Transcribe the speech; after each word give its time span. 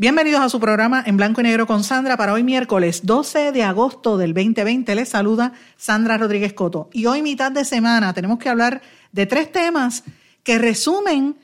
Bienvenidos 0.00 0.42
a 0.42 0.48
su 0.48 0.60
programa 0.60 1.02
en 1.04 1.16
blanco 1.16 1.40
y 1.40 1.42
negro 1.42 1.66
con 1.66 1.82
Sandra 1.82 2.16
para 2.16 2.32
hoy 2.32 2.44
miércoles 2.44 3.00
12 3.02 3.50
de 3.50 3.64
agosto 3.64 4.16
del 4.16 4.32
2020. 4.32 4.94
Les 4.94 5.08
saluda 5.08 5.54
Sandra 5.76 6.16
Rodríguez 6.16 6.52
Coto. 6.52 6.88
Y 6.92 7.06
hoy 7.06 7.20
mitad 7.20 7.50
de 7.50 7.64
semana 7.64 8.14
tenemos 8.14 8.38
que 8.38 8.48
hablar 8.48 8.80
de 9.10 9.26
tres 9.26 9.50
temas 9.50 10.04
que 10.44 10.56
resumen 10.56 11.34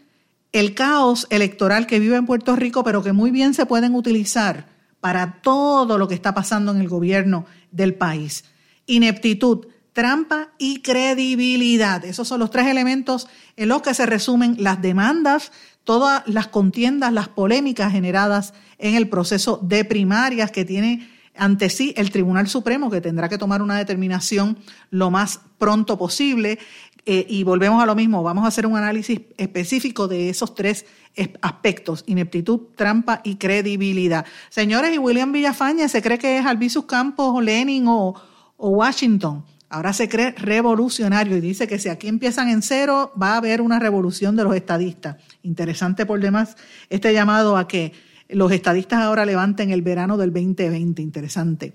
el 0.53 0.73
caos 0.73 1.27
electoral 1.31 1.89
que 1.89 1.99
vive 1.99 2.15
en 2.15 2.27
Puerto 2.27 2.55
Rico, 2.55 2.85
pero 2.85 3.03
que 3.03 3.13
muy 3.13 3.33
bien 3.33 3.55
se 3.55 3.67
pueden 3.67 3.93
utilizar 3.93 4.67
para 5.01 5.41
todo 5.43 5.99
lo 5.99 6.07
que 6.07 6.15
está 6.15 6.33
pasando 6.33 6.71
en 6.71 6.81
el 6.81 6.89
gobierno 6.89 7.47
del 7.73 7.95
país. 7.95 8.45
Ineptitud, 8.87 9.67
trampa 9.93 10.51
y 10.59 10.81
credibilidad. 10.81 12.05
Esos 12.05 12.29
son 12.29 12.39
los 12.39 12.53
tres 12.53 12.69
elementos 12.69 13.27
en 13.57 13.69
los 13.69 13.83
que 13.83 13.95
se 13.95 14.07
resumen 14.07 14.55
las 14.61 14.81
demandas 14.81 15.51
todas 15.85 16.23
las 16.27 16.49
contiendas, 16.49 17.13
las 17.13 17.29
polémicas 17.29 17.93
generadas 17.93 18.55
en 18.79 18.97
el 18.97 19.09
proceso 19.09 19.61
de 19.63 19.85
primarias 19.85 20.51
que 20.51 20.65
tiene 20.65 21.09
ante 21.37 21.69
sí 21.69 21.95
el 21.97 22.11
Tribunal 22.11 22.49
Supremo, 22.49 22.91
que 22.91 23.01
tendrá 23.01 23.29
que 23.29 23.39
tomar 23.39 23.63
una 23.63 23.77
determinación 23.77 24.59
lo 24.91 25.11
más 25.11 25.41
pronto 25.59 25.99
posible. 25.99 26.59
Eh, 27.07 27.27
y 27.29 27.45
volvemos 27.45 27.83
a 27.83 27.87
lo 27.87 27.95
mismo, 27.95 28.23
vamos 28.23 28.47
a 28.47 28.49
hacer 28.49 28.67
un 28.67 28.79
análisis 28.79 29.21
específico 29.37 30.09
de 30.09 30.31
esos 30.31 30.55
tres 30.55 30.87
aspectos, 31.43 32.03
ineptitud, 32.07 32.61
trampa 32.77 33.21
y 33.25 33.37
credibilidad. 33.37 34.25
Señores, 34.49 34.95
y 34.95 34.99
William 34.99 35.31
Villafaña 35.31 35.87
se 35.89 36.01
cree 36.01 36.19
que 36.19 36.39
es 36.39 36.47
Albizus 36.47 36.87
Campos, 36.87 37.45
Lenin 37.45 37.87
o, 37.89 38.15
o 38.57 38.69
Washington. 38.71 39.45
Ahora 39.75 39.93
se 39.93 40.09
cree 40.09 40.31
revolucionario 40.31 41.37
y 41.37 41.41
dice 41.41 41.67
que 41.67 41.81
si 41.81 41.89
aquí 41.89 42.07
empiezan 42.07 42.49
en 42.49 42.63
cero, 42.63 43.13
va 43.21 43.33
a 43.33 43.39
haber 43.39 43.61
una 43.61 43.81
revolución 43.81 44.37
de 44.37 44.45
los 44.45 44.55
estadistas. 44.55 45.17
Interesante 45.43 46.07
por 46.07 46.21
demás 46.21 46.57
este 46.91 47.13
llamado 47.13 47.57
a 47.57 47.67
que 47.67 47.93
los 48.29 48.53
estadistas 48.53 49.01
ahora 49.01 49.27
levanten 49.27 49.73
el 49.73 49.83
verano 49.83 50.17
del 50.17 50.33
2020. 50.33 51.03
Interesante. 51.03 51.73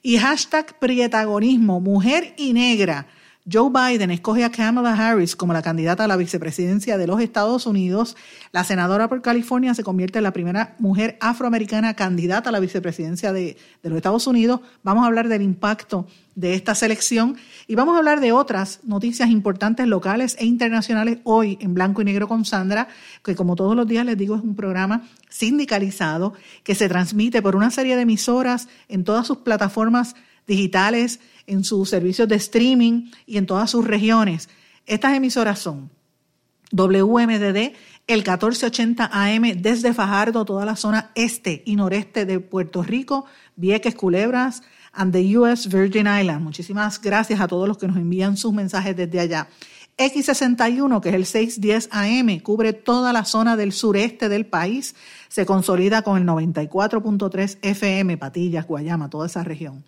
Y 0.00 0.18
hashtag 0.18 0.78
prietagonismo, 0.78 1.80
mujer 1.80 2.34
y 2.36 2.52
negra. 2.52 3.08
Joe 3.50 3.70
Biden 3.70 4.10
escoge 4.10 4.44
a 4.44 4.50
Kamala 4.50 4.92
Harris 4.92 5.34
como 5.34 5.54
la 5.54 5.62
candidata 5.62 6.04
a 6.04 6.08
la 6.08 6.18
vicepresidencia 6.18 6.98
de 6.98 7.06
los 7.06 7.20
Estados 7.22 7.66
Unidos. 7.66 8.16
La 8.52 8.64
senadora 8.64 9.08
por 9.08 9.22
California 9.22 9.72
se 9.72 9.82
convierte 9.82 10.18
en 10.18 10.24
la 10.24 10.32
primera 10.32 10.74
mujer 10.78 11.16
afroamericana 11.20 11.94
candidata 11.94 12.50
a 12.50 12.52
la 12.52 12.60
vicepresidencia 12.60 13.32
de, 13.32 13.56
los 13.82 13.96
Estados 13.96 14.26
Unidos. 14.26 14.60
Vamos 14.82 15.04
a 15.04 15.06
hablar 15.06 15.28
del 15.28 15.40
impacto 15.40 16.06
de 16.34 16.52
esta 16.54 16.74
selección 16.74 17.36
y 17.66 17.76
vamos 17.76 17.94
a 17.94 17.98
hablar 17.98 18.20
de 18.20 18.32
otras 18.32 18.80
noticias 18.84 19.30
importantes 19.30 19.86
locales 19.86 20.36
e 20.38 20.44
internacionales 20.44 21.18
hoy 21.24 21.56
en 21.62 21.72
blanco 21.72 22.02
y 22.02 22.04
negro 22.04 22.28
con 22.28 22.44
Sandra, 22.44 22.88
que 23.24 23.34
como 23.34 23.56
todos 23.56 23.74
los 23.74 23.88
días 23.88 24.04
les 24.04 24.18
digo 24.18 24.36
es 24.36 24.42
un 24.42 24.54
programa 24.54 25.08
sindicalizado 25.30 26.34
que 26.62 26.74
se 26.74 26.90
transmite 26.90 27.40
por 27.40 27.56
una 27.56 27.70
serie 27.70 27.96
de 27.96 28.02
emisoras 28.02 28.68
en 28.88 29.04
todas 29.04 29.26
sus 29.26 29.38
plataformas 29.38 30.14
digitales, 30.46 31.20
en 31.46 31.64
sus 31.64 31.88
servicios 31.88 32.28
de 32.28 32.36
streaming 32.36 33.10
y 33.26 33.38
en 33.38 33.46
todas 33.46 33.70
sus 33.70 33.86
regiones. 33.86 34.48
Estas 34.86 35.14
emisoras 35.14 35.58
son 35.58 35.90
WMDD, 36.72 37.74
el 38.06 38.18
1480 38.18 39.10
AM 39.12 39.60
desde 39.60 39.94
Fajardo, 39.94 40.44
toda 40.44 40.64
la 40.64 40.76
zona 40.76 41.10
este 41.14 41.62
y 41.66 41.76
noreste 41.76 42.26
de 42.26 42.40
Puerto 42.40 42.82
Rico, 42.82 43.26
Vieques, 43.56 43.94
Culebras, 43.94 44.62
and 44.92 45.12
the 45.12 45.38
US 45.38 45.68
Virgin 45.68 46.06
Islands. 46.06 46.42
Muchísimas 46.42 47.00
gracias 47.00 47.40
a 47.40 47.48
todos 47.48 47.68
los 47.68 47.78
que 47.78 47.86
nos 47.86 47.96
envían 47.96 48.36
sus 48.36 48.52
mensajes 48.52 48.96
desde 48.96 49.20
allá. 49.20 49.48
X61, 49.96 51.00
que 51.02 51.10
es 51.10 51.14
el 51.14 51.26
610 51.26 51.90
AM, 51.92 52.40
cubre 52.40 52.72
toda 52.72 53.12
la 53.12 53.24
zona 53.24 53.56
del 53.56 53.72
sureste 53.72 54.28
del 54.30 54.46
país, 54.46 54.94
se 55.28 55.44
consolida 55.44 56.02
con 56.02 56.16
el 56.16 56.26
94.3 56.26 57.58
FM, 57.60 58.16
Patillas, 58.16 58.66
Guayama, 58.66 59.10
toda 59.10 59.26
esa 59.26 59.44
región. 59.44 59.84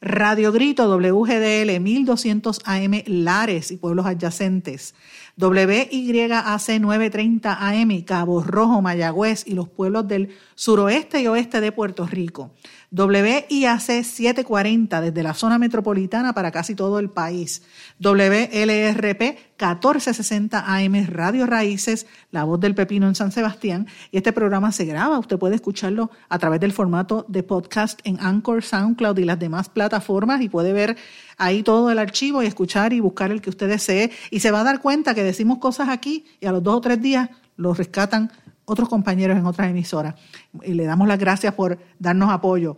Radio 0.00 0.52
Grito 0.52 0.88
WGDL 0.88 1.80
1200 1.80 2.60
AM 2.64 3.02
Lares 3.06 3.70
y 3.70 3.76
pueblos 3.76 4.06
adyacentes. 4.06 4.94
WYAC 5.38 6.80
930 6.80 7.68
AM 7.68 8.02
Cabo 8.02 8.42
Rojo, 8.42 8.82
Mayagüez 8.82 9.46
y 9.46 9.54
los 9.54 9.68
pueblos 9.68 10.08
del 10.08 10.30
suroeste 10.54 11.20
y 11.20 11.26
oeste 11.26 11.60
de 11.60 11.72
Puerto 11.72 12.06
Rico. 12.06 12.50
WIAC 12.90 14.02
740 14.04 15.00
desde 15.00 15.22
la 15.22 15.34
zona 15.34 15.58
metropolitana 15.58 16.32
para 16.32 16.50
casi 16.52 16.74
todo 16.74 16.98
el 16.98 17.10
país. 17.10 17.62
WLRP 17.98 19.20
1460 19.58 20.64
AM 20.66 21.06
Radio 21.08 21.46
Raíces, 21.46 22.06
La 22.30 22.44
Voz 22.44 22.60
del 22.60 22.74
Pepino 22.74 23.08
en 23.08 23.14
San 23.14 23.32
Sebastián. 23.32 23.86
Y 24.12 24.18
este 24.18 24.32
programa 24.32 24.72
se 24.72 24.84
graba. 24.84 25.18
Usted 25.18 25.38
puede 25.38 25.56
escucharlo 25.56 26.10
a 26.28 26.38
través 26.38 26.60
del 26.60 26.72
formato 26.72 27.24
de 27.28 27.42
podcast 27.42 28.00
en 28.04 28.18
Anchor, 28.20 28.62
SoundCloud 28.62 29.18
y 29.18 29.24
las 29.24 29.38
demás 29.38 29.68
plataformas 29.68 30.40
y 30.40 30.48
puede 30.48 30.72
ver 30.72 30.96
ahí 31.38 31.62
todo 31.62 31.90
el 31.90 31.98
archivo 31.98 32.42
y 32.42 32.46
escuchar 32.46 32.92
y 32.92 33.00
buscar 33.00 33.30
el 33.30 33.40
que 33.40 33.50
usted 33.50 33.68
desee. 33.68 34.10
Y 34.30 34.40
se 34.40 34.50
va 34.50 34.60
a 34.60 34.64
dar 34.64 34.80
cuenta 34.80 35.14
que 35.14 35.24
decimos 35.24 35.58
cosas 35.58 35.88
aquí 35.88 36.24
y 36.40 36.46
a 36.46 36.52
los 36.52 36.62
dos 36.62 36.76
o 36.76 36.80
tres 36.80 37.00
días 37.00 37.30
lo 37.56 37.74
rescatan 37.74 38.30
otros 38.66 38.88
compañeros 38.88 39.38
en 39.38 39.46
otras 39.46 39.70
emisoras. 39.70 40.14
Y 40.62 40.74
le 40.74 40.84
damos 40.84 41.08
las 41.08 41.18
gracias 41.18 41.54
por 41.54 41.78
darnos 41.98 42.30
apoyo. 42.30 42.76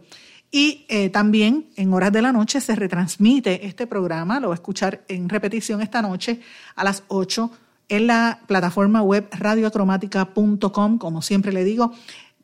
Y 0.51 0.87
eh, 0.89 1.11
también 1.11 1.67
en 1.77 1.93
horas 1.93 2.13
de 2.13 2.23
la 2.23 2.33
noche 2.33 2.61
se 2.61 2.75
retransmite 2.75 3.67
este 3.67 3.87
programa, 3.87 4.41
lo 4.41 4.49
va 4.49 4.55
a 4.55 4.57
escuchar 4.57 5.03
en 5.09 5.29
repetición 5.29 5.83
esta 5.83 6.01
noche 6.01 6.41
a 6.75 6.85
las 6.85 7.03
8 7.09 7.51
en 7.91 8.07
la 8.07 8.41
plataforma 8.47 9.03
web 9.03 9.29
radioacromática.com, 9.33 10.99
como 10.99 11.23
siempre 11.23 11.53
le 11.53 11.65
digo. 11.65 11.93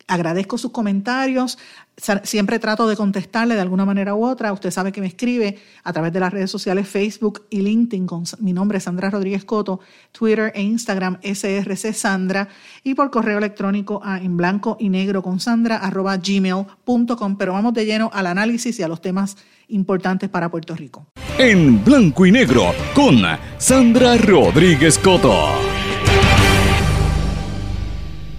Agradezco 0.06 0.59
sus 0.59 0.70
comentarios, 0.70 1.59
siempre 2.25 2.59
trato 2.59 2.87
de 2.87 2.97
contestarle 2.97 3.54
de 3.54 3.60
alguna 3.62 3.87
manera 3.87 4.15
u 4.15 4.25
otra. 4.25 4.53
Usted 4.53 4.70
sabe 4.70 4.92
que 4.92 5.00
me 5.00 5.06
escribe 5.06 5.59
a 5.82 5.92
través 5.92 6.12
de 6.12 6.20
las 6.20 6.32
redes 6.32 6.50
sociales 6.50 6.87
Facebook 6.88 7.47
y 7.48 7.62
LinkedIn 7.62 8.06
con 8.06 8.25
mi 8.41 8.53
nombre 8.53 8.78
es 8.78 8.84
Sandra 8.84 9.10
Rodríguez 9.10 9.44
Coto, 9.44 9.81
Twitter 10.12 10.53
e 10.54 10.62
Instagram 10.62 11.19
SRC 11.22 11.94
Sandra 11.94 12.48
y 12.82 12.94
por 12.94 13.10
correo 13.10 13.38
electrónico 13.38 14.00
a 14.04 14.19
en 14.19 14.37
blanco 14.37 14.76
y 14.78 14.91
negro 14.91 15.22
con 15.22 15.41
Sandra 15.41 15.76
arroba 15.76 16.16
gmail.com. 16.19 17.36
Pero 17.38 17.53
vamos 17.53 17.72
de 17.72 17.86
lleno 17.86 18.10
al 18.12 18.26
análisis 18.26 18.78
y 18.78 18.82
a 18.82 18.88
los 18.88 19.00
temas 19.00 19.36
importantes 19.69 20.28
para 20.28 20.50
Puerto 20.50 20.75
Rico. 20.75 21.06
En 21.38 21.82
blanco 21.82 22.26
y 22.26 22.32
negro 22.32 22.75
con 22.94 23.22
Sandra 23.59 24.16
Rodríguez 24.19 24.98
Coto. 24.98 25.84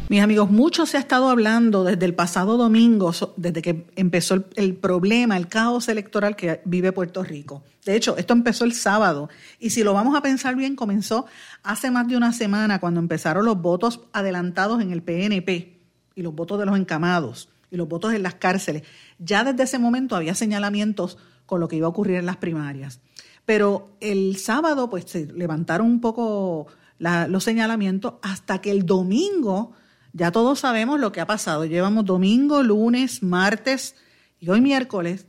Mis 0.07 0.21
amigos, 0.21 0.51
mucho 0.51 0.85
se 0.85 0.97
ha 0.97 0.99
estado 0.99 1.31
hablando 1.31 1.83
desde 1.83 2.05
el 2.05 2.13
pasado 2.13 2.57
domingo, 2.57 3.11
desde 3.37 3.63
que 3.63 3.87
empezó 3.95 4.45
el, 4.55 4.75
problema, 4.75 5.35
el 5.35 5.47
caos 5.47 5.89
electoral 5.89 6.35
que 6.35 6.61
vive 6.63 6.91
Puerto 6.91 7.23
Rico. 7.23 7.63
De 7.85 7.95
hecho, 7.95 8.15
esto 8.15 8.33
empezó 8.33 8.65
el 8.65 8.73
sábado 8.73 9.29
y 9.59 9.71
si 9.71 9.83
lo 9.83 9.95
vamos 9.95 10.15
a 10.15 10.21
pensar 10.21 10.55
bien, 10.55 10.75
comenzó 10.75 11.25
hace 11.63 11.89
más 11.89 12.07
de 12.07 12.17
una 12.17 12.33
semana 12.33 12.79
cuando 12.79 12.99
empezaron 12.99 13.45
los 13.45 13.59
votos 13.59 14.01
adelantados 14.13 14.79
en 14.79 14.91
el 14.91 15.01
PNP 15.01 15.79
y 16.13 16.21
los 16.21 16.35
votos 16.35 16.59
de 16.59 16.67
los 16.67 16.77
encamados 16.77 17.49
y 17.71 17.75
los 17.75 17.87
votos 17.87 18.13
en 18.13 18.21
las 18.21 18.35
cárceles. 18.35 18.83
Ya 19.17 19.43
desde 19.43 19.63
ese 19.63 19.79
momento 19.79 20.15
había 20.15 20.35
señalamientos 20.35 21.17
con 21.47 21.59
lo 21.59 21.67
que 21.67 21.77
iba 21.77 21.87
a 21.87 21.89
ocurrir 21.89 22.17
en 22.17 22.27
las 22.27 22.37
primarias. 22.37 22.99
Pero 23.43 23.95
el 24.01 24.37
sábado, 24.37 24.87
pues 24.87 25.05
se 25.05 25.25
levantaron 25.25 25.87
un 25.87 25.99
poco 25.99 26.67
los 26.99 27.43
señalamientos 27.43 28.13
hasta 28.21 28.61
que 28.61 28.69
el 28.69 28.85
domingo 28.85 29.73
ya 30.15 30.31
todos 30.31 30.59
sabemos 30.59 30.97
lo 30.97 31.11
que 31.11 31.19
ha 31.19 31.27
pasado. 31.27 31.65
Llevamos 31.65 32.05
domingo, 32.05 32.63
lunes, 32.63 33.21
martes 33.21 33.95
y 34.39 34.49
hoy 34.49 34.61
miércoles 34.61 35.27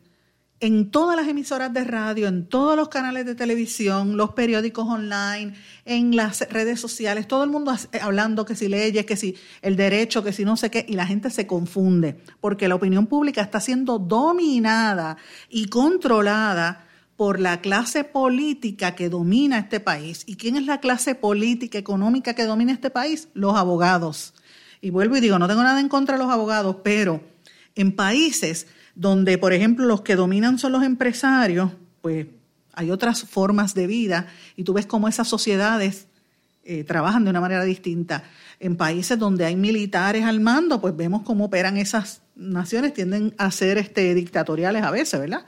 en 0.61 0.91
todas 0.93 1.17
las 1.17 1.29
emisoras 1.29 1.73
de 1.73 1.83
radio, 1.85 2.29
en 2.29 2.49
todos 2.49 2.77
los 2.77 2.89
canales 2.89 3.27
de 3.27 3.35
televisión, 3.35 4.17
los 4.17 4.31
periódicos 4.31 4.87
online, 4.87 5.55
en 5.85 6.15
las 6.15 6.49
redes 6.51 6.81
sociales, 6.81 7.27
todo 7.29 7.43
el 7.43 7.51
mundo 7.51 7.75
hablando 8.01 8.45
que 8.47 8.55
si 8.55 8.69
leyes, 8.69 9.05
que 9.05 9.17
si 9.17 9.37
el 9.61 9.77
derecho, 9.77 10.23
que 10.23 10.33
si 10.33 10.45
no 10.45 10.57
sé 10.57 10.71
qué, 10.71 10.87
y 10.89 10.95
la 10.95 11.05
gente 11.05 11.31
se 11.31 11.47
confunde, 11.47 12.19
porque 12.41 12.69
la 12.69 12.77
opinión 12.77 13.07
pública 13.07 13.43
está 13.43 13.61
siendo 13.61 13.99
dominada 13.99 15.19
y 15.51 15.67
controlada 15.67 16.87
por 17.17 17.41
la 17.41 17.61
clase 17.61 18.05
política 18.05 18.95
que 18.95 19.09
domina 19.09 19.59
este 19.59 19.81
país. 19.81 20.23
¿Y 20.27 20.37
quién 20.37 20.57
es 20.57 20.65
la 20.65 20.81
clase 20.81 21.15
política, 21.15 21.77
económica 21.77 22.35
que 22.35 22.45
domina 22.45 22.73
este 22.73 22.91
país? 22.91 23.29
Los 23.35 23.57
abogados. 23.57 24.33
Y 24.87 24.91
vuelvo 24.91 25.17
y 25.17 25.21
digo, 25.21 25.37
no 25.41 25.49
tengo 25.49 25.65
nada 25.65 25.81
en 25.81 25.89
contra 25.89 26.17
de 26.17 26.23
los 26.23 26.33
abogados, 26.33 26.77
pero 26.85 27.21
en 27.75 27.91
países 27.91 28.69
donde, 28.95 29.37
por 29.37 29.53
ejemplo, 29.53 29.85
los 29.85 30.03
que 30.03 30.15
dominan 30.15 30.61
son 30.61 30.71
los 30.71 30.85
empresarios, 30.85 31.73
pues 32.03 32.29
hay 32.73 32.93
otras 32.93 33.25
formas 33.25 33.75
de 33.75 33.89
vida 33.89 34.29
y 34.55 34.63
tú 34.63 34.75
ves 34.75 34.87
cómo 34.87 35.09
esas 35.09 35.27
sociedades 35.27 36.07
eh, 36.63 36.85
trabajan 36.85 37.25
de 37.25 37.31
una 37.31 37.41
manera 37.41 37.65
distinta. 37.65 38.23
En 38.61 38.77
países 38.77 39.19
donde 39.19 39.45
hay 39.45 39.57
militares 39.57 40.23
al 40.23 40.39
mando, 40.39 40.81
pues 40.81 40.97
vemos 40.97 41.23
cómo 41.23 41.47
operan 41.47 41.79
esas 41.79 42.23
naciones, 42.37 42.95
tienden 42.95 43.35
a 43.39 43.51
ser 43.51 43.79
este, 43.79 44.15
dictatoriales 44.15 44.85
a 44.85 44.93
veces, 44.93 45.19
¿verdad? 45.19 45.47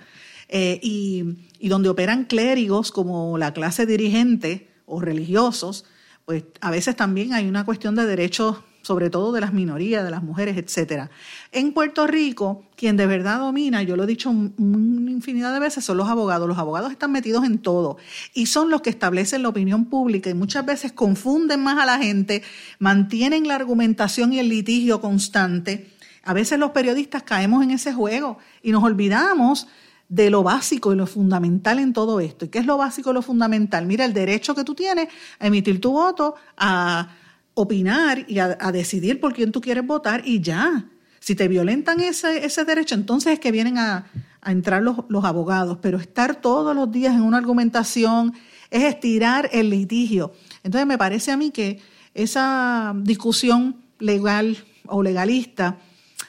Eh, 0.48 0.80
y, 0.82 1.46
y 1.60 1.68
donde 1.68 1.90
operan 1.90 2.24
clérigos 2.24 2.90
como 2.90 3.38
la 3.38 3.52
clase 3.52 3.86
dirigente 3.86 4.68
o 4.84 5.00
religiosos, 5.00 5.84
pues 6.24 6.42
a 6.60 6.72
veces 6.72 6.96
también 6.96 7.34
hay 7.34 7.46
una 7.46 7.64
cuestión 7.64 7.94
de 7.94 8.04
derechos 8.04 8.64
sobre 8.88 9.10
todo 9.10 9.32
de 9.32 9.42
las 9.42 9.52
minorías, 9.52 10.02
de 10.02 10.10
las 10.10 10.22
mujeres, 10.22 10.56
etcétera. 10.56 11.10
En 11.52 11.74
Puerto 11.74 12.06
Rico, 12.06 12.64
quien 12.74 12.96
de 12.96 13.06
verdad 13.06 13.38
domina, 13.38 13.82
yo 13.82 13.96
lo 13.96 14.04
he 14.04 14.06
dicho 14.06 14.30
una 14.30 15.10
infinidad 15.10 15.52
de 15.52 15.60
veces, 15.60 15.84
son 15.84 15.98
los 15.98 16.08
abogados. 16.08 16.48
Los 16.48 16.56
abogados 16.56 16.90
están 16.90 17.12
metidos 17.12 17.44
en 17.44 17.58
todo 17.58 17.98
y 18.32 18.46
son 18.46 18.70
los 18.70 18.80
que 18.80 18.88
establecen 18.88 19.42
la 19.42 19.50
opinión 19.50 19.84
pública 19.84 20.30
y 20.30 20.34
muchas 20.34 20.64
veces 20.64 20.92
confunden 20.92 21.62
más 21.62 21.76
a 21.78 21.84
la 21.84 21.98
gente, 21.98 22.42
mantienen 22.78 23.46
la 23.46 23.56
argumentación 23.56 24.32
y 24.32 24.38
el 24.38 24.48
litigio 24.48 25.02
constante. 25.02 25.92
A 26.24 26.32
veces 26.32 26.58
los 26.58 26.70
periodistas 26.70 27.24
caemos 27.24 27.62
en 27.62 27.72
ese 27.72 27.92
juego 27.92 28.38
y 28.62 28.72
nos 28.72 28.82
olvidamos 28.82 29.66
de 30.08 30.30
lo 30.30 30.42
básico 30.42 30.94
y 30.94 30.96
lo 30.96 31.06
fundamental 31.06 31.78
en 31.78 31.92
todo 31.92 32.20
esto. 32.20 32.46
¿Y 32.46 32.48
qué 32.48 32.60
es 32.60 32.64
lo 32.64 32.78
básico 32.78 33.10
y 33.10 33.12
lo 33.12 33.20
fundamental? 33.20 33.84
Mira, 33.84 34.06
el 34.06 34.14
derecho 34.14 34.54
que 34.54 34.64
tú 34.64 34.74
tienes 34.74 35.08
a 35.38 35.46
emitir 35.46 35.78
tu 35.78 35.92
voto, 35.92 36.36
a 36.56 37.10
opinar 37.60 38.24
y 38.28 38.38
a, 38.38 38.54
decidir 38.72 39.18
por 39.18 39.34
quién 39.34 39.50
tú 39.50 39.60
quieres 39.60 39.84
votar 39.84 40.22
y 40.24 40.40
ya. 40.40 40.86
Si 41.18 41.34
te 41.34 41.48
violentan 41.48 41.98
ese, 42.00 42.44
ese 42.44 42.64
derecho, 42.64 42.94
entonces 42.94 43.32
es 43.32 43.40
que 43.40 43.50
vienen 43.50 43.78
a, 43.78 44.06
entrar 44.46 44.80
los, 44.80 44.98
los, 45.08 45.24
abogados. 45.24 45.78
Pero 45.82 45.98
estar 45.98 46.36
todos 46.36 46.74
los 46.74 46.90
días 46.92 47.14
en 47.14 47.22
una 47.22 47.36
argumentación 47.36 48.32
es 48.70 48.84
estirar 48.84 49.50
el 49.52 49.70
litigio. 49.70 50.32
Entonces 50.62 50.86
me 50.86 50.96
parece 50.96 51.32
a 51.32 51.36
mí 51.36 51.50
que 51.50 51.80
esa 52.14 52.94
discusión 52.96 53.76
legal 53.98 54.56
o 54.86 55.02
legalista 55.02 55.78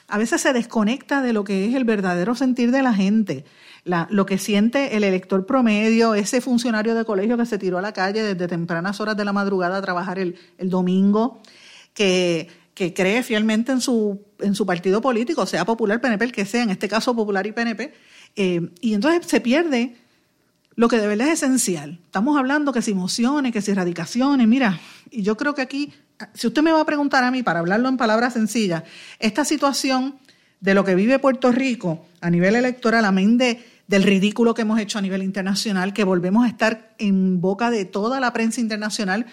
a 0.08 0.18
veces 0.18 0.40
se 0.40 0.52
desconecta 0.52 1.22
de 1.22 1.32
lo 1.32 1.44
que 1.44 1.66
es 1.66 1.74
el 1.76 1.84
verdadero 1.84 2.34
sentir 2.34 2.72
de 2.72 2.82
la 2.82 2.92
gente 2.92 3.44
lo 4.10 4.26
que 4.26 4.38
siente 4.38 4.96
el 4.96 5.04
elector 5.04 5.46
promedio, 5.46 6.14
ese 6.14 6.40
funcionario 6.40 6.94
de 6.94 7.04
colegio 7.04 7.36
que 7.36 7.46
se 7.46 7.58
tiró 7.58 7.78
a 7.78 7.82
la 7.82 7.92
calle 7.92 8.22
desde 8.22 8.48
tempranas 8.48 9.00
horas 9.00 9.16
de 9.16 9.24
la 9.24 9.32
madrugada 9.32 9.78
a 9.78 9.82
trabajar 9.82 10.18
el, 10.18 10.36
domingo, 10.58 11.42
que, 11.94 12.48
que, 12.74 12.94
cree 12.94 13.22
fielmente 13.22 13.72
en 13.72 13.80
su, 13.80 14.22
en 14.38 14.54
su 14.54 14.64
partido 14.64 15.00
político, 15.00 15.46
sea 15.46 15.64
popular, 15.64 16.00
PNP, 16.00 16.24
el 16.24 16.32
que 16.32 16.46
sea, 16.46 16.62
en 16.62 16.70
este 16.70 16.88
caso 16.88 17.14
popular 17.14 17.46
y 17.46 17.52
PNP, 17.52 17.92
eh, 18.36 18.70
y 18.80 18.94
entonces 18.94 19.26
se 19.26 19.40
pierde 19.40 19.96
lo 20.76 20.88
que 20.88 20.98
de 20.98 21.06
verdad 21.06 21.28
es 21.28 21.42
esencial. 21.42 21.98
Estamos 22.04 22.38
hablando 22.38 22.72
que 22.72 22.82
si 22.82 22.94
mociones, 22.94 23.52
que 23.52 23.60
si 23.60 23.72
erradicaciones, 23.72 24.46
mira, 24.46 24.80
y 25.10 25.22
yo 25.22 25.36
creo 25.36 25.54
que 25.54 25.62
aquí, 25.62 25.92
si 26.34 26.46
usted 26.46 26.62
me 26.62 26.72
va 26.72 26.80
a 26.80 26.86
preguntar 26.86 27.24
a 27.24 27.30
mí, 27.30 27.42
para 27.42 27.58
hablarlo 27.58 27.88
en 27.88 27.96
palabras 27.96 28.34
sencillas, 28.34 28.84
esta 29.18 29.44
situación 29.44 30.18
de 30.60 30.74
lo 30.74 30.84
que 30.84 30.94
vive 30.94 31.18
Puerto 31.18 31.52
Rico 31.52 32.06
a 32.20 32.30
nivel 32.30 32.54
electoral, 32.54 33.04
amén 33.04 33.36
de, 33.38 33.62
del 33.90 34.04
ridículo 34.04 34.54
que 34.54 34.62
hemos 34.62 34.78
hecho 34.78 34.98
a 35.00 35.02
nivel 35.02 35.20
internacional, 35.20 35.92
que 35.92 36.04
volvemos 36.04 36.44
a 36.44 36.48
estar 36.48 36.94
en 36.98 37.40
boca 37.40 37.72
de 37.72 37.84
toda 37.84 38.20
la 38.20 38.32
prensa 38.32 38.60
internacional 38.60 39.26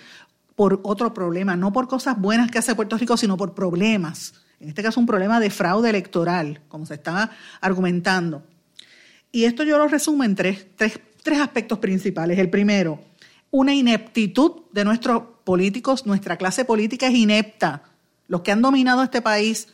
por 0.55 0.79
otro 0.81 1.13
problema, 1.13 1.55
no 1.55 1.71
por 1.71 1.87
cosas 1.87 2.19
buenas 2.19 2.49
que 2.49 2.57
hace 2.57 2.73
Puerto 2.73 2.97
Rico, 2.97 3.17
sino 3.17 3.37
por 3.37 3.53
problemas. 3.53 4.33
En 4.59 4.69
este 4.69 4.81
caso, 4.81 4.99
un 4.99 5.05
problema 5.05 5.39
de 5.39 5.51
fraude 5.51 5.91
electoral, 5.91 6.61
como 6.69 6.87
se 6.87 6.95
está 6.95 7.29
argumentando. 7.61 8.41
Y 9.31 9.43
esto 9.43 9.61
yo 9.61 9.77
lo 9.77 9.87
resumo 9.87 10.23
en 10.23 10.33
tres, 10.33 10.65
tres, 10.75 10.99
tres 11.21 11.39
aspectos 11.39 11.77
principales. 11.77 12.39
El 12.39 12.49
primero, 12.49 12.99
una 13.51 13.75
ineptitud 13.75 14.63
de 14.71 14.85
nuestros 14.85 15.21
políticos, 15.43 16.07
nuestra 16.07 16.35
clase 16.35 16.65
política 16.65 17.05
es 17.05 17.13
inepta. 17.13 17.83
Los 18.27 18.41
que 18.41 18.53
han 18.53 18.63
dominado 18.63 19.03
este 19.03 19.21
país 19.21 19.67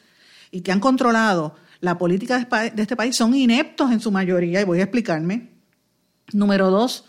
y 0.52 0.60
que 0.60 0.74
han 0.74 0.82
controlado 0.82 1.56
la 1.84 1.98
política 1.98 2.40
de 2.40 2.82
este 2.82 2.96
país 2.96 3.14
son 3.14 3.36
ineptos 3.36 3.92
en 3.92 4.00
su 4.00 4.10
mayoría, 4.10 4.62
y 4.62 4.64
voy 4.64 4.80
a 4.80 4.84
explicarme. 4.84 5.50
Número 6.32 6.72
dos, 6.72 7.04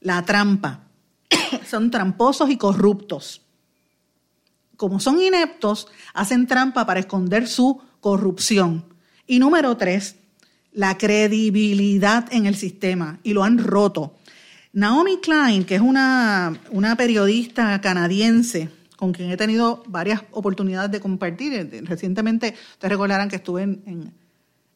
la 0.00 0.24
trampa. 0.24 0.84
son 1.68 1.90
tramposos 1.90 2.48
y 2.48 2.56
corruptos. 2.56 3.42
Como 4.76 5.00
son 5.00 5.20
ineptos, 5.20 5.88
hacen 6.14 6.46
trampa 6.46 6.86
para 6.86 7.00
esconder 7.00 7.48
su 7.48 7.82
corrupción. 7.98 8.84
Y 9.26 9.40
número 9.40 9.76
tres, 9.76 10.14
la 10.70 10.96
credibilidad 10.96 12.32
en 12.32 12.46
el 12.46 12.54
sistema, 12.54 13.18
y 13.24 13.32
lo 13.32 13.42
han 13.42 13.58
roto. 13.58 14.14
Naomi 14.72 15.18
Klein, 15.18 15.64
que 15.64 15.74
es 15.74 15.80
una, 15.80 16.56
una 16.70 16.94
periodista 16.94 17.80
canadiense, 17.80 18.68
con 19.00 19.12
quien 19.12 19.30
he 19.30 19.36
tenido 19.38 19.82
varias 19.86 20.22
oportunidades 20.30 20.90
de 20.90 21.00
compartir. 21.00 21.54
Eh, 21.54 21.80
recientemente, 21.84 22.54
ustedes 22.72 22.92
recordarán 22.92 23.30
que 23.30 23.36
estuve 23.36 23.62
en, 23.62 24.12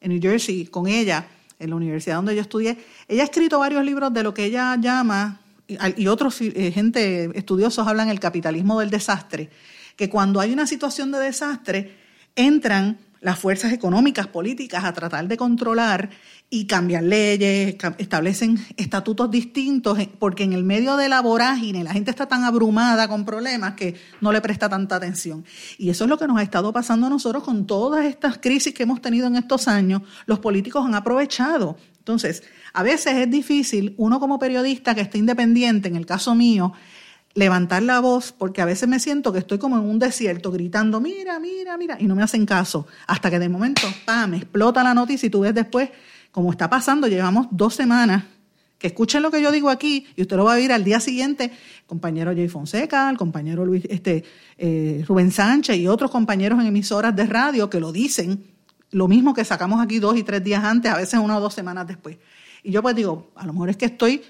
New 0.00 0.20
Jersey 0.20 0.66
con 0.66 0.86
ella, 0.86 1.26
en 1.58 1.68
la 1.70 1.76
universidad 1.76 2.16
donde 2.16 2.34
yo 2.34 2.40
estudié. 2.40 2.78
Ella 3.06 3.22
ha 3.22 3.24
escrito 3.26 3.58
varios 3.58 3.84
libros 3.84 4.12
de 4.14 4.22
lo 4.22 4.32
que 4.32 4.46
ella 4.46 4.76
llama, 4.80 5.40
y 5.68 6.06
otros 6.06 6.40
eh, 6.40 6.72
gente 6.72 7.30
estudiosos 7.38 7.86
hablan 7.86 8.08
el 8.08 8.18
capitalismo 8.18 8.80
del 8.80 8.88
desastre, 8.88 9.50
que 9.94 10.08
cuando 10.08 10.40
hay 10.40 10.52
una 10.52 10.66
situación 10.66 11.12
de 11.12 11.18
desastre, 11.18 11.94
entran 12.34 12.98
las 13.20 13.38
fuerzas 13.38 13.72
económicas, 13.72 14.26
políticas 14.26 14.84
a 14.84 14.92
tratar 14.94 15.28
de 15.28 15.36
controlar 15.36 16.10
y 16.54 16.66
cambiar 16.66 17.02
leyes, 17.02 17.74
establecen 17.98 18.64
estatutos 18.76 19.28
distintos, 19.28 19.98
eh, 19.98 20.08
porque 20.20 20.44
en 20.44 20.52
el 20.52 20.62
medio 20.62 20.96
de 20.96 21.08
la 21.08 21.20
vorágine 21.20 21.82
la 21.82 21.92
gente 21.92 22.12
está 22.12 22.26
tan 22.26 22.44
abrumada 22.44 23.08
con 23.08 23.24
problemas 23.24 23.74
que 23.74 23.96
no 24.20 24.30
le 24.30 24.40
presta 24.40 24.68
tanta 24.68 24.94
atención. 24.94 25.44
Y 25.78 25.90
eso 25.90 26.04
es 26.04 26.10
lo 26.10 26.16
que 26.16 26.28
nos 26.28 26.38
ha 26.38 26.42
estado 26.42 26.72
pasando 26.72 27.08
a 27.08 27.10
nosotros 27.10 27.42
con 27.42 27.66
todas 27.66 28.04
estas 28.06 28.38
crisis 28.38 28.72
que 28.72 28.84
hemos 28.84 29.02
tenido 29.02 29.26
en 29.26 29.34
estos 29.34 29.66
años. 29.66 30.02
Los 30.26 30.38
políticos 30.38 30.86
han 30.86 30.94
aprovechado. 30.94 31.76
Entonces, 31.98 32.44
a 32.72 32.84
veces 32.84 33.14
es 33.16 33.28
difícil, 33.28 33.96
uno 33.96 34.20
como 34.20 34.38
periodista 34.38 34.94
que 34.94 35.00
esté 35.00 35.18
independiente, 35.18 35.88
en 35.88 35.96
el 35.96 36.06
caso 36.06 36.36
mío, 36.36 36.72
levantar 37.34 37.82
la 37.82 37.98
voz, 37.98 38.30
porque 38.30 38.62
a 38.62 38.64
veces 38.64 38.88
me 38.88 39.00
siento 39.00 39.32
que 39.32 39.40
estoy 39.40 39.58
como 39.58 39.76
en 39.76 39.82
un 39.82 39.98
desierto 39.98 40.52
gritando, 40.52 41.00
mira, 41.00 41.40
mira, 41.40 41.76
mira, 41.76 41.96
y 41.98 42.04
no 42.04 42.14
me 42.14 42.22
hacen 42.22 42.46
caso, 42.46 42.86
hasta 43.08 43.28
que 43.28 43.40
de 43.40 43.48
momento, 43.48 43.88
¡pam!, 44.06 44.34
explota 44.34 44.84
la 44.84 44.94
noticia 44.94 45.26
y 45.26 45.30
tú 45.30 45.40
ves 45.40 45.52
después, 45.52 45.90
como 46.34 46.50
está 46.50 46.68
pasando, 46.68 47.06
llevamos 47.06 47.46
dos 47.52 47.76
semanas, 47.76 48.24
que 48.76 48.88
escuchen 48.88 49.22
lo 49.22 49.30
que 49.30 49.40
yo 49.40 49.52
digo 49.52 49.70
aquí 49.70 50.08
y 50.16 50.22
usted 50.22 50.36
lo 50.36 50.44
va 50.44 50.54
a 50.54 50.56
oír 50.56 50.72
al 50.72 50.82
día 50.82 50.98
siguiente, 50.98 51.52
compañero 51.86 52.32
Jay 52.34 52.48
Fonseca, 52.48 53.08
el 53.08 53.16
compañero 53.16 53.64
Luis, 53.64 53.84
este, 53.88 54.24
eh, 54.58 55.04
Rubén 55.06 55.30
Sánchez 55.30 55.76
y 55.76 55.86
otros 55.86 56.10
compañeros 56.10 56.58
en 56.58 56.66
emisoras 56.66 57.14
de 57.14 57.24
radio 57.26 57.70
que 57.70 57.78
lo 57.78 57.92
dicen, 57.92 58.42
lo 58.90 59.06
mismo 59.06 59.32
que 59.32 59.44
sacamos 59.44 59.80
aquí 59.80 60.00
dos 60.00 60.16
y 60.16 60.24
tres 60.24 60.42
días 60.42 60.64
antes, 60.64 60.90
a 60.90 60.96
veces 60.96 61.20
una 61.20 61.38
o 61.38 61.40
dos 61.40 61.54
semanas 61.54 61.86
después. 61.86 62.16
Y 62.64 62.72
yo 62.72 62.82
pues 62.82 62.96
digo, 62.96 63.30
a 63.36 63.46
lo 63.46 63.52
mejor 63.52 63.70
es 63.70 63.76
que 63.76 63.84
estoy 63.84 64.20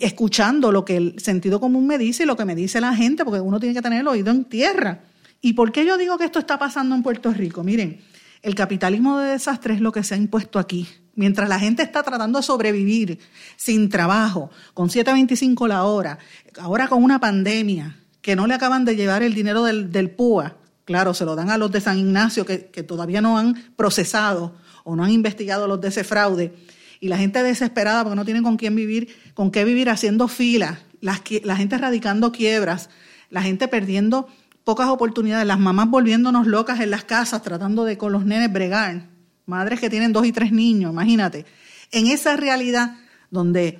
escuchando 0.00 0.72
lo 0.72 0.86
que 0.86 0.96
el 0.96 1.20
sentido 1.20 1.60
común 1.60 1.86
me 1.86 1.98
dice 1.98 2.22
y 2.22 2.26
lo 2.26 2.38
que 2.38 2.46
me 2.46 2.54
dice 2.54 2.80
la 2.80 2.94
gente, 2.94 3.26
porque 3.26 3.40
uno 3.40 3.60
tiene 3.60 3.74
que 3.74 3.82
tener 3.82 4.00
el 4.00 4.08
oído 4.08 4.30
en 4.30 4.46
tierra. 4.46 5.00
¿Y 5.42 5.52
por 5.52 5.70
qué 5.70 5.84
yo 5.84 5.98
digo 5.98 6.16
que 6.16 6.24
esto 6.24 6.38
está 6.38 6.58
pasando 6.58 6.94
en 6.94 7.02
Puerto 7.02 7.30
Rico? 7.30 7.62
Miren, 7.62 8.00
el 8.40 8.54
capitalismo 8.54 9.18
de 9.18 9.32
desastre 9.32 9.74
es 9.74 9.82
lo 9.82 9.92
que 9.92 10.02
se 10.02 10.14
ha 10.14 10.16
impuesto 10.16 10.58
aquí. 10.58 10.88
Mientras 11.16 11.48
la 11.48 11.58
gente 11.58 11.82
está 11.82 12.02
tratando 12.02 12.38
de 12.38 12.44
sobrevivir 12.44 13.18
sin 13.56 13.88
trabajo, 13.88 14.50
con 14.74 14.90
7.25 14.90 15.66
la 15.66 15.84
hora, 15.84 16.18
ahora 16.60 16.88
con 16.88 17.02
una 17.02 17.18
pandemia, 17.18 17.96
que 18.20 18.36
no 18.36 18.46
le 18.46 18.54
acaban 18.54 18.84
de 18.84 18.96
llevar 18.96 19.22
el 19.22 19.34
dinero 19.34 19.64
del, 19.64 20.10
PUA, 20.10 20.56
claro, 20.84 21.14
se 21.14 21.24
lo 21.24 21.34
dan 21.34 21.48
a 21.50 21.56
los 21.56 21.72
de 21.72 21.80
San 21.80 21.98
Ignacio 21.98 22.44
que, 22.44 22.58
todavía 22.82 23.22
no 23.22 23.38
han 23.38 23.54
procesado 23.76 24.54
o 24.84 24.94
no 24.94 25.04
han 25.04 25.10
investigado 25.10 25.66
los 25.66 25.80
de 25.80 25.88
ese 25.88 26.04
fraude 26.04 26.54
y 27.00 27.08
la 27.08 27.16
gente 27.16 27.42
desesperada 27.42 28.02
porque 28.02 28.16
no 28.16 28.24
tienen 28.24 28.42
con 28.42 28.58
quién 28.58 28.76
vivir, 28.76 29.08
con 29.32 29.50
qué 29.50 29.64
vivir 29.64 29.88
haciendo 29.88 30.28
filas, 30.28 30.78
la 31.00 31.56
gente 31.56 31.78
radicando 31.78 32.30
quiebras, 32.30 32.90
la 33.30 33.42
gente 33.42 33.68
perdiendo 33.68 34.28
pocas 34.64 34.88
oportunidades, 34.88 35.46
las 35.46 35.58
mamás 35.58 35.88
volviéndonos 35.88 36.46
locas 36.46 36.80
en 36.80 36.90
las 36.90 37.04
casas 37.04 37.42
tratando 37.42 37.84
de 37.84 37.96
con 37.96 38.12
los 38.12 38.26
nenes 38.26 38.52
bregar, 38.52 39.15
madres 39.46 39.80
que 39.80 39.90
tienen 39.90 40.12
dos 40.12 40.26
y 40.26 40.32
tres 40.32 40.52
niños, 40.52 40.92
imagínate. 40.92 41.46
En 41.92 42.08
esa 42.08 42.36
realidad 42.36 42.96
donde 43.30 43.78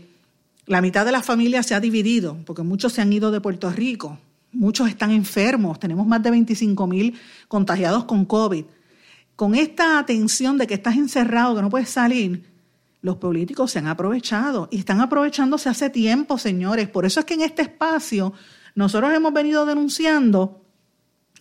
la 0.66 0.80
mitad 0.80 1.04
de 1.04 1.12
las 1.12 1.25
familias 1.25 1.66
se 1.66 1.75
ha 1.75 1.80
dividido, 1.80 2.38
porque 2.46 2.62
muchos 2.62 2.92
se 2.92 3.02
han 3.02 3.12
ido 3.12 3.30
de 3.30 3.40
Puerto 3.40 3.70
Rico, 3.70 4.18
muchos 4.52 4.88
están 4.88 5.11
enfermos, 5.11 5.78
tenemos 5.78 6.06
más 6.06 6.23
de 6.23 6.30
25 6.30 6.87
mil 6.87 7.18
contagiados 7.49 8.04
con 8.04 8.25
COVID. 8.25 8.64
Con 9.37 9.54
esta 9.54 9.99
atención 9.99 10.56
de 10.58 10.66
que 10.66 10.75
estás 10.75 10.96
encerrado, 10.96 11.54
que 11.54 11.62
no 11.62 11.70
puedes 11.70 11.90
salir, 11.90 12.44
los 13.02 13.16
políticos 13.16 13.70
se 13.70 13.78
han 13.78 13.87
aprovechado 13.87 14.68
y 14.73 14.78
están 14.78 15.00
aprovechándose 15.00 15.68
hace 15.68 15.90
tiempo, 15.90 16.38
señores. 16.38 16.88
Por 16.88 17.04
eso 17.04 17.20
es 17.20 17.26
que 17.26 17.35
en 17.35 17.42
este 17.42 17.62
espacio 17.62 18.32
nosotros 18.75 19.12
hemos 19.12 19.32
venido 19.32 19.66
denunciando 19.66 20.62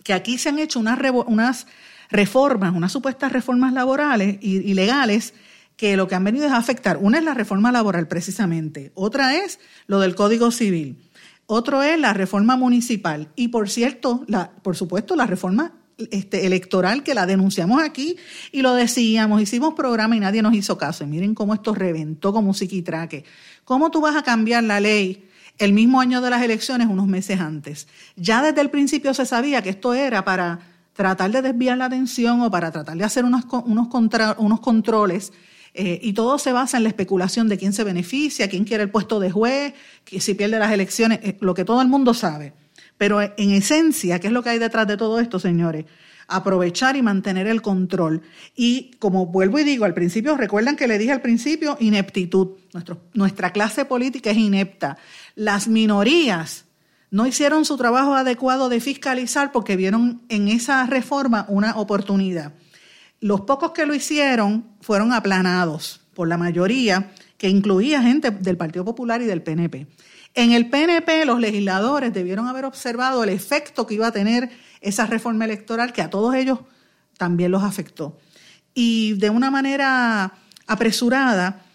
que 0.04 0.12
aquí 0.12 0.38
se 0.38 0.50
han 0.50 0.58
hecho 0.58 0.78
unas, 0.78 0.98
unas 1.26 1.66
reformas, 2.10 2.74
unas 2.74 2.92
supuestas 2.92 3.32
reformas 3.32 3.72
laborales 3.72 4.38
y, 4.40 4.74
legales 4.74 5.34
que 5.76 5.96
lo 5.96 6.08
que 6.08 6.14
han 6.14 6.24
venido 6.24 6.46
es 6.46 6.52
a 6.52 6.56
afectar. 6.56 6.98
Una 7.00 7.18
es 7.18 7.24
la 7.24 7.34
reforma 7.34 7.72
laboral 7.72 8.08
precisamente, 8.08 8.92
otra 8.94 9.36
es 9.36 9.60
lo 9.86 10.00
del 10.00 10.14
Código 10.14 10.50
Civil, 10.50 10.98
otro 11.46 11.82
es 11.82 11.98
la 11.98 12.12
reforma 12.12 12.56
municipal 12.56 13.28
y 13.36 13.48
por 13.48 13.68
cierto, 13.68 14.24
por 14.62 14.76
supuesto, 14.76 15.16
la 15.16 15.26
reforma 15.26 15.72
este, 16.10 16.44
electoral 16.44 17.02
que 17.02 17.14
la 17.14 17.24
denunciamos 17.24 17.82
aquí 17.82 18.16
y 18.52 18.60
lo 18.60 18.74
decíamos, 18.74 19.40
hicimos 19.40 19.72
programa 19.72 20.14
y 20.14 20.20
nadie 20.20 20.42
nos 20.42 20.54
hizo 20.54 20.76
caso. 20.76 21.04
Y 21.04 21.06
miren 21.06 21.34
cómo 21.34 21.54
esto 21.54 21.74
reventó 21.74 22.34
como 22.34 22.52
psiquitraque. 22.52 23.24
¿Cómo 23.64 23.90
tú 23.90 24.02
vas 24.02 24.14
a 24.14 24.22
cambiar 24.22 24.64
la 24.64 24.78
ley 24.78 25.26
el 25.56 25.72
mismo 25.72 25.98
año 25.98 26.20
de 26.20 26.28
las 26.28 26.42
elecciones, 26.42 26.88
unos 26.88 27.06
meses 27.06 27.40
antes? 27.40 27.88
Ya 28.14 28.42
desde 28.42 28.60
el 28.60 28.68
principio 28.68 29.14
se 29.14 29.24
sabía 29.24 29.62
que 29.62 29.70
esto 29.70 29.94
era 29.94 30.22
para 30.22 30.60
tratar 30.96 31.30
de 31.30 31.42
desviar 31.42 31.78
la 31.78 31.84
atención 31.84 32.40
o 32.40 32.50
para 32.50 32.72
tratar 32.72 32.96
de 32.96 33.04
hacer 33.04 33.24
unos, 33.24 33.44
unos, 33.64 33.88
unos 34.38 34.60
controles. 34.60 35.32
Eh, 35.78 36.00
y 36.02 36.14
todo 36.14 36.38
se 36.38 36.52
basa 36.52 36.78
en 36.78 36.84
la 36.84 36.88
especulación 36.88 37.48
de 37.48 37.58
quién 37.58 37.74
se 37.74 37.84
beneficia, 37.84 38.48
quién 38.48 38.64
quiere 38.64 38.82
el 38.82 38.90
puesto 38.90 39.20
de 39.20 39.30
juez, 39.30 39.74
si 40.06 40.32
pierde 40.32 40.58
las 40.58 40.72
elecciones, 40.72 41.20
eh, 41.22 41.36
lo 41.40 41.52
que 41.52 41.66
todo 41.66 41.82
el 41.82 41.88
mundo 41.88 42.14
sabe. 42.14 42.54
Pero 42.96 43.20
en 43.20 43.50
esencia, 43.50 44.18
¿qué 44.18 44.28
es 44.28 44.32
lo 44.32 44.42
que 44.42 44.48
hay 44.48 44.58
detrás 44.58 44.86
de 44.86 44.96
todo 44.96 45.20
esto, 45.20 45.38
señores? 45.38 45.84
Aprovechar 46.28 46.96
y 46.96 47.02
mantener 47.02 47.46
el 47.46 47.60
control. 47.60 48.22
Y 48.56 48.92
como 48.98 49.26
vuelvo 49.26 49.58
y 49.58 49.64
digo 49.64 49.84
al 49.84 49.92
principio, 49.92 50.34
recuerdan 50.34 50.76
que 50.76 50.88
le 50.88 50.96
dije 50.96 51.12
al 51.12 51.20
principio, 51.20 51.76
ineptitud. 51.78 52.56
nuestra 53.12 53.52
clase 53.52 53.84
política 53.84 54.30
es 54.30 54.38
inepta. 54.38 54.96
Las 55.34 55.68
minorías 55.68 56.64
no 57.10 57.26
hicieron 57.26 57.64
su 57.64 57.76
trabajo 57.76 58.14
adecuado 58.14 58.68
de 58.68 58.80
fiscalizar 58.80 59.52
porque 59.52 59.76
vieron 59.76 60.22
en 60.28 60.48
esa 60.48 60.84
reforma 60.86 61.46
una 61.48 61.76
oportunidad. 61.76 62.54
Los 63.20 63.42
pocos 63.42 63.72
que 63.72 63.86
lo 63.86 63.94
hicieron 63.94 64.66
fueron 64.80 65.12
aplanados 65.12 66.00
por 66.14 66.28
la 66.28 66.36
mayoría, 66.36 67.12
que 67.38 67.48
incluía 67.48 68.02
gente 68.02 68.30
del 68.30 68.56
Partido 68.56 68.84
Popular 68.84 69.22
y 69.22 69.26
del 69.26 69.42
PNP. 69.42 69.86
En 70.34 70.52
el 70.52 70.68
PNP 70.68 71.24
los 71.24 71.40
legisladores 71.40 72.12
debieron 72.12 72.46
haber 72.46 72.64
observado 72.64 73.24
el 73.24 73.30
efecto 73.30 73.86
que 73.86 73.94
iba 73.94 74.08
a 74.08 74.12
tener 74.12 74.50
esa 74.80 75.06
reforma 75.06 75.44
electoral 75.44 75.92
que 75.92 76.02
a 76.02 76.10
todos 76.10 76.34
ellos 76.34 76.60
también 77.16 77.50
los 77.50 77.62
afectó. 77.62 78.18
Y 78.74 79.14
de 79.14 79.30
una 79.30 79.50
manera 79.50 80.34
apresurada, 80.66 81.65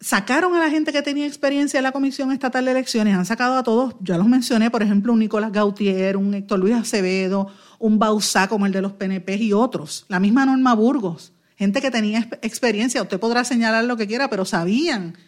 sacaron 0.00 0.54
a 0.54 0.58
la 0.58 0.70
gente 0.70 0.92
que 0.92 1.02
tenía 1.02 1.26
experiencia 1.26 1.78
en 1.78 1.84
la 1.84 1.92
Comisión 1.92 2.32
Estatal 2.32 2.64
de 2.64 2.70
Elecciones, 2.70 3.14
han 3.14 3.26
sacado 3.26 3.56
a 3.56 3.62
todos, 3.62 3.94
ya 4.00 4.16
los 4.16 4.26
mencioné, 4.26 4.70
por 4.70 4.82
ejemplo, 4.82 5.12
un 5.12 5.18
Nicolás 5.18 5.52
Gautier, 5.52 6.16
un 6.16 6.32
Héctor 6.32 6.58
Luis 6.58 6.74
Acevedo, 6.74 7.48
un 7.78 7.98
Bausá 7.98 8.48
como 8.48 8.66
el 8.66 8.72
de 8.72 8.80
los 8.80 8.92
PNP 8.92 9.36
y 9.36 9.52
otros, 9.52 10.06
la 10.08 10.18
misma 10.18 10.46
Norma 10.46 10.74
Burgos, 10.74 11.32
gente 11.56 11.82
que 11.82 11.90
tenía 11.90 12.26
experiencia, 12.40 13.02
usted 13.02 13.20
podrá 13.20 13.44
señalar 13.44 13.84
lo 13.84 13.96
que 13.96 14.06
quiera, 14.06 14.30
pero 14.30 14.46
sabían, 14.46 15.18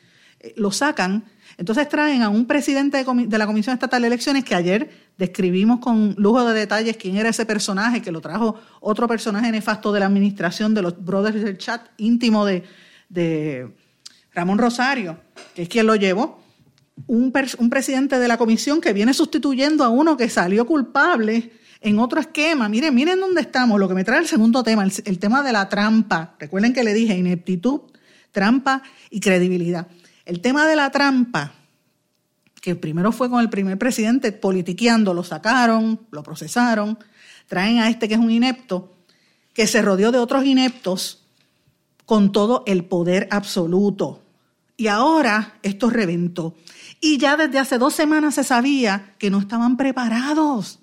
eh, 0.40 0.54
lo 0.56 0.70
sacan. 0.70 1.24
Entonces 1.58 1.86
traen 1.90 2.22
a 2.22 2.30
un 2.30 2.46
presidente 2.46 3.04
de, 3.04 3.38
la 3.38 3.46
Comisión 3.46 3.74
Estatal 3.74 4.00
de 4.00 4.08
Elecciones 4.08 4.42
que 4.42 4.54
ayer 4.54 4.90
describimos 5.18 5.80
con 5.80 6.14
lujo 6.16 6.42
de 6.46 6.58
detalles 6.58 6.96
quién 6.96 7.18
era 7.18 7.28
ese 7.28 7.44
personaje, 7.44 8.00
que 8.00 8.10
lo 8.10 8.22
trajo 8.22 8.58
otro 8.80 9.06
personaje 9.06 9.52
nefasto 9.52 9.92
de 9.92 10.00
la 10.00 10.06
administración 10.06 10.72
de 10.72 10.80
los 10.80 11.04
Brothers 11.04 11.44
del 11.44 11.58
Chat, 11.58 11.88
íntimo 11.98 12.46
de 12.46 12.64
Ramón 14.34 14.58
Rosario, 14.58 15.18
que 15.54 15.62
es 15.62 15.68
quien 15.68 15.86
lo 15.86 15.96
llevó, 15.96 16.42
un, 17.06 17.32
presidente 17.32 18.18
de 18.18 18.28
la 18.28 18.38
comisión 18.38 18.80
que 18.80 18.92
viene 18.92 19.14
sustituyendo 19.14 19.84
a 19.84 19.88
uno 19.88 20.16
que 20.16 20.28
salió 20.28 20.66
culpable 20.66 21.52
en 21.80 21.98
otro 21.98 22.20
esquema. 22.20 22.68
Miren, 22.68 22.94
miren 22.94 23.20
dónde 23.20 23.40
estamos, 23.40 23.78
lo 23.78 23.88
que 23.88 23.94
me 23.94 24.04
trae 24.04 24.20
el 24.20 24.28
segundo 24.28 24.62
tema, 24.62 24.84
el, 24.84 25.18
tema 25.18 25.42
de 25.42 25.52
la 25.52 25.68
trampa. 25.68 26.34
Recuerden 26.38 26.72
que 26.72 26.84
le 26.84 26.94
dije 26.94 27.16
ineptitud, 27.16 27.80
trampa 28.30 28.82
y 29.10 29.20
credibilidad. 29.20 29.88
El 30.24 30.40
tema 30.40 30.66
de 30.66 30.76
la 30.76 30.90
trampa, 30.90 31.52
que 32.60 32.76
primero 32.76 33.10
fue 33.10 33.28
con 33.28 33.40
el 33.40 33.50
primer 33.50 33.78
presidente 33.78 34.30
politiqueando, 34.32 35.14
lo 35.14 35.24
sacaron, 35.24 36.00
lo 36.10 36.22
procesaron, 36.22 36.98
traen 37.48 37.78
a 37.78 37.90
este 37.90 38.06
que 38.06 38.14
es 38.14 38.20
un 38.20 38.30
inepto, 38.30 38.94
que 39.52 39.66
se 39.66 39.82
rodeó 39.82 40.12
de 40.12 40.18
otros 40.18 40.44
ineptos 40.44 41.24
con 42.06 42.32
todo 42.32 42.62
el 42.66 42.84
poder 42.84 43.26
absoluto. 43.30 44.21
Y 44.82 44.88
ahora 44.88 45.60
esto 45.62 45.90
reventó. 45.90 46.56
Y 47.00 47.16
ya 47.16 47.36
desde 47.36 47.60
hace 47.60 47.78
dos 47.78 47.94
semanas 47.94 48.34
se 48.34 48.42
sabía 48.42 49.14
que 49.16 49.30
no 49.30 49.38
estaban 49.38 49.76
preparados, 49.76 50.80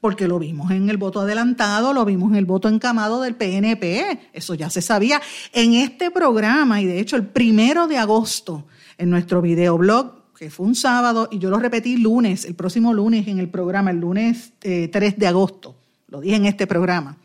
porque 0.00 0.28
lo 0.28 0.38
vimos 0.38 0.70
en 0.70 0.88
el 0.88 0.98
voto 0.98 1.18
adelantado, 1.18 1.92
lo 1.92 2.04
vimos 2.04 2.30
en 2.30 2.36
el 2.36 2.44
voto 2.44 2.68
encamado 2.68 3.20
del 3.20 3.34
PNP, 3.34 4.30
eso 4.32 4.54
ya 4.54 4.70
se 4.70 4.80
sabía. 4.80 5.20
En 5.52 5.74
este 5.74 6.12
programa, 6.12 6.80
y 6.80 6.86
de 6.86 7.00
hecho 7.00 7.16
el 7.16 7.26
primero 7.26 7.88
de 7.88 7.98
agosto, 7.98 8.68
en 8.98 9.10
nuestro 9.10 9.42
videoblog, 9.42 10.32
que 10.38 10.48
fue 10.48 10.66
un 10.66 10.76
sábado, 10.76 11.28
y 11.28 11.40
yo 11.40 11.50
lo 11.50 11.58
repetí 11.58 11.96
lunes, 11.96 12.44
el 12.44 12.54
próximo 12.54 12.94
lunes 12.94 13.26
en 13.26 13.40
el 13.40 13.48
programa, 13.48 13.90
el 13.90 13.98
lunes 13.98 14.52
3 14.60 14.94
eh, 14.94 15.14
de 15.16 15.26
agosto, 15.26 15.74
lo 16.06 16.20
dije 16.20 16.36
en 16.36 16.46
este 16.46 16.68
programa, 16.68 17.18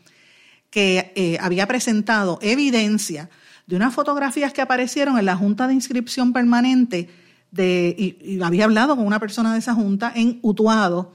que 0.70 1.12
eh, 1.14 1.38
había 1.40 1.68
presentado 1.68 2.40
evidencia 2.42 3.30
de 3.70 3.76
unas 3.76 3.94
fotografías 3.94 4.52
que 4.52 4.60
aparecieron 4.60 5.16
en 5.16 5.24
la 5.24 5.36
Junta 5.36 5.68
de 5.68 5.74
Inscripción 5.74 6.32
Permanente, 6.32 7.08
de, 7.52 7.94
y, 7.96 8.42
había 8.42 8.64
hablado 8.64 8.96
con 8.96 9.06
una 9.06 9.20
persona 9.20 9.52
de 9.52 9.60
esa 9.60 9.74
Junta 9.74 10.12
en 10.12 10.40
Utuado, 10.42 11.12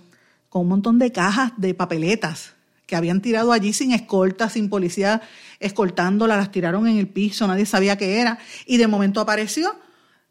con 0.47 0.61
un 0.61 0.69
montón 0.69 0.97
de 0.97 1.11
cajas 1.11 1.51
de 1.57 1.73
papeletas 1.73 2.53
que 2.85 2.95
habían 2.95 3.19
tirado 3.19 3.51
allí 3.51 3.73
sin 3.73 3.91
escolta, 3.91 4.49
sin 4.49 4.69
policía 4.69 5.21
escoltándolas, 5.59 6.37
las 6.37 6.51
tiraron 6.51 6.87
en 6.87 6.97
el 6.97 7.09
piso, 7.09 7.45
nadie 7.45 7.65
sabía 7.65 7.97
qué 7.97 8.21
era, 8.21 8.39
y 8.65 8.77
de 8.77 8.87
momento 8.87 9.19
apareció 9.19 9.75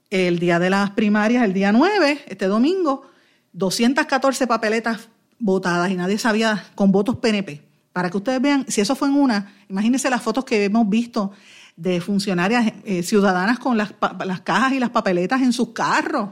el 0.09 0.39
día 0.39 0.59
de 0.59 0.71
las 0.71 0.91
primarias, 0.93 1.45
el 1.45 1.53
día 1.53 1.73
9, 1.73 2.25
este 2.27 2.47
domingo, 2.47 3.11
214 3.53 4.47
papeletas 4.47 5.11
votadas 5.39 5.91
y 5.91 5.95
nadie 5.95 6.17
sabía 6.17 6.65
con 6.75 6.91
votos 6.91 7.17
PNP. 7.17 7.61
Para 7.93 8.09
que 8.09 8.17
ustedes 8.17 8.41
vean, 8.41 8.65
si 8.67 8.81
eso 8.81 8.97
fue 8.97 9.09
en 9.09 9.15
una, 9.15 9.55
imagínense 9.69 10.09
las 10.09 10.23
fotos 10.23 10.47
que 10.47 10.65
hemos 10.65 10.89
visto 10.89 11.33
de 11.77 12.01
funcionarias 12.01 12.73
eh, 12.85 13.03
ciudadanas 13.03 13.59
con 13.59 13.77
las, 13.77 13.95
las 14.25 14.41
cajas 14.43 14.73
y 14.73 14.79
las 14.79 14.91
papeletas 14.91 15.43
en 15.43 15.53
sus 15.53 15.71
carros, 15.71 16.31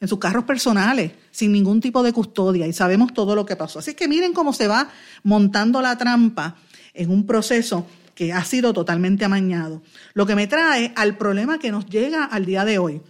en 0.00 0.08
sus 0.08 0.18
carros 0.18 0.44
personales, 0.44 1.12
sin 1.30 1.52
ningún 1.52 1.80
tipo 1.80 2.02
de 2.02 2.12
custodia, 2.12 2.66
y 2.66 2.72
sabemos 2.72 3.12
todo 3.12 3.34
lo 3.34 3.44
que 3.44 3.56
pasó. 3.56 3.80
Así 3.80 3.94
que 3.94 4.06
miren 4.06 4.32
cómo 4.32 4.52
se 4.52 4.68
va 4.68 4.88
montando 5.24 5.82
la 5.82 5.98
trampa 5.98 6.56
en 6.94 7.10
un 7.10 7.26
proceso 7.26 7.86
que 8.14 8.32
ha 8.32 8.44
sido 8.44 8.72
totalmente 8.72 9.24
amañado. 9.24 9.82
Lo 10.14 10.26
que 10.26 10.34
me 10.34 10.46
trae 10.46 10.92
al 10.96 11.16
problema 11.16 11.58
que 11.58 11.70
nos 11.70 11.86
llega 11.86 12.24
al 12.24 12.46
día 12.46 12.64
de 12.64 12.78
hoy. 12.78 13.00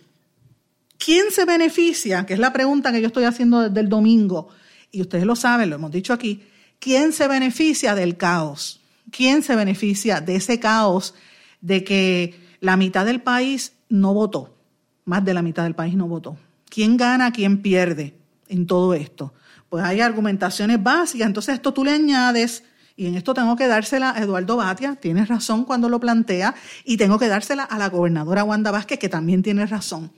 ¿Quién 0.99 1.31
se 1.31 1.45
beneficia? 1.45 2.27
Que 2.27 2.35
es 2.35 2.41
la 2.41 2.53
pregunta 2.53 2.93
que 2.93 3.01
yo 3.01 3.07
estoy 3.07 3.25
haciendo 3.25 3.61
desde 3.61 3.81
el 3.81 3.89
domingo, 3.89 4.49
y 4.91 5.03
ustedes 5.03 5.25
lo 5.25 5.37
saben, 5.37 5.71
lo 5.71 5.77
hemos 5.77 5.91
dicho 5.91 6.13
aquí. 6.13 6.43
¿Quién 6.79 7.13
se 7.13 7.29
beneficia 7.29 7.95
del 7.95 8.17
caos? 8.17 8.81
¿Quién 9.11 9.43
se 9.43 9.57
beneficia 9.57 10.21
de 10.21 10.37
ese 10.37 10.61
caos 10.61 11.15
de 11.61 11.85
que 11.85 12.35
la 12.61 12.77
mitad 12.77 13.07
del 13.07 13.21
país 13.21 13.73
no 13.89 14.15
votó, 14.15 14.57
más 15.05 15.25
de 15.25 15.35
la 15.35 15.43
mitad 15.43 15.65
del 15.65 15.75
país 15.75 15.95
no 15.95 16.07
votó. 16.07 16.37
¿Quién 16.69 16.97
gana, 16.97 17.33
quién 17.33 17.63
pierde 17.63 18.15
en 18.49 18.67
todo 18.67 18.95
esto? 18.95 19.33
Pues 19.69 19.85
hay 19.85 20.01
argumentaciones 20.01 20.83
básicas, 20.83 21.27
entonces 21.27 21.55
esto 21.55 21.73
tú 21.73 21.85
le 21.85 21.93
añades, 21.93 22.65
y 22.97 23.07
en 23.07 23.15
esto 23.15 23.35
tengo 23.35 23.57
que 23.57 23.69
dársela 23.69 24.11
a 24.11 24.23
Eduardo 24.23 24.57
Batia, 24.57 24.97
tiene 24.97 25.25
razón 25.25 25.65
cuando 25.65 25.89
lo 25.89 26.01
plantea, 26.01 26.55
y 26.85 26.97
tengo 26.97 27.19
que 27.19 27.29
dársela 27.29 27.65
a 27.65 27.79
la 27.79 27.89
gobernadora 27.89 28.45
Wanda 28.45 28.71
Vázquez, 28.71 28.99
que 28.99 29.09
también 29.09 29.43
tiene 29.43 29.67
razón. 29.67 30.11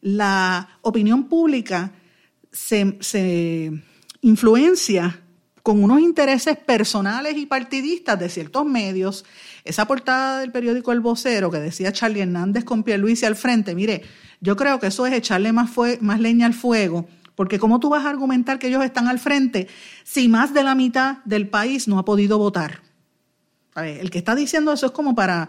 La 0.00 0.68
opinión 0.82 1.24
pública 1.24 1.92
se, 2.52 2.98
se 3.00 3.72
influencia 4.20 5.22
con 5.66 5.82
unos 5.82 5.98
intereses 5.98 6.56
personales 6.56 7.36
y 7.36 7.44
partidistas 7.44 8.16
de 8.20 8.28
ciertos 8.28 8.64
medios. 8.64 9.24
Esa 9.64 9.84
portada 9.84 10.38
del 10.38 10.52
periódico 10.52 10.92
El 10.92 11.00
Vocero 11.00 11.50
que 11.50 11.58
decía 11.58 11.90
Charlie 11.90 12.20
Hernández 12.20 12.62
con 12.62 12.84
Pierluisi 12.84 13.26
al 13.26 13.34
frente, 13.34 13.74
mire, 13.74 14.02
yo 14.40 14.54
creo 14.54 14.78
que 14.78 14.86
eso 14.86 15.04
es 15.06 15.12
echarle 15.12 15.50
más, 15.50 15.72
más 15.98 16.20
leña 16.20 16.46
al 16.46 16.54
fuego, 16.54 17.08
porque 17.34 17.58
¿cómo 17.58 17.80
tú 17.80 17.88
vas 17.88 18.06
a 18.06 18.10
argumentar 18.10 18.60
que 18.60 18.68
ellos 18.68 18.84
están 18.84 19.08
al 19.08 19.18
frente 19.18 19.66
si 20.04 20.28
más 20.28 20.54
de 20.54 20.62
la 20.62 20.76
mitad 20.76 21.16
del 21.24 21.48
país 21.48 21.88
no 21.88 21.98
ha 21.98 22.04
podido 22.04 22.38
votar? 22.38 22.82
el 23.74 24.08
que 24.10 24.18
está 24.18 24.36
diciendo 24.36 24.72
eso 24.72 24.86
es 24.86 24.92
como 24.92 25.16
para... 25.16 25.48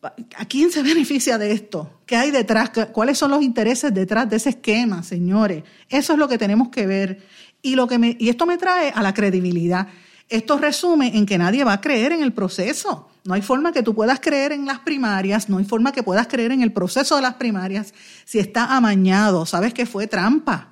¿A 0.00 0.44
quién 0.46 0.70
se 0.70 0.82
beneficia 0.94 1.36
de 1.36 1.52
esto? 1.52 2.00
¿Qué 2.06 2.16
hay 2.16 2.30
detrás? 2.30 2.70
¿Cuáles 2.92 3.18
son 3.18 3.32
los 3.32 3.42
intereses 3.42 3.92
detrás 3.92 4.30
de 4.30 4.36
ese 4.36 4.48
esquema, 4.48 5.02
señores? 5.02 5.64
Eso 5.90 6.14
es 6.14 6.18
lo 6.18 6.26
que 6.26 6.38
tenemos 6.38 6.70
que 6.70 6.86
ver. 6.86 7.20
Y, 7.62 7.74
lo 7.74 7.86
que 7.86 8.16
y 8.18 8.28
esto 8.28 8.46
me 8.46 8.58
trae 8.58 8.90
a 8.94 9.02
la 9.02 9.14
credibilidad. 9.14 9.88
Esto 10.28 10.58
resume 10.58 11.16
en 11.16 11.26
que 11.26 11.38
nadie 11.38 11.64
va 11.64 11.74
a 11.74 11.80
creer 11.80 12.12
en 12.12 12.22
el 12.22 12.32
proceso. 12.32 13.08
No 13.24 13.34
hay 13.34 13.42
forma 13.42 13.72
que 13.72 13.82
tú 13.82 13.94
puedas 13.94 14.20
creer 14.20 14.52
en 14.52 14.66
las 14.66 14.78
primarias, 14.80 15.48
no 15.48 15.58
hay 15.58 15.64
forma 15.64 15.92
que 15.92 16.02
puedas 16.02 16.28
creer 16.28 16.52
en 16.52 16.62
el 16.62 16.72
proceso 16.72 17.16
de 17.16 17.22
las 17.22 17.34
primarias 17.34 17.94
si 18.24 18.38
está 18.38 18.76
amañado. 18.76 19.46
Sabes 19.46 19.72
que 19.72 19.86
fue 19.86 20.06
trampa. 20.06 20.68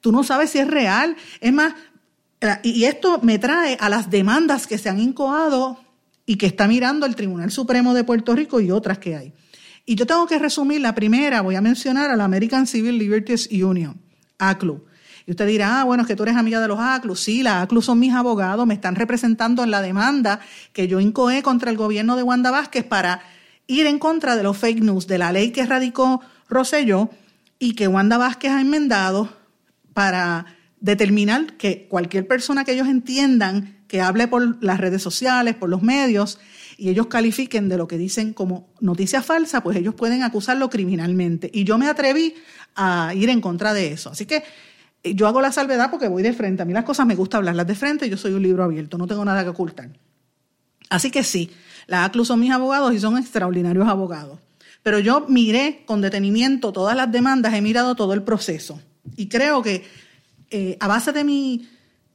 Tú 0.00 0.12
no 0.12 0.24
sabes 0.24 0.50
si 0.50 0.58
es 0.58 0.68
real. 0.68 1.16
Es 1.40 1.52
más, 1.52 1.74
y 2.62 2.84
esto 2.84 3.20
me 3.22 3.38
trae 3.38 3.76
a 3.80 3.88
las 3.88 4.10
demandas 4.10 4.66
que 4.66 4.78
se 4.78 4.88
han 4.88 4.98
incoado 4.98 5.78
y 6.24 6.36
que 6.36 6.46
está 6.46 6.66
mirando 6.66 7.06
el 7.06 7.16
Tribunal 7.16 7.50
Supremo 7.50 7.94
de 7.94 8.04
Puerto 8.04 8.34
Rico 8.34 8.60
y 8.60 8.70
otras 8.70 8.98
que 8.98 9.16
hay. 9.16 9.32
Y 9.84 9.94
yo 9.94 10.06
tengo 10.06 10.26
que 10.26 10.38
resumir 10.38 10.80
la 10.80 10.94
primera, 10.94 11.42
voy 11.42 11.54
a 11.54 11.60
mencionar 11.60 12.10
a 12.10 12.16
la 12.16 12.24
American 12.24 12.66
Civil 12.66 12.98
Liberties 12.98 13.48
Union, 13.50 14.00
ACLU. 14.38 14.85
Y 15.26 15.32
usted 15.32 15.46
dirá, 15.46 15.80
ah, 15.80 15.84
bueno, 15.84 16.02
es 16.02 16.06
que 16.06 16.14
tú 16.14 16.22
eres 16.22 16.36
amiga 16.36 16.60
de 16.60 16.68
los 16.68 16.78
ACLU. 16.78 17.16
Sí, 17.16 17.42
la 17.42 17.62
ACLU 17.62 17.82
son 17.82 17.98
mis 17.98 18.14
abogados, 18.14 18.64
me 18.66 18.74
están 18.74 18.94
representando 18.94 19.64
en 19.64 19.72
la 19.72 19.82
demanda 19.82 20.40
que 20.72 20.86
yo 20.86 21.00
incoé 21.00 21.42
contra 21.42 21.70
el 21.70 21.76
gobierno 21.76 22.16
de 22.16 22.22
Wanda 22.22 22.52
Vázquez 22.52 22.84
para 22.84 23.22
ir 23.66 23.86
en 23.86 23.98
contra 23.98 24.36
de 24.36 24.44
los 24.44 24.56
fake 24.56 24.82
news, 24.82 25.08
de 25.08 25.18
la 25.18 25.32
ley 25.32 25.50
que 25.50 25.66
radicó 25.66 26.20
Rosselló 26.48 27.10
y 27.58 27.74
que 27.74 27.88
Wanda 27.88 28.18
Vázquez 28.18 28.52
ha 28.52 28.60
enmendado 28.60 29.28
para 29.94 30.46
determinar 30.80 31.56
que 31.56 31.88
cualquier 31.88 32.28
persona 32.28 32.64
que 32.64 32.72
ellos 32.72 32.86
entiendan 32.86 33.76
que 33.88 34.00
hable 34.00 34.28
por 34.28 34.62
las 34.62 34.78
redes 34.78 35.02
sociales, 35.02 35.54
por 35.54 35.68
los 35.68 35.82
medios, 35.82 36.38
y 36.76 36.90
ellos 36.90 37.06
califiquen 37.06 37.68
de 37.68 37.78
lo 37.78 37.88
que 37.88 37.98
dicen 37.98 38.32
como 38.32 38.68
noticia 38.80 39.22
falsa, 39.22 39.62
pues 39.62 39.76
ellos 39.76 39.94
pueden 39.94 40.22
acusarlo 40.22 40.68
criminalmente. 40.68 41.50
Y 41.52 41.64
yo 41.64 41.78
me 41.78 41.88
atreví 41.88 42.34
a 42.74 43.12
ir 43.14 43.30
en 43.30 43.40
contra 43.40 43.72
de 43.72 43.92
eso. 43.92 44.10
Así 44.10 44.26
que 44.26 44.42
yo 45.14 45.26
hago 45.26 45.40
la 45.40 45.52
salvedad 45.52 45.90
porque 45.90 46.08
voy 46.08 46.22
de 46.22 46.32
frente. 46.32 46.62
A 46.62 46.64
mí 46.64 46.72
las 46.72 46.84
cosas 46.84 47.06
me 47.06 47.14
gusta 47.14 47.36
hablarlas 47.36 47.66
de 47.66 47.74
frente, 47.74 48.08
yo 48.08 48.16
soy 48.16 48.32
un 48.32 48.42
libro 48.42 48.64
abierto, 48.64 48.98
no 48.98 49.06
tengo 49.06 49.24
nada 49.24 49.42
que 49.42 49.50
ocultar. 49.50 49.90
Así 50.88 51.10
que 51.10 51.22
sí, 51.22 51.50
la 51.86 52.04
ACLU 52.04 52.24
son 52.24 52.40
mis 52.40 52.50
abogados 52.50 52.92
y 52.94 53.00
son 53.00 53.18
extraordinarios 53.18 53.88
abogados. 53.88 54.38
Pero 54.82 54.98
yo 54.98 55.26
miré 55.28 55.82
con 55.84 56.00
detenimiento 56.00 56.72
todas 56.72 56.96
las 56.96 57.10
demandas, 57.10 57.54
he 57.54 57.60
mirado 57.60 57.94
todo 57.96 58.14
el 58.14 58.22
proceso. 58.22 58.80
Y 59.16 59.28
creo 59.28 59.62
que 59.62 59.84
eh, 60.50 60.76
a 60.80 60.86
base 60.86 61.12
de 61.12 61.24
mi, 61.24 61.68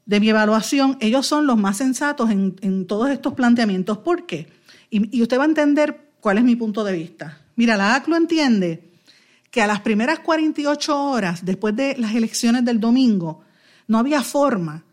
de 0.05 0.19
mi 0.19 0.29
evaluación, 0.29 0.97
ellos 1.01 1.27
son 1.27 1.47
los 1.47 1.57
más 1.57 1.77
sensatos 1.77 2.29
en, 2.29 2.87
todos 2.87 3.09
estos 3.09 3.33
planteamientos. 3.33 3.97
¿Por 3.99 4.25
qué? 4.25 4.47
Y, 4.89 5.17
y 5.17 5.21
usted 5.21 5.37
va 5.37 5.43
a 5.43 5.47
entender 5.47 6.11
cuál 6.19 6.37
es 6.37 6.43
mi 6.43 6.55
punto 6.55 6.83
de 6.83 6.93
vista. 6.93 7.39
Mira, 7.55 7.75
la 7.75 7.95
ACLU 7.95 8.15
entiende 8.15 8.90
que 9.51 9.61
a 9.61 9.67
las 9.67 9.81
primeras 9.81 10.19
48 10.19 11.03
horas 11.03 11.45
después 11.45 11.75
de 11.75 11.95
las 11.97 12.15
elecciones 12.15 12.63
del 12.65 12.79
domingo, 12.79 13.41
no 13.87 13.99
había 13.99 14.23
forma 14.23 14.85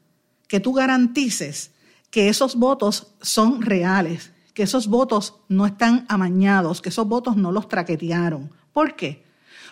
que 0.49 0.59
tú 0.61 0.73
garantices 0.73 1.71
que 2.11 2.29
esos 2.29 2.57
votos 2.57 3.15
son 3.23 3.63
reales, 3.63 4.33
que 4.55 4.65
esos 4.65 4.89
votos 4.89 5.37
no 5.49 5.65
están 5.65 6.05
amañados, 6.09 6.83
que 6.83 6.89
esos 6.89 7.07
votos 7.07 7.37
no 7.37 7.53
los 7.53 7.69
traquetearon. 7.69 8.51
¿Por 8.73 8.97
qué? 8.97 9.25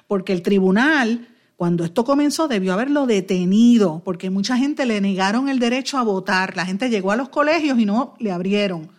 Porque 0.07 0.33
el 0.33 0.43
tribunal, 0.43 1.29
cuando 1.57 1.85
esto 1.85 2.05
comenzó, 2.05 2.47
debió 2.47 2.73
haberlo 2.73 3.07
detenido, 3.07 4.03
porque 4.05 4.31
mucha 4.31 4.57
gente 4.57 4.87
le 4.87 5.01
negaron 5.01 5.49
el 5.49 5.59
derecho 5.59 5.99
a 5.99 6.05
votar. 6.05 6.57
La 6.57 6.67
gente 6.67 6.91
llegó 6.91 7.11
a 7.11 7.17
los 7.17 7.31
colegios 7.31 7.79
y 7.81 7.87
no 7.87 8.15
le 8.21 8.31
abrieron. 8.31 8.91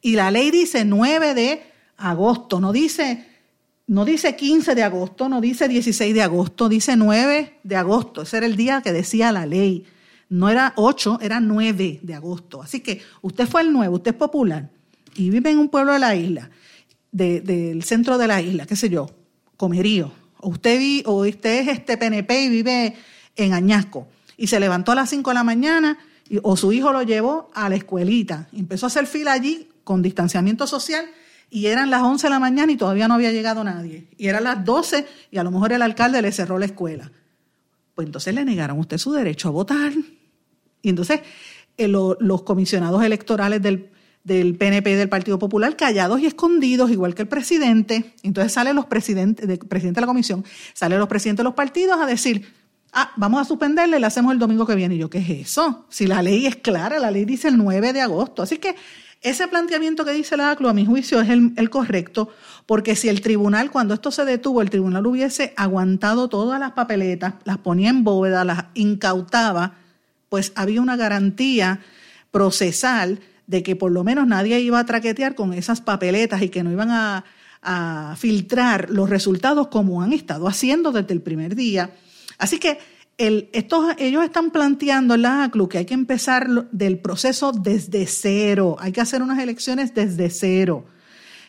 Y 0.00 0.14
la 0.14 0.30
ley 0.30 0.50
dice 0.50 0.86
9 0.86 1.34
de 1.34 1.62
agosto, 1.98 2.60
no 2.60 2.72
dice 2.72 3.33
no 3.86 4.04
dice 4.04 4.34
15 4.34 4.74
de 4.74 4.82
agosto, 4.82 5.28
no 5.28 5.40
dice 5.40 5.68
16 5.68 6.14
de 6.14 6.22
agosto, 6.22 6.68
dice 6.68 6.96
9 6.96 7.60
de 7.62 7.76
agosto. 7.76 8.22
Ese 8.22 8.38
era 8.38 8.46
el 8.46 8.56
día 8.56 8.80
que 8.82 8.92
decía 8.92 9.30
la 9.30 9.46
ley. 9.46 9.84
No 10.30 10.48
era 10.48 10.72
8, 10.76 11.18
era 11.20 11.40
9 11.40 12.00
de 12.02 12.14
agosto. 12.14 12.62
Así 12.62 12.80
que 12.80 13.02
usted 13.20 13.46
fue 13.46 13.60
el 13.60 13.72
nuevo, 13.72 13.96
usted 13.96 14.12
es 14.12 14.16
popular 14.16 14.70
y 15.14 15.30
vive 15.30 15.50
en 15.50 15.58
un 15.58 15.68
pueblo 15.68 15.92
de 15.92 15.98
la 15.98 16.16
isla, 16.16 16.50
del 17.12 17.84
centro 17.84 18.18
de 18.18 18.26
la 18.26 18.40
isla, 18.40 18.66
qué 18.66 18.74
sé 18.74 18.88
yo, 18.88 19.08
Comerío. 19.56 20.12
O 20.40 20.48
usted, 20.48 20.78
vi, 20.78 21.02
o 21.06 21.26
usted 21.26 21.60
es 21.60 21.68
este 21.68 21.96
PNP 21.96 22.44
y 22.44 22.48
vive 22.48 22.96
en 23.36 23.52
Añasco 23.52 24.08
y 24.36 24.46
se 24.46 24.58
levantó 24.60 24.92
a 24.92 24.96
las 24.96 25.10
5 25.10 25.30
de 25.30 25.34
la 25.34 25.44
mañana 25.44 25.98
o 26.42 26.56
su 26.56 26.72
hijo 26.72 26.92
lo 26.92 27.02
llevó 27.02 27.50
a 27.54 27.68
la 27.68 27.76
escuelita. 27.76 28.48
Empezó 28.52 28.86
a 28.86 28.88
hacer 28.88 29.06
fila 29.06 29.32
allí 29.32 29.68
con 29.84 30.02
distanciamiento 30.02 30.66
social 30.66 31.04
y 31.50 31.66
eran 31.66 31.90
las 31.90 32.02
11 32.02 32.26
de 32.26 32.30
la 32.30 32.38
mañana 32.40 32.72
y 32.72 32.76
todavía 32.76 33.08
no 33.08 33.14
había 33.14 33.32
llegado 33.32 33.62
nadie. 33.62 34.08
Y 34.16 34.28
eran 34.28 34.44
las 34.44 34.64
12 34.64 35.06
y 35.30 35.38
a 35.38 35.44
lo 35.44 35.50
mejor 35.50 35.72
el 35.72 35.82
alcalde 35.82 36.20
le 36.20 36.32
cerró 36.32 36.58
la 36.58 36.66
escuela. 36.66 37.12
Pues 37.94 38.06
entonces 38.06 38.34
le 38.34 38.44
negaron 38.44 38.78
a 38.78 38.80
usted 38.80 38.98
su 38.98 39.12
derecho 39.12 39.48
a 39.48 39.52
votar. 39.52 39.92
Y 40.82 40.88
entonces 40.88 41.20
eh, 41.76 41.88
los 41.88 42.42
comisionados 42.42 43.04
electorales 43.04 43.62
del, 43.62 43.90
del 44.24 44.56
PNP 44.56 44.92
y 44.92 44.94
del 44.94 45.08
Partido 45.08 45.38
Popular 45.38 45.76
callados 45.76 46.20
y 46.20 46.26
escondidos, 46.26 46.90
igual 46.90 47.14
que 47.14 47.22
el 47.22 47.28
presidente. 47.28 48.14
Entonces 48.22 48.52
salen 48.52 48.74
los 48.74 48.86
presidentes, 48.86 49.46
de, 49.46 49.58
presidente 49.58 49.98
de 49.98 50.02
la 50.02 50.06
comisión, 50.06 50.44
salen 50.72 50.98
los 50.98 51.08
presidentes 51.08 51.38
de 51.38 51.44
los 51.44 51.54
partidos 51.54 52.00
a 52.00 52.06
decir, 52.06 52.52
ah, 52.92 53.12
vamos 53.16 53.40
a 53.40 53.44
suspenderle, 53.44 54.00
le 54.00 54.06
hacemos 54.06 54.32
el 54.32 54.38
domingo 54.38 54.66
que 54.66 54.74
viene. 54.74 54.94
Y 54.94 54.98
yo, 54.98 55.10
¿qué 55.10 55.18
es 55.18 55.30
eso? 55.30 55.86
Si 55.88 56.06
la 56.06 56.22
ley 56.22 56.46
es 56.46 56.56
clara, 56.56 56.98
la 56.98 57.10
ley 57.10 57.24
dice 57.24 57.48
el 57.48 57.58
9 57.58 57.92
de 57.92 58.00
agosto. 58.00 58.42
Así 58.42 58.58
que 58.58 58.74
ese 59.24 59.48
planteamiento 59.48 60.04
que 60.04 60.12
dice 60.12 60.36
la 60.36 60.50
ACLU, 60.50 60.68
a 60.68 60.74
mi 60.74 60.84
juicio, 60.84 61.18
es 61.22 61.30
el, 61.30 61.70
correcto, 61.70 62.28
porque 62.66 62.94
si 62.94 63.08
el 63.08 63.22
tribunal, 63.22 63.70
cuando 63.70 63.94
esto 63.94 64.10
se 64.10 64.26
detuvo, 64.26 64.60
el 64.60 64.68
tribunal 64.68 65.06
hubiese 65.06 65.54
aguantado 65.56 66.28
todas 66.28 66.60
las 66.60 66.72
papeletas, 66.72 67.32
las 67.44 67.56
ponía 67.56 67.88
en 67.88 68.04
bóveda, 68.04 68.44
las 68.44 68.66
incautaba, 68.74 69.76
pues 70.28 70.52
había 70.54 70.82
una 70.82 70.96
garantía 70.96 71.80
procesal 72.30 73.20
de 73.46 73.62
que 73.62 73.76
por 73.76 73.92
lo 73.92 74.04
menos 74.04 74.26
nadie 74.26 74.60
iba 74.60 74.78
a 74.78 74.84
traquetear 74.84 75.34
con 75.34 75.54
esas 75.54 75.80
papeletas 75.80 76.42
y 76.42 76.50
que 76.50 76.62
no 76.62 76.70
iban 76.70 76.90
a, 76.90 77.24
a 77.62 78.16
filtrar 78.18 78.90
los 78.90 79.08
resultados 79.08 79.68
como 79.68 80.02
han 80.02 80.12
estado 80.12 80.48
haciendo 80.48 80.92
desde 80.92 81.14
el 81.14 81.22
primer 81.22 81.54
día. 81.54 81.92
Así 82.36 82.58
que 82.58 82.78
ellos 83.16 84.24
están 84.24 84.50
planteando 84.50 85.14
en 85.14 85.22
la 85.22 85.44
ACLU 85.44 85.68
que 85.68 85.78
hay 85.78 85.84
que 85.84 85.94
empezar 85.94 86.48
del 86.72 86.98
proceso 86.98 87.52
desde 87.52 88.06
cero, 88.06 88.76
hay 88.78 88.92
que 88.92 89.00
hacer 89.00 89.22
unas 89.22 89.38
elecciones 89.38 89.94
desde 89.94 90.30
cero. 90.30 90.86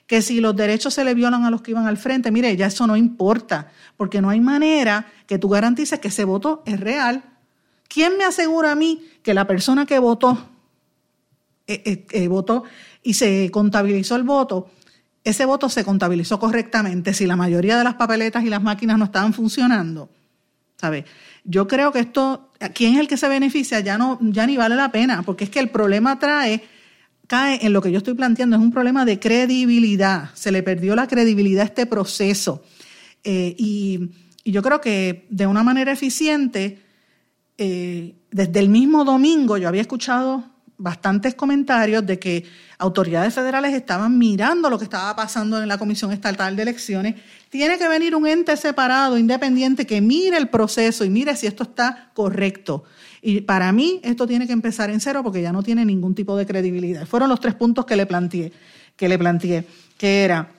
Que 0.05 0.21
si 0.21 0.39
los 0.39 0.55
derechos 0.55 0.93
se 0.93 1.03
le 1.03 1.15
violan 1.15 1.45
a 1.45 1.49
los 1.49 1.63
que 1.63 1.71
iban 1.71 1.87
al 1.87 1.97
frente, 1.97 2.29
mire, 2.29 2.55
ya 2.55 2.67
eso 2.67 2.85
no 2.85 2.95
importa, 2.95 3.71
porque 3.97 4.21
no 4.21 4.29
hay 4.29 4.39
manera 4.39 5.07
que 5.25 5.39
tú 5.39 5.49
garantices 5.49 5.99
que 5.99 6.09
ese 6.09 6.25
voto 6.25 6.61
es 6.67 6.79
real. 6.79 7.23
¿Quién 7.87 8.17
me 8.17 8.23
asegura 8.23 8.71
a 8.71 8.75
mí 8.75 9.03
que 9.23 9.33
la 9.33 9.47
persona 9.47 9.87
que 9.87 9.97
votó, 9.97 10.37
eh, 11.65 11.81
eh, 11.85 12.05
eh, 12.11 12.27
votó 12.27 12.63
y 13.01 13.15
se 13.15 13.49
contabilizó 13.51 14.15
el 14.15 14.23
voto, 14.23 14.69
ese 15.23 15.45
voto 15.45 15.69
se 15.69 15.83
contabilizó 15.83 16.37
correctamente 16.39 17.15
si 17.15 17.25
la 17.25 17.35
mayoría 17.35 17.75
de 17.75 17.83
las 17.83 17.95
papeletas 17.95 18.43
y 18.43 18.49
las 18.49 18.61
máquinas 18.61 18.99
no 18.99 19.05
estaban 19.05 19.33
funcionando? 19.33 20.09
¿Sabe? 20.77 21.05
Yo 21.45 21.67
creo 21.67 21.91
que 21.91 21.99
esto, 21.99 22.51
¿quién 22.73 22.95
es 22.95 22.99
el 22.99 23.07
que 23.07 23.17
se 23.17 23.29
beneficia? 23.29 23.79
Ya, 23.79 23.97
no, 23.97 24.17
ya 24.19 24.47
ni 24.47 24.57
vale 24.57 24.75
la 24.75 24.91
pena, 24.91 25.21
porque 25.21 25.45
es 25.45 25.49
que 25.49 25.59
el 25.59 25.69
problema 25.69 26.17
trae, 26.17 26.63
cae 27.27 27.63
en 27.65 27.71
lo 27.71 27.81
que 27.81 27.91
yo 27.91 27.99
estoy 27.99 28.15
planteando, 28.15 28.55
es 28.55 28.61
un 28.61 28.71
problema 28.71 29.05
de 29.05 29.19
credibilidad. 29.19 30.31
Se 30.33 30.51
le 30.51 30.63
perdió 30.63 30.95
la 30.95 31.07
credibilidad 31.07 31.61
a 31.61 31.65
este 31.65 31.85
proceso. 31.85 32.63
Eh, 33.23 33.55
y, 33.57 34.09
yo 34.47 34.61
creo 34.61 34.79
que 34.79 35.25
de 35.31 35.47
una 35.47 35.63
manera 35.63 35.91
eficiente, 35.91 36.79
eh, 37.57 38.13
desde 38.29 38.59
el 38.59 38.69
mismo 38.69 39.03
domingo 39.03 39.57
yo 39.57 39.67
había 39.67 39.81
escuchado 39.81 40.43
bastantes 40.77 41.35
comentarios 41.35 42.05
de 42.05 42.19
que 42.19 42.43
autoridades 42.77 43.33
federales 43.33 43.73
estaban 43.73 44.17
mirando 44.17 44.69
lo 44.69 44.77
que 44.77 44.83
estaba 44.83 45.15
pasando 45.15 45.61
en 45.61 45.67
la 45.67 45.77
Comisión 45.77 46.11
Estatal 46.11 46.55
de 46.55 46.61
Elecciones. 46.61 47.15
Tiene 47.55 47.77
que 47.77 47.87
venir 47.87 48.17
un 48.17 48.27
ente 48.27 48.57
separado, 48.57 49.17
independiente, 49.17 49.87
que 49.87 50.01
mire 50.01 50.35
el 50.35 50.49
proceso 50.49 51.05
y 51.05 51.09
mire 51.09 51.37
si 51.37 51.47
esto 51.47 51.63
está 51.63 52.11
correcto. 52.13 52.83
Y 53.21 53.39
para 53.39 53.71
mí 53.71 54.01
esto 54.03 54.27
tiene 54.27 54.45
que 54.45 54.51
empezar 54.51 54.89
en 54.89 54.99
cero 54.99 55.23
porque 55.23 55.41
ya 55.41 55.53
no 55.53 55.63
tiene 55.63 55.85
ningún 55.85 56.13
tipo 56.15 56.35
de 56.35 56.45
credibilidad. 56.45 57.05
Fueron 57.05 57.29
los 57.29 57.39
tres 57.39 57.55
puntos 57.55 57.85
que 57.85 57.95
le 57.95 58.05
planteé, 58.05 58.51
que 58.97 59.07
le 59.07 59.17
planteé, 59.17 59.65
que 59.97 60.25
era 60.25 60.51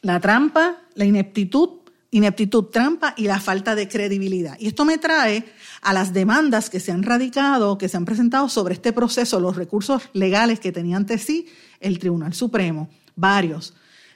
la 0.00 0.18
trampa, 0.18 0.78
la 0.94 1.04
ineptitud, 1.04 1.68
ineptitud, 2.10 2.70
trampa 2.72 3.12
y 3.18 3.24
la 3.24 3.38
falta 3.38 3.74
de 3.74 3.86
credibilidad. 3.86 4.56
Y 4.58 4.68
esto 4.68 4.86
me 4.86 4.96
trae 4.96 5.44
a 5.82 5.92
las 5.92 6.14
demandas 6.14 6.70
que 6.70 6.80
se 6.80 6.90
han 6.90 7.02
radicado, 7.02 7.76
que 7.76 7.90
se 7.90 7.98
han 7.98 8.06
presentado 8.06 8.48
sobre 8.48 8.72
este 8.72 8.94
proceso, 8.94 9.40
los 9.40 9.56
recursos 9.56 10.08
legales 10.14 10.58
que 10.58 10.72
tenía 10.72 10.96
ante 10.96 11.18
sí 11.18 11.48
el 11.80 11.98
Tribunal 11.98 12.32
Supremo, 12.32 12.88
varios. 13.14 13.74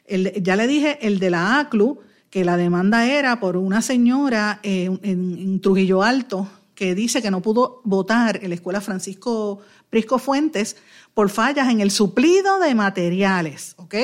Ya 0.08 0.56
le 0.56 0.66
dije 0.66 0.98
el 1.06 1.18
de 1.18 1.30
la 1.30 1.60
ACLU, 1.60 2.00
que 2.30 2.44
la 2.44 2.56
demanda 2.56 3.06
era 3.06 3.40
por 3.40 3.56
una 3.56 3.82
señora 3.82 4.60
en, 4.62 5.60
Trujillo 5.60 6.02
Alto 6.02 6.48
que 6.74 6.94
dice 6.94 7.22
que 7.22 7.30
no 7.30 7.42
pudo 7.42 7.80
votar 7.84 8.38
en 8.42 8.50
la 8.50 8.54
Escuela 8.54 8.80
Francisco 8.80 9.60
Prisco 9.90 10.18
Fuentes 10.18 10.76
por 11.12 11.28
fallas 11.28 11.68
en 11.70 11.80
el 11.80 11.90
suplido 11.90 12.60
de 12.60 12.74
materiales, 12.74 13.74
¿ok? 13.78 13.94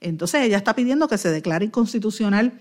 Entonces 0.00 0.42
ella 0.42 0.58
está 0.58 0.74
pidiendo 0.74 1.08
que 1.08 1.16
se 1.16 1.30
declare 1.30 1.64
inconstitucional 1.64 2.52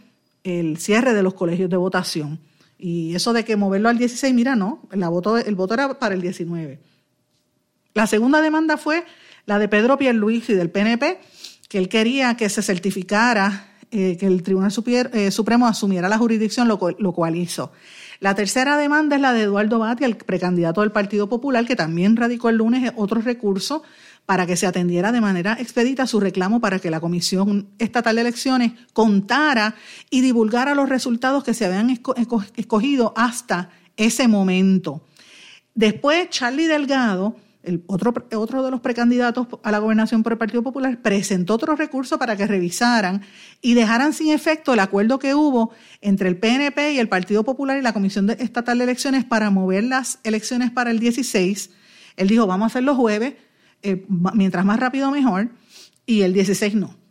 el 0.44 0.78
cierre 0.78 1.14
de 1.14 1.24
los 1.24 1.34
colegios 1.34 1.70
de 1.70 1.78
votación. 1.78 2.40
Y 2.78 3.14
eso 3.14 3.34
de 3.34 3.44
que 3.44 3.56
moverlo 3.56 3.90
al 3.90 3.98
16, 3.98 4.34
mira, 4.34 4.56
no, 4.56 4.82
el 4.92 5.02
voto, 5.10 5.38
era 5.74 6.00
para 6.00 6.16
el 6.16 6.22
19. 6.22 6.80
La 7.94 8.08
segunda 8.08 8.42
demanda 8.42 8.78
fue 8.78 9.06
la 9.46 9.60
de 9.60 9.68
Pedro 9.68 9.98
Pierluisi 9.98 10.54
del 10.54 10.72
PNP, 10.72 11.20
que 11.72 11.78
él 11.78 11.88
quería 11.88 12.36
que 12.36 12.50
se 12.50 12.62
certificara 12.62 13.68
que 13.90 14.18
el 14.20 14.44
Tribunal 14.44 14.74
Supremo 14.74 15.68
asumiera 15.68 16.10
la 16.10 16.18
jurisdicción, 16.18 16.68
lo, 16.68 16.78
cual 16.78 17.36
hizo. 17.38 17.72
La 18.20 18.36
tercera 18.36 18.76
demanda 18.76 19.16
es 19.16 19.22
la 19.22 19.32
de 19.32 19.44
Eduardo 19.44 19.80
Bati, 19.80 20.04
el 20.04 20.18
precandidato 20.18 20.82
del 20.82 20.92
Partido 20.92 21.30
Popular, 21.30 21.66
que 21.66 21.78
también 21.78 22.18
radicó 22.18 22.50
el 22.50 22.58
lunes 22.58 22.92
otro 22.98 23.22
recurso 23.22 23.84
para 24.26 24.46
que 24.46 24.58
se 24.58 24.68
atendiera 24.68 25.14
de 25.14 25.22
manera 25.22 25.56
expedita 25.62 26.08
su 26.08 26.20
reclamo 26.20 26.60
para 26.60 26.80
que 26.80 26.92
la 26.92 27.00
Comisión 27.00 27.70
Estatal 27.80 28.16
de 28.16 28.22
Elecciones 28.22 28.74
contara 28.92 29.76
y 30.10 30.20
divulgara 30.20 30.76
los 30.76 30.90
resultados 30.90 31.46
que 31.46 31.54
se 31.54 31.68
habían 31.68 31.90
escogido 32.58 33.14
hasta 33.16 33.70
ese 33.96 34.28
momento. 34.28 35.08
Después, 35.74 36.30
Charlie 36.32 36.68
Delgado 36.68 37.38
el 37.64 37.84
otro, 37.88 38.14
otro 38.36 38.64
de 38.64 38.72
los 38.72 38.82
precandidatos 38.82 39.48
a 39.64 39.72
la 39.72 39.80
gobernación 39.80 40.24
por 40.24 40.34
el 40.34 40.38
Partido 40.38 40.64
Popular 40.64 41.02
presentó 41.02 41.56
otro 41.56 41.76
recurso 41.76 42.18
para 42.18 42.36
que 42.36 42.48
revisaran 42.48 43.22
y 43.62 43.76
dejaran 43.76 44.14
sin 44.14 44.32
efecto 44.32 44.74
el 44.74 44.80
acuerdo 44.80 45.20
que 45.20 45.36
hubo 45.36 45.72
entre 46.02 46.28
el 46.30 46.38
PNP 46.38 46.94
y 46.94 47.00
el 47.00 47.08
Partido 47.08 47.44
Popular 47.44 47.78
y 47.78 47.82
la 47.82 47.94
Comisión 47.94 48.30
Estatal 48.32 48.80
de 48.80 48.86
Elecciones 48.86 49.26
para 49.26 49.50
mover 49.52 49.84
las 49.84 50.20
elecciones 50.24 50.72
para 50.72 50.90
el 50.92 51.00
16. 51.00 51.70
Él 52.18 52.28
dijo, 52.28 52.48
vamos 52.48 52.66
a 52.66 52.68
hacerlo 52.68 52.96
jueves, 52.96 53.36
eh, 53.84 54.06
mientras 54.34 54.66
más 54.66 54.80
rápido 54.80 55.12
mejor, 55.12 55.52
y 56.06 56.22
el 56.22 56.34
16 56.34 56.76
no. 56.76 57.02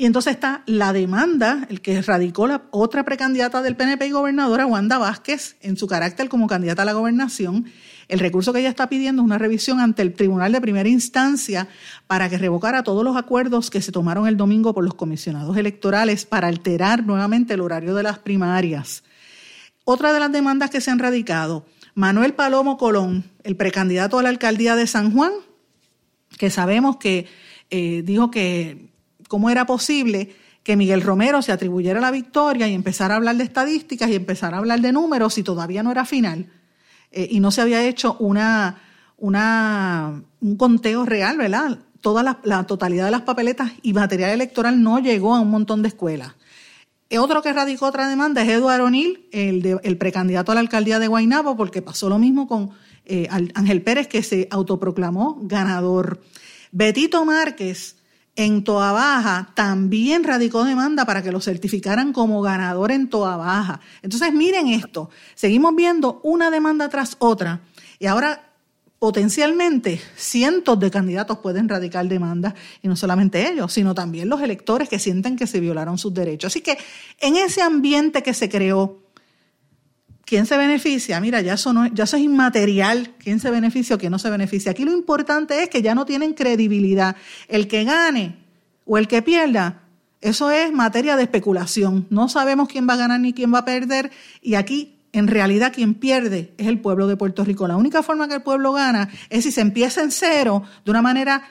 Y 0.00 0.06
entonces 0.06 0.32
está 0.32 0.62
la 0.64 0.94
demanda, 0.94 1.66
el 1.68 1.82
que 1.82 2.00
radicó 2.00 2.46
la 2.46 2.62
otra 2.70 3.04
precandidata 3.04 3.60
del 3.60 3.76
PNP 3.76 4.06
y 4.06 4.10
gobernadora, 4.12 4.64
Wanda 4.64 4.96
Vázquez, 4.96 5.56
en 5.60 5.76
su 5.76 5.86
carácter 5.86 6.30
como 6.30 6.46
candidata 6.46 6.80
a 6.80 6.84
la 6.86 6.94
gobernación, 6.94 7.66
el 8.10 8.18
recurso 8.18 8.52
que 8.52 8.60
ella 8.60 8.68
está 8.68 8.88
pidiendo 8.88 9.22
es 9.22 9.26
una 9.26 9.38
revisión 9.38 9.80
ante 9.80 10.02
el 10.02 10.14
Tribunal 10.14 10.52
de 10.52 10.60
Primera 10.60 10.88
Instancia 10.88 11.68
para 12.06 12.28
que 12.28 12.38
revocara 12.38 12.82
todos 12.82 13.04
los 13.04 13.16
acuerdos 13.16 13.70
que 13.70 13.80
se 13.80 13.92
tomaron 13.92 14.26
el 14.26 14.36
domingo 14.36 14.74
por 14.74 14.84
los 14.84 14.94
comisionados 14.94 15.56
electorales 15.56 16.26
para 16.26 16.48
alterar 16.48 17.04
nuevamente 17.04 17.54
el 17.54 17.60
horario 17.60 17.94
de 17.94 18.02
las 18.02 18.18
primarias. 18.18 19.04
Otra 19.84 20.12
de 20.12 20.20
las 20.20 20.32
demandas 20.32 20.70
que 20.70 20.80
se 20.80 20.90
han 20.90 20.98
radicado, 20.98 21.64
Manuel 21.94 22.34
Palomo 22.34 22.76
Colón, 22.76 23.24
el 23.44 23.56
precandidato 23.56 24.18
a 24.18 24.22
la 24.22 24.28
alcaldía 24.28 24.76
de 24.76 24.86
San 24.86 25.12
Juan, 25.12 25.32
que 26.36 26.50
sabemos 26.50 26.96
que 26.96 27.26
eh, 27.70 28.02
dijo 28.04 28.30
que 28.30 28.90
cómo 29.28 29.50
era 29.50 29.66
posible 29.66 30.34
que 30.62 30.76
Miguel 30.76 31.02
Romero 31.02 31.42
se 31.42 31.52
atribuyera 31.52 32.00
la 32.00 32.10
victoria 32.10 32.68
y 32.68 32.74
empezara 32.74 33.14
a 33.14 33.16
hablar 33.16 33.36
de 33.36 33.44
estadísticas 33.44 34.10
y 34.10 34.16
empezara 34.16 34.56
a 34.56 34.60
hablar 34.60 34.80
de 34.80 34.92
números 34.92 35.38
y 35.38 35.42
todavía 35.42 35.82
no 35.82 35.90
era 35.90 36.04
final. 36.04 36.48
Eh, 37.10 37.28
y 37.30 37.40
no 37.40 37.50
se 37.50 37.60
había 37.60 37.82
hecho 37.86 38.16
una, 38.18 38.80
una, 39.16 40.22
un 40.40 40.56
conteo 40.56 41.04
real, 41.04 41.36
¿verdad? 41.36 41.78
Toda 42.00 42.22
la, 42.42 42.64
totalidad 42.64 43.06
de 43.06 43.10
las 43.10 43.22
papeletas 43.22 43.72
y 43.82 43.92
material 43.92 44.30
electoral 44.30 44.82
no 44.82 44.98
llegó 44.98 45.34
a 45.34 45.40
un 45.40 45.50
montón 45.50 45.82
de 45.82 45.88
escuelas. 45.88 46.34
Eh, 47.10 47.18
otro 47.18 47.42
que 47.42 47.52
radicó 47.52 47.86
otra 47.86 48.08
demanda 48.08 48.42
es 48.42 48.48
Eduardo 48.48 48.86
O'Neill, 48.86 49.28
el, 49.32 49.78
el 49.82 49.98
precandidato 49.98 50.52
a 50.52 50.54
la 50.54 50.60
alcaldía 50.60 50.98
de 50.98 51.08
Guaynabo, 51.08 51.56
porque 51.56 51.82
pasó 51.82 52.08
lo 52.08 52.18
mismo 52.18 52.46
con 52.46 52.70
eh, 53.12 53.28
Ángel 53.54 53.82
Pérez, 53.82 54.06
que 54.06 54.22
se 54.22 54.46
autoproclamó 54.50 55.38
ganador. 55.42 56.20
Betito 56.70 57.24
Márquez, 57.24 57.96
en 58.36 58.64
Toa 58.64 58.92
Baja 58.92 59.50
también 59.54 60.24
radicó 60.24 60.64
demanda 60.64 61.04
para 61.04 61.22
que 61.22 61.32
lo 61.32 61.40
certificaran 61.40 62.12
como 62.12 62.42
ganador 62.42 62.92
en 62.92 63.08
Toa 63.08 63.36
Baja. 63.36 63.80
Entonces, 64.02 64.32
miren 64.32 64.68
esto, 64.68 65.10
seguimos 65.34 65.74
viendo 65.74 66.20
una 66.22 66.50
demanda 66.50 66.88
tras 66.88 67.16
otra 67.18 67.60
y 67.98 68.06
ahora 68.06 68.50
potencialmente 69.00 69.98
cientos 70.14 70.78
de 70.78 70.90
candidatos 70.90 71.38
pueden 71.38 71.68
radicar 71.68 72.06
demandas 72.06 72.54
y 72.82 72.88
no 72.88 72.96
solamente 72.96 73.50
ellos, 73.50 73.72
sino 73.72 73.94
también 73.94 74.28
los 74.28 74.42
electores 74.42 74.90
que 74.90 74.98
sienten 74.98 75.36
que 75.36 75.46
se 75.46 75.58
violaron 75.58 75.96
sus 75.96 76.12
derechos. 76.12 76.52
Así 76.52 76.60
que 76.60 76.76
en 77.18 77.36
ese 77.36 77.62
ambiente 77.62 78.22
que 78.22 78.34
se 78.34 78.50
creó, 78.50 78.99
¿Quién 80.30 80.46
se 80.46 80.56
beneficia? 80.56 81.20
Mira, 81.20 81.40
ya 81.40 81.54
eso, 81.54 81.74
ya 81.92 82.04
eso 82.04 82.16
es 82.16 82.22
inmaterial. 82.22 83.16
¿Quién 83.18 83.40
se 83.40 83.50
beneficia 83.50 83.96
o 83.96 83.98
quién 83.98 84.12
no 84.12 84.18
se 84.20 84.30
beneficia? 84.30 84.70
Aquí 84.70 84.84
lo 84.84 84.92
importante 84.92 85.60
es 85.60 85.68
que 85.68 85.82
ya 85.82 85.92
no 85.92 86.06
tienen 86.06 86.34
credibilidad. 86.34 87.16
El 87.48 87.66
que 87.66 87.82
gane 87.82 88.36
o 88.86 88.96
el 88.96 89.08
que 89.08 89.22
pierda, 89.22 89.82
eso 90.20 90.52
es 90.52 90.72
materia 90.72 91.16
de 91.16 91.24
especulación. 91.24 92.06
No 92.10 92.28
sabemos 92.28 92.68
quién 92.68 92.88
va 92.88 92.92
a 92.92 92.98
ganar 92.98 93.18
ni 93.18 93.32
quién 93.32 93.52
va 93.52 93.58
a 93.58 93.64
perder. 93.64 94.12
Y 94.40 94.54
aquí, 94.54 95.00
en 95.12 95.26
realidad, 95.26 95.72
quien 95.74 95.94
pierde 95.94 96.52
es 96.58 96.68
el 96.68 96.78
pueblo 96.78 97.08
de 97.08 97.16
Puerto 97.16 97.44
Rico. 97.44 97.66
La 97.66 97.76
única 97.76 98.04
forma 98.04 98.28
que 98.28 98.34
el 98.34 98.42
pueblo 98.42 98.72
gana 98.72 99.08
es 99.30 99.42
si 99.42 99.50
se 99.50 99.62
empieza 99.62 100.00
en 100.00 100.12
cero 100.12 100.62
de 100.84 100.92
una 100.92 101.02
manera 101.02 101.42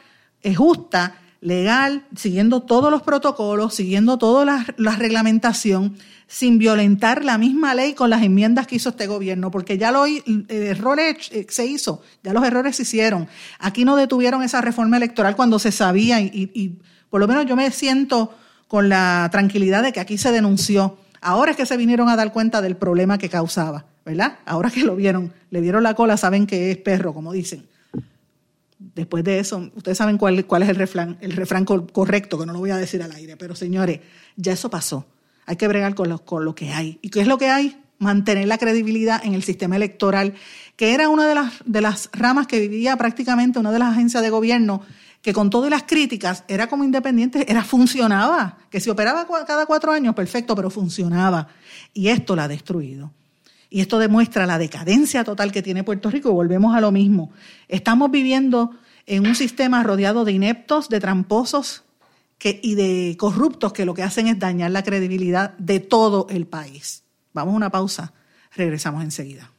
eh, 0.41 0.55
justa, 0.55 1.15
legal, 1.41 2.05
siguiendo 2.15 2.61
todos 2.61 2.91
los 2.91 3.01
protocolos, 3.01 3.73
siguiendo 3.75 4.17
toda 4.17 4.45
la, 4.45 4.65
la 4.77 4.95
reglamentación 4.95 5.97
sin 6.27 6.59
violentar 6.59 7.25
la 7.25 7.39
misma 7.39 7.73
ley 7.73 7.93
con 7.93 8.11
las 8.11 8.21
enmiendas 8.21 8.67
que 8.67 8.75
hizo 8.75 8.89
este 8.89 9.07
gobierno, 9.07 9.49
porque 9.49 9.79
ya 9.79 9.91
lo, 9.91 10.05
el 10.05 10.45
error 10.47 10.99
eh, 10.99 11.17
se 11.49 11.65
hizo, 11.65 12.03
ya 12.23 12.33
los 12.33 12.43
errores 12.43 12.75
se 12.75 12.83
hicieron. 12.83 13.27
Aquí 13.57 13.83
no 13.83 13.95
detuvieron 13.95 14.43
esa 14.43 14.61
reforma 14.61 14.97
electoral 14.97 15.35
cuando 15.35 15.57
se 15.57 15.71
sabía 15.71 16.21
y, 16.21 16.51
y 16.53 16.77
por 17.09 17.19
lo 17.19 17.27
menos 17.27 17.47
yo 17.47 17.55
me 17.55 17.71
siento 17.71 18.35
con 18.67 18.89
la 18.89 19.27
tranquilidad 19.31 19.81
de 19.81 19.91
que 19.91 19.99
aquí 19.99 20.19
se 20.19 20.31
denunció. 20.31 20.99
Ahora 21.19 21.51
es 21.51 21.57
que 21.57 21.65
se 21.65 21.77
vinieron 21.77 22.09
a 22.09 22.15
dar 22.15 22.31
cuenta 22.31 22.61
del 22.61 22.77
problema 22.77 23.17
que 23.17 23.27
causaba, 23.27 23.85
¿verdad? 24.05 24.37
Ahora 24.45 24.69
que 24.69 24.83
lo 24.83 24.95
vieron, 24.95 25.33
le 25.49 25.61
vieron 25.61 25.81
la 25.81 25.95
cola, 25.95 26.15
saben 26.15 26.45
que 26.45 26.69
es 26.69 26.77
perro, 26.77 27.11
como 27.11 27.33
dicen. 27.33 27.65
Después 28.81 29.25
de 29.25 29.39
eso, 29.39 29.69
ustedes 29.75 29.97
saben 29.97 30.17
cuál, 30.17 30.39
es 30.39 30.69
el 30.69 30.75
refrán, 30.75 31.17
el 31.19 31.33
refrán 31.33 31.65
correcto, 31.65 32.39
que 32.39 32.45
no 32.45 32.53
lo 32.53 32.59
voy 32.59 32.71
a 32.71 32.77
decir 32.77 33.03
al 33.03 33.11
aire, 33.11 33.35
pero 33.35 33.53
señores, 33.53 33.99
ya 34.37 34.53
eso 34.53 34.69
pasó. 34.69 35.05
Hay 35.45 35.57
que 35.57 35.67
bregar 35.67 35.95
con 35.95 36.07
lo, 36.07 36.23
con 36.23 36.45
lo 36.45 36.55
que 36.55 36.71
hay. 36.71 36.97
¿Y 37.01 37.09
qué 37.09 37.19
es 37.19 37.27
lo 37.27 37.37
que 37.37 37.49
hay? 37.49 37.83
Mantener 37.97 38.47
la 38.47 38.57
credibilidad 38.57 39.21
en 39.25 39.33
el 39.33 39.43
sistema 39.43 39.75
electoral, 39.75 40.33
que 40.77 40.93
era 40.93 41.09
una 41.09 41.27
de 41.27 41.35
las, 41.35 41.53
de 41.65 41.81
las 41.81 42.09
ramas 42.13 42.47
que 42.47 42.61
vivía 42.61 42.95
prácticamente 42.95 43.59
una 43.59 43.73
de 43.73 43.79
las 43.79 43.91
agencias 43.91 44.23
de 44.23 44.29
gobierno 44.29 44.81
que 45.21 45.33
con 45.33 45.49
todas 45.49 45.69
las 45.69 45.83
críticas 45.83 46.45
era 46.47 46.67
como 46.67 46.85
independiente, 46.85 47.51
era 47.51 47.63
funcionaba, 47.63 48.57
que 48.69 48.79
si 48.79 48.89
operaba 48.89 49.27
cada 49.45 49.65
cuatro 49.65 49.91
años, 49.91 50.15
perfecto, 50.15 50.55
pero 50.55 50.69
funcionaba. 50.69 51.49
Y 51.93 52.07
esto 52.07 52.35
la 52.35 52.45
ha 52.45 52.47
destruido. 52.47 53.11
Y 53.69 53.81
esto 53.81 53.99
demuestra 53.99 54.45
la 54.45 54.57
decadencia 54.57 55.23
total 55.23 55.51
que 55.51 55.61
tiene 55.61 55.83
Puerto 55.83 56.09
Rico. 56.09 56.31
Volvemos 56.33 56.75
a 56.75 56.81
lo 56.81 56.91
mismo. 56.91 57.31
Estamos 57.67 58.09
viviendo 58.09 58.71
en 59.05 59.27
un 59.27 59.35
sistema 59.35 59.83
rodeado 59.83 60.25
de 60.25 60.31
ineptos, 60.31 60.89
de 60.89 60.99
tramposos, 60.99 61.83
y 62.43 62.75
de 62.75 63.15
corruptos 63.17 63.73
que 63.73 63.85
lo 63.85 63.93
que 63.93 64.03
hacen 64.03 64.27
es 64.27 64.39
dañar 64.39 64.71
la 64.71 64.83
credibilidad 64.83 65.57
de 65.57 65.79
todo 65.79 66.27
el 66.29 66.45
país. 66.47 67.03
Vamos 67.33 67.53
a 67.53 67.57
una 67.57 67.69
pausa, 67.69 68.13
regresamos 68.55 69.03
enseguida. 69.03 69.51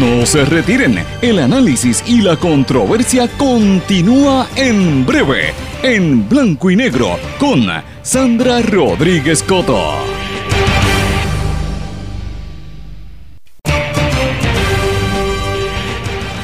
No 0.00 0.24
se 0.24 0.44
retiren, 0.46 0.98
el 1.20 1.38
análisis 1.38 2.02
y 2.06 2.22
la 2.22 2.36
controversia 2.36 3.28
continúa 3.36 4.48
en 4.56 5.04
breve, 5.04 5.52
en 5.82 6.26
blanco 6.26 6.70
y 6.70 6.76
negro, 6.76 7.18
con 7.38 7.66
Sandra 8.02 8.62
Rodríguez 8.62 9.42
Coto. 9.42 10.13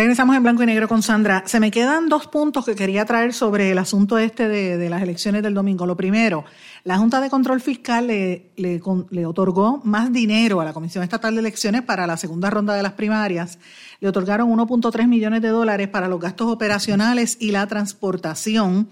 Regresamos 0.00 0.34
en 0.34 0.42
blanco 0.42 0.62
y 0.62 0.66
negro 0.66 0.88
con 0.88 1.02
Sandra. 1.02 1.42
Se 1.44 1.60
me 1.60 1.70
quedan 1.70 2.08
dos 2.08 2.26
puntos 2.26 2.64
que 2.64 2.74
quería 2.74 3.04
traer 3.04 3.34
sobre 3.34 3.70
el 3.70 3.76
asunto 3.76 4.16
este 4.16 4.48
de, 4.48 4.88
las 4.88 5.02
elecciones 5.02 5.42
del 5.42 5.52
domingo. 5.52 5.84
Lo 5.84 5.94
primero, 5.94 6.46
la 6.84 6.96
Junta 6.96 7.20
de 7.20 7.28
Control 7.28 7.60
Fiscal 7.60 8.06
le, 8.06 8.80
otorgó 9.26 9.82
más 9.84 10.10
dinero 10.10 10.62
a 10.62 10.64
la 10.64 10.72
Comisión 10.72 11.04
Estatal 11.04 11.34
de 11.34 11.40
Elecciones 11.40 11.82
para 11.82 12.06
la 12.06 12.16
segunda 12.16 12.48
ronda 12.48 12.72
de 12.72 12.82
las 12.82 12.94
primarias. 12.94 13.58
Le 14.00 14.08
otorgaron 14.08 14.48
1.3 14.48 15.06
millones 15.06 15.42
de 15.42 15.48
dólares 15.48 15.88
para 15.88 16.08
los 16.08 16.18
gastos 16.18 16.50
operacionales 16.50 17.36
y 17.38 17.50
la 17.50 17.66
transportación. 17.66 18.88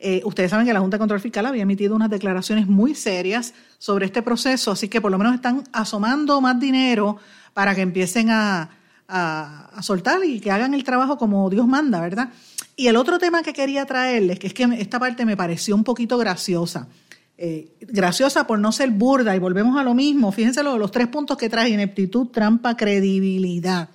Eh, 0.00 0.22
ustedes 0.24 0.50
saben 0.50 0.66
que 0.66 0.72
la 0.72 0.80
Junta 0.80 0.96
de 0.96 0.98
Control 0.98 1.20
Fiscal 1.20 1.46
había 1.46 1.62
emitido 1.62 1.94
unas 1.94 2.10
declaraciones 2.10 2.66
muy 2.66 2.96
serias 2.96 3.54
sobre 3.78 4.06
este 4.06 4.22
proceso, 4.22 4.72
así 4.72 4.88
que 4.88 5.00
por 5.00 5.12
lo 5.12 5.18
menos 5.18 5.36
están 5.36 5.62
asomando 5.72 6.40
más 6.40 6.58
dinero 6.58 7.16
para 7.54 7.76
que 7.76 7.82
empiecen 7.82 8.30
a 8.30 8.70
a, 9.08 9.80
soltar 9.82 10.24
y 10.24 10.40
que 10.40 10.50
hagan 10.50 10.74
el 10.74 10.84
trabajo 10.84 11.16
como 11.18 11.48
Dios 11.50 11.66
manda, 11.66 12.00
¿verdad? 12.00 12.30
Y 12.76 12.86
el 12.86 12.96
otro 12.96 13.18
tema 13.18 13.42
que 13.42 13.52
quería 13.52 13.86
traerles, 13.86 14.38
que 14.38 14.48
es 14.48 14.54
que 14.54 14.64
esta 14.78 15.00
parte 15.00 15.24
me 15.24 15.36
pareció 15.36 15.74
un 15.74 15.84
poquito 15.84 16.18
graciosa. 16.18 16.88
Eh, 17.36 17.76
graciosa 17.80 18.46
por 18.46 18.58
no 18.58 18.72
ser 18.72 18.90
burda, 18.90 19.34
y 19.34 19.38
volvemos 19.38 19.78
a 19.78 19.84
lo 19.84 19.94
mismo. 19.94 20.30
Fíjense 20.32 20.62
los, 20.62 20.90
tres 20.90 21.08
puntos 21.08 21.36
que 21.36 21.48
trae: 21.48 21.70
ineptitud, 21.70 22.28
trampa, 22.28 22.76
credibilidad. 22.76 23.88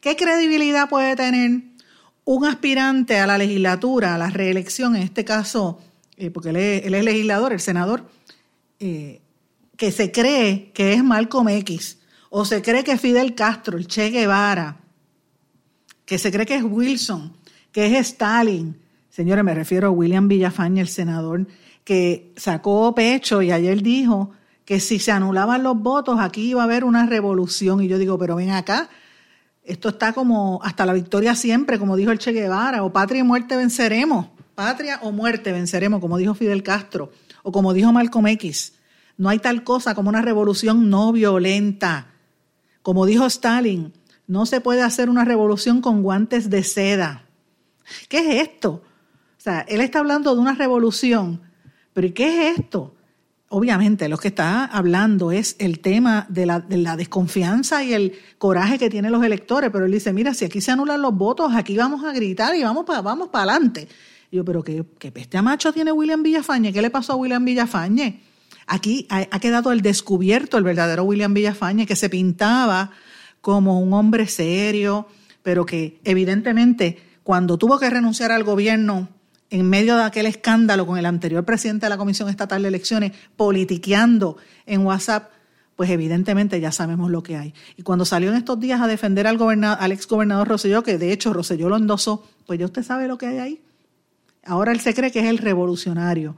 ¿Qué 0.00 0.16
credibilidad 0.16 0.88
puede 0.88 1.16
tener 1.16 1.62
un 2.24 2.44
aspirante 2.44 3.18
a 3.18 3.26
la 3.26 3.38
legislatura, 3.38 4.14
a 4.14 4.18
la 4.18 4.30
reelección, 4.30 4.96
en 4.96 5.02
este 5.02 5.24
caso 5.24 5.78
eh, 6.22 6.30
porque 6.30 6.50
él 6.50 6.56
es, 6.94 7.04
legislador, 7.04 7.52
el 7.52 7.60
senador, 7.60 8.04
eh, 8.78 9.20
que 9.76 9.90
se 9.90 10.12
cree 10.12 10.70
que 10.72 10.92
es 10.92 11.02
Malcolm 11.02 11.48
X, 11.48 11.98
o 12.34 12.46
se 12.46 12.62
cree 12.62 12.82
que 12.82 12.92
es 12.92 13.00
Fidel 13.00 13.34
Castro, 13.34 13.76
el 13.76 13.86
Che 13.86 14.08
Guevara, 14.08 14.78
que 16.06 16.16
se 16.16 16.32
cree 16.32 16.46
que 16.46 16.56
es 16.56 16.64
Wilson, 16.64 17.36
que 17.70 17.84
es 17.84 18.08
Stalin. 18.08 18.80
Señores, 19.10 19.44
me 19.44 19.54
refiero 19.54 19.88
a 19.88 19.90
William 19.90 20.28
Villafaña, 20.28 20.80
el 20.80 20.88
senador, 20.88 21.46
que 21.84 22.32
sacó 22.36 22.94
pecho 22.94 23.42
y 23.42 23.52
ayer 23.52 23.82
dijo 23.82 24.30
que 24.64 24.80
si 24.80 24.98
se 24.98 25.12
anulaban 25.12 25.62
los 25.62 25.78
votos 25.78 26.20
aquí 26.20 26.48
iba 26.48 26.62
a 26.62 26.64
haber 26.64 26.84
una 26.84 27.04
revolución. 27.04 27.82
Y 27.82 27.88
yo 27.88 27.98
digo, 27.98 28.16
pero 28.16 28.36
ven 28.36 28.50
acá, 28.50 28.88
esto 29.62 29.90
está 29.90 30.14
como 30.14 30.58
hasta 30.62 30.86
la 30.86 30.94
victoria 30.94 31.34
siempre, 31.34 31.78
como 31.78 31.96
dijo 31.96 32.12
el 32.12 32.18
Che 32.18 32.32
Guevara, 32.32 32.82
o 32.82 32.94
patria 32.94 33.20
y 33.20 33.24
muerte 33.24 33.56
venceremos, 33.56 34.28
patria 34.54 35.00
o 35.02 35.12
muerte 35.12 35.52
venceremos, 35.52 36.00
como 36.00 36.16
dijo 36.16 36.32
Fidel 36.32 36.62
Castro, 36.62 37.12
o 37.42 37.52
como 37.52 37.74
dijo 37.74 37.92
Malcolm 37.92 38.28
X. 38.28 38.72
No 39.18 39.28
hay 39.28 39.38
tal 39.38 39.64
cosa 39.64 39.94
como 39.94 40.08
una 40.08 40.22
revolución 40.22 40.88
no 40.88 41.12
violenta. 41.12 42.11
Como 42.82 43.06
dijo 43.06 43.26
Stalin, 43.26 43.92
no 44.26 44.46
se 44.46 44.60
puede 44.60 44.82
hacer 44.82 45.08
una 45.08 45.24
revolución 45.24 45.80
con 45.80 46.02
guantes 46.02 46.50
de 46.50 46.64
seda. 46.64 47.26
¿Qué 48.08 48.18
es 48.18 48.48
esto? 48.48 48.82
O 49.38 49.40
sea, 49.42 49.60
él 49.62 49.80
está 49.80 49.98
hablando 49.98 50.34
de 50.34 50.40
una 50.40 50.54
revolución, 50.54 51.40
pero 51.92 52.12
qué 52.14 52.50
es 52.50 52.58
esto? 52.58 52.94
obviamente 53.52 54.08
lo 54.08 54.16
que 54.16 54.28
está 54.28 54.64
hablando 54.64 55.30
es 55.30 55.56
el 55.58 55.80
tema 55.80 56.26
de 56.30 56.46
la, 56.46 56.60
desconfianza 56.96 57.84
y 57.84 57.92
el 57.92 58.14
coraje 58.38 58.78
que 58.78 58.88
tienen 58.88 59.12
los 59.12 59.22
electores, 59.22 59.70
pero 59.70 59.84
él 59.84 59.92
dice, 59.92 60.12
mira, 60.12 60.32
si 60.32 60.46
aquí 60.46 60.60
se 60.62 60.70
anulan 60.70 61.02
los 61.02 61.14
votos, 61.14 61.52
aquí 61.54 61.76
vamos 61.76 62.02
a 62.02 62.12
gritar 62.12 62.56
y 62.56 62.62
vamos 62.62 62.84
para 62.86 63.02
vamos 63.02 63.28
adelante. 63.32 63.88
yo, 64.30 64.42
pero 64.44 64.62
¿qué, 64.62 64.84
qué 64.98 65.12
peste 65.12 65.36
a 65.36 65.42
macho 65.42 65.70
tiene 65.72 65.92
William 65.92 66.22
Villafañe? 66.22 66.72
¿Qué 66.72 66.80
le 66.80 66.88
pasó 66.88 67.12
a 67.12 67.16
William 67.16 67.44
Villafañe? 67.44 68.22
Aquí 68.66 69.06
ha, 69.10 69.26
quedado 69.40 69.72
el 69.72 69.82
descubierto 69.82 70.58
el 70.58 70.64
verdadero 70.64 71.04
William 71.04 71.34
Villafañe, 71.34 71.86
que 71.86 71.96
se 71.96 72.08
pintaba 72.08 72.90
como 73.40 73.80
un 73.80 73.92
hombre 73.92 74.26
serio, 74.26 75.08
pero 75.42 75.66
que 75.66 76.00
evidentemente 76.04 76.98
cuando 77.22 77.58
tuvo 77.58 77.78
que 77.78 77.90
renunciar 77.90 78.32
al 78.32 78.44
gobierno 78.44 79.08
en 79.50 79.68
medio 79.68 79.96
de 79.96 80.04
aquel 80.04 80.26
escándalo 80.26 80.86
con 80.86 80.98
el 80.98 81.06
anterior 81.06 81.44
presidente 81.44 81.86
de 81.86 81.90
la 81.90 81.98
Comisión 81.98 82.28
Estatal 82.28 82.62
de 82.62 82.68
Elecciones 82.68 83.12
politiqueando 83.36 84.38
en 84.64 84.86
WhatsApp, 84.86 85.30
pues 85.76 85.90
evidentemente 85.90 86.60
ya 86.60 86.72
sabemos 86.72 87.10
lo 87.10 87.22
que 87.22 87.36
hay. 87.36 87.54
Y 87.76 87.82
cuando 87.82 88.04
salió 88.04 88.30
en 88.30 88.36
estos 88.36 88.58
días 88.60 88.80
a 88.80 88.86
defender 88.86 89.26
al, 89.26 89.38
al 89.64 89.92
ex 89.92 90.06
gobernador 90.06 90.48
Rosselló, 90.48 90.82
que 90.82 90.96
de 90.96 91.12
hecho 91.12 91.32
Rosselló 91.32 91.68
lo 91.68 91.76
endosó, 91.76 92.26
pues 92.46 92.58
ya 92.58 92.66
usted 92.66 92.82
sabe 92.82 93.08
lo 93.08 93.18
que 93.18 93.26
hay 93.26 93.38
ahí. 93.38 93.62
Ahora 94.44 94.72
él 94.72 94.80
se 94.80 94.94
cree 94.94 95.12
que 95.12 95.20
es 95.20 95.26
el 95.26 95.38
revolucionario. 95.38 96.36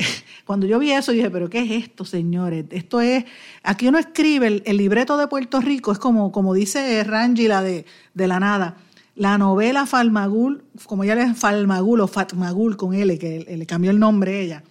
Cuando 0.44 0.66
yo 0.66 0.78
vi 0.78 0.92
eso 0.92 1.12
dije, 1.12 1.30
pero 1.30 1.48
¿qué 1.48 1.60
es 1.60 1.84
esto, 1.84 2.04
señores? 2.04 2.66
Esto 2.70 3.00
es, 3.00 3.24
aquí 3.62 3.88
uno 3.88 3.98
escribe 3.98 4.62
el, 4.64 4.76
libreto 4.76 5.16
de 5.16 5.28
Puerto 5.28 5.60
Rico, 5.60 5.92
es 5.92 5.98
como, 5.98 6.32
como 6.32 6.54
dice 6.54 7.02
Rangi, 7.04 7.48
la 7.48 7.62
de, 7.62 7.84
de 8.14 8.26
la 8.26 8.40
nada 8.40 8.76
la 9.20 9.36
novela 9.36 9.84
Falmagul, 9.84 10.64
como 10.86 11.04
ya 11.04 11.14
le 11.14 11.34
Falmagul 11.34 12.00
o 12.00 12.08
Fatmagul 12.08 12.78
con 12.78 12.94
L, 12.94 13.18
que 13.18 13.40
le 13.54 13.66
cambió 13.66 13.90
el 13.90 13.98
nombre 13.98 14.40
ella, 14.40 14.62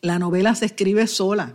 la 0.00 0.18
novela 0.18 0.56
se 0.56 0.66
escribe 0.66 1.06
sola. 1.06 1.54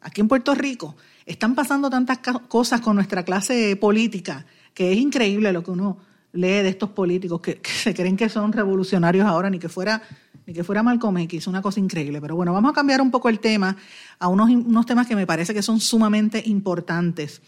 Aquí 0.00 0.20
en 0.20 0.28
Puerto 0.28 0.54
Rico 0.54 0.94
están 1.24 1.56
pasando 1.56 1.90
tantas 1.90 2.18
cosas 2.46 2.80
con 2.80 2.94
nuestra 2.94 3.24
clase 3.24 3.74
política 3.74 4.46
que 4.74 4.92
es 4.92 4.98
increíble 4.98 5.52
lo 5.52 5.64
que 5.64 5.70
uno 5.72 5.96
lee 6.36 6.62
de 6.62 6.68
estos 6.68 6.90
políticos 6.90 7.40
que, 7.40 7.60
se 7.64 7.94
creen 7.94 8.16
que 8.16 8.28
son 8.28 8.52
revolucionarios 8.52 9.26
ahora, 9.26 9.50
ni 9.50 9.58
que 9.58 9.68
fuera 9.68 10.02
ni 10.46 10.54
que 10.54 10.62
fuera 10.62 10.82
Malcolm 10.84 11.18
X, 11.18 11.48
una 11.48 11.60
cosa 11.60 11.80
increíble. 11.80 12.20
Pero 12.20 12.36
bueno, 12.36 12.52
vamos 12.52 12.70
a 12.70 12.74
cambiar 12.74 13.00
un 13.00 13.10
poco 13.10 13.28
el 13.28 13.40
tema 13.40 13.76
a 14.20 14.28
unos, 14.28 14.48
unos 14.48 14.86
temas 14.86 15.08
que 15.08 15.16
me 15.16 15.26
parece 15.26 15.52
que 15.52 15.62
son 15.62 15.80
sumamente 15.80 16.40
importantes. 16.46 17.42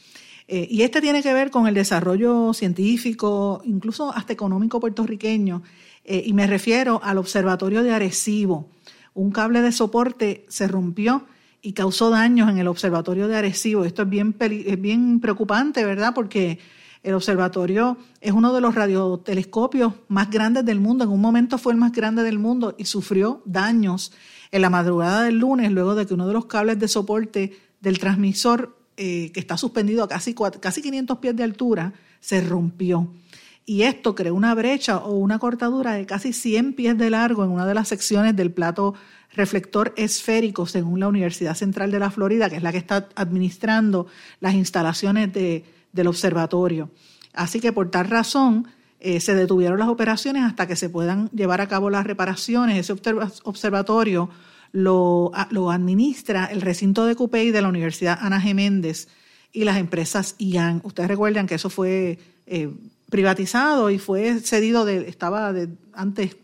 Eh, 0.48 0.66
y 0.70 0.82
este 0.82 1.00
tiene 1.00 1.22
que 1.22 1.32
ver 1.32 1.50
con 1.50 1.66
el 1.68 1.74
desarrollo 1.74 2.54
científico, 2.54 3.60
incluso 3.64 4.12
hasta 4.12 4.32
económico 4.32 4.80
puertorriqueño, 4.80 5.62
eh, 6.04 6.22
y 6.24 6.32
me 6.32 6.46
refiero 6.46 7.00
al 7.04 7.18
Observatorio 7.18 7.82
de 7.82 7.92
Arecibo. 7.92 8.68
Un 9.12 9.30
cable 9.30 9.60
de 9.60 9.72
soporte 9.72 10.46
se 10.48 10.66
rompió 10.66 11.26
y 11.60 11.74
causó 11.74 12.08
daños 12.08 12.48
en 12.48 12.56
el 12.56 12.66
Observatorio 12.66 13.28
de 13.28 13.36
Arecibo. 13.36 13.84
Esto 13.84 14.02
es 14.02 14.08
bien, 14.08 14.34
es 14.40 14.80
bien 14.80 15.20
preocupante, 15.20 15.84
¿verdad? 15.84 16.14
Porque 16.14 16.58
el 17.08 17.14
observatorio 17.14 17.96
es 18.20 18.32
uno 18.32 18.52
de 18.52 18.60
los 18.60 18.74
radiotelescopios 18.74 19.94
más 20.08 20.30
grandes 20.30 20.64
del 20.64 20.78
mundo. 20.78 21.04
En 21.04 21.10
un 21.10 21.20
momento 21.20 21.56
fue 21.56 21.72
el 21.72 21.78
más 21.78 21.92
grande 21.92 22.22
del 22.22 22.38
mundo 22.38 22.74
y 22.76 22.84
sufrió 22.84 23.42
daños 23.46 24.12
en 24.50 24.62
la 24.62 24.68
madrugada 24.68 25.22
del 25.22 25.38
lunes, 25.38 25.72
luego 25.72 25.94
de 25.94 26.06
que 26.06 26.14
uno 26.14 26.26
de 26.26 26.34
los 26.34 26.46
cables 26.46 26.78
de 26.78 26.86
soporte 26.86 27.58
del 27.80 27.98
transmisor 27.98 28.76
eh, 28.96 29.30
que 29.32 29.40
está 29.40 29.56
suspendido 29.56 30.04
a 30.04 30.08
casi, 30.08 30.34
casi 30.60 30.82
500 30.82 31.18
pies 31.18 31.34
de 31.34 31.44
altura, 31.44 31.94
se 32.20 32.42
rompió. 32.42 33.08
Y 33.64 33.82
esto 33.82 34.14
creó 34.14 34.34
una 34.34 34.54
brecha 34.54 34.98
o 34.98 35.12
una 35.12 35.38
cortadura 35.38 35.92
de 35.92 36.04
casi 36.04 36.32
100 36.32 36.74
pies 36.74 36.98
de 36.98 37.10
largo 37.10 37.44
en 37.44 37.50
una 37.50 37.66
de 37.66 37.74
las 37.74 37.88
secciones 37.88 38.36
del 38.36 38.50
plato 38.50 38.94
reflector 39.34 39.94
esférico, 39.96 40.66
según 40.66 41.00
la 41.00 41.08
Universidad 41.08 41.54
Central 41.54 41.90
de 41.90 42.00
la 42.00 42.10
Florida, 42.10 42.50
que 42.50 42.56
es 42.56 42.62
la 42.62 42.72
que 42.72 42.78
está 42.78 43.08
administrando 43.14 44.06
las 44.40 44.54
instalaciones 44.54 45.32
del 45.98 46.06
observatorio. 46.06 46.90
Así 47.34 47.60
que 47.60 47.72
por 47.72 47.90
tal 47.90 48.08
razón 48.08 48.68
eh, 49.00 49.20
se 49.20 49.34
detuvieron 49.34 49.78
las 49.78 49.88
operaciones 49.88 50.44
hasta 50.44 50.66
que 50.66 50.76
se 50.76 50.88
puedan 50.88 51.28
llevar 51.30 51.60
a 51.60 51.68
cabo 51.68 51.90
las 51.90 52.06
reparaciones. 52.06 52.78
Ese 52.78 52.94
observatorio 53.44 54.30
lo, 54.72 55.32
administra 55.70 56.46
el 56.46 56.60
recinto 56.60 57.04
de 57.04 57.16
Cupey 57.16 57.50
de 57.50 57.62
la 57.62 57.68
Universidad 57.68 58.18
Ana 58.20 58.40
Geméndez 58.40 59.08
y 59.52 59.64
las 59.64 59.78
empresas 59.78 60.36
IAN. 60.38 60.80
Ustedes 60.84 61.08
recuerdan 61.08 61.46
que 61.46 61.56
eso 61.56 61.70
fue 61.70 62.18
eh, 62.46 62.70
privatizado 63.10 63.90
y 63.90 63.98
fue 63.98 64.40
cedido, 64.40 64.84
de, 64.84 65.08
estaba 65.08 65.52
de, 65.52 65.68
antes 65.94 66.36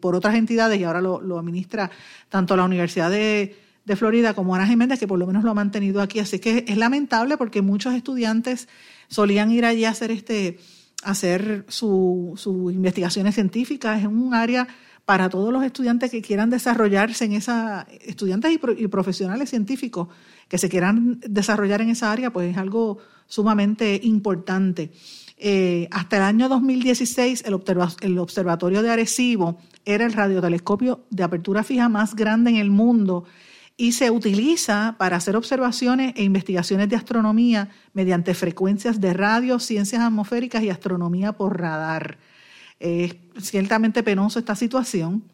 por 0.00 0.14
otras 0.14 0.34
entidades 0.34 0.78
y 0.78 0.84
ahora 0.84 1.00
lo, 1.00 1.38
administra 1.38 1.90
tanto 2.28 2.56
la 2.56 2.64
Universidad 2.64 3.10
de, 3.10 3.56
Florida 3.96 4.32
como 4.32 4.54
Ana 4.54 4.66
Geméndez, 4.66 4.98
que 4.98 5.08
por 5.08 5.18
lo 5.18 5.26
menos 5.26 5.44
lo 5.44 5.50
ha 5.50 5.54
mantenido 5.54 6.00
aquí. 6.00 6.18
Así 6.18 6.38
que 6.38 6.64
es 6.68 6.76
lamentable 6.76 7.36
porque 7.36 7.62
muchos 7.62 7.94
estudiantes 7.94 8.68
solían 9.12 9.52
ir 9.52 9.64
allí 9.64 9.84
a 9.84 9.90
hacer, 9.90 10.10
este, 10.10 10.58
hacer 11.04 11.66
sus 11.68 12.40
su 12.40 12.70
investigaciones 12.70 13.34
científicas. 13.34 14.00
Es 14.00 14.06
un 14.06 14.34
área 14.34 14.66
para 15.04 15.28
todos 15.28 15.52
los 15.52 15.62
estudiantes 15.64 16.10
que 16.10 16.22
quieran 16.22 16.48
desarrollarse 16.48 17.26
en 17.26 17.32
esa, 17.32 17.86
estudiantes 18.06 18.58
y, 18.78 18.88
profesionales 18.88 19.50
científicos 19.50 20.08
que 20.48 20.58
se 20.58 20.68
quieran 20.68 21.20
desarrollar 21.28 21.82
en 21.82 21.90
esa 21.90 22.10
área, 22.10 22.32
pues 22.32 22.50
es 22.50 22.56
algo 22.56 22.98
sumamente 23.26 24.00
importante. 24.02 24.92
Eh, 25.36 25.88
hasta 25.90 26.16
el 26.18 26.22
año 26.22 26.48
2016, 26.48 27.44
el, 27.46 27.60
el 28.00 28.18
Observatorio 28.18 28.80
de 28.80 28.90
Arecibo 28.90 29.58
era 29.84 30.06
el 30.06 30.12
radiotelescopio 30.12 31.04
de 31.10 31.24
apertura 31.24 31.64
fija 31.64 31.88
más 31.88 32.14
grande 32.14 32.50
en 32.50 32.56
el 32.56 32.70
mundo 32.70 33.24
y 33.76 33.92
se 33.92 34.10
utiliza 34.10 34.96
para 34.98 35.16
hacer 35.16 35.36
observaciones 35.36 36.14
e 36.16 36.22
investigaciones 36.22 36.88
de 36.88 36.96
astronomía 36.96 37.70
mediante 37.94 38.34
frecuencias 38.34 39.00
de 39.00 39.12
radio, 39.14 39.58
ciencias 39.58 40.02
atmosféricas 40.02 40.62
y 40.62 40.70
astronomía 40.70 41.32
por 41.32 41.60
radar. 41.60 42.18
Es 42.78 43.16
ciertamente 43.40 44.02
penoso 44.02 44.38
esta 44.38 44.56
situación. 44.56 45.24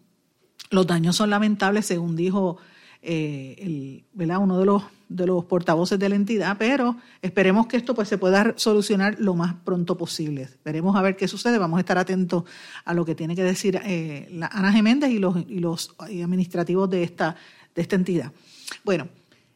Los 0.70 0.86
daños 0.86 1.16
son 1.16 1.30
lamentables, 1.30 1.86
según 1.86 2.14
dijo 2.14 2.58
eh, 3.00 4.04
uno 4.14 4.58
de 4.58 4.66
los, 4.66 4.82
de 5.08 5.26
los 5.26 5.44
portavoces 5.44 5.98
de 5.98 6.08
la 6.08 6.16
entidad, 6.16 6.56
pero 6.58 6.96
esperemos 7.22 7.66
que 7.66 7.76
esto 7.76 7.94
pues, 7.94 8.08
se 8.08 8.18
pueda 8.18 8.54
solucionar 8.56 9.16
lo 9.18 9.34
más 9.34 9.54
pronto 9.64 9.96
posible. 9.96 10.48
Veremos 10.64 10.96
a 10.96 11.02
ver 11.02 11.16
qué 11.16 11.28
sucede. 11.28 11.58
Vamos 11.58 11.78
a 11.78 11.80
estar 11.80 11.98
atentos 11.98 12.44
a 12.84 12.94
lo 12.94 13.04
que 13.04 13.14
tiene 13.14 13.34
que 13.34 13.42
decir 13.42 13.80
eh, 13.84 14.28
la 14.32 14.46
Ana 14.48 14.72
Geméndez 14.72 15.10
y 15.10 15.18
los, 15.18 15.36
y 15.48 15.60
los 15.60 15.94
administrativos 15.98 16.90
de 16.90 17.02
esta, 17.02 17.36
de 17.78 17.82
esta 17.82 17.94
entidad. 17.94 18.32
Bueno, 18.84 19.06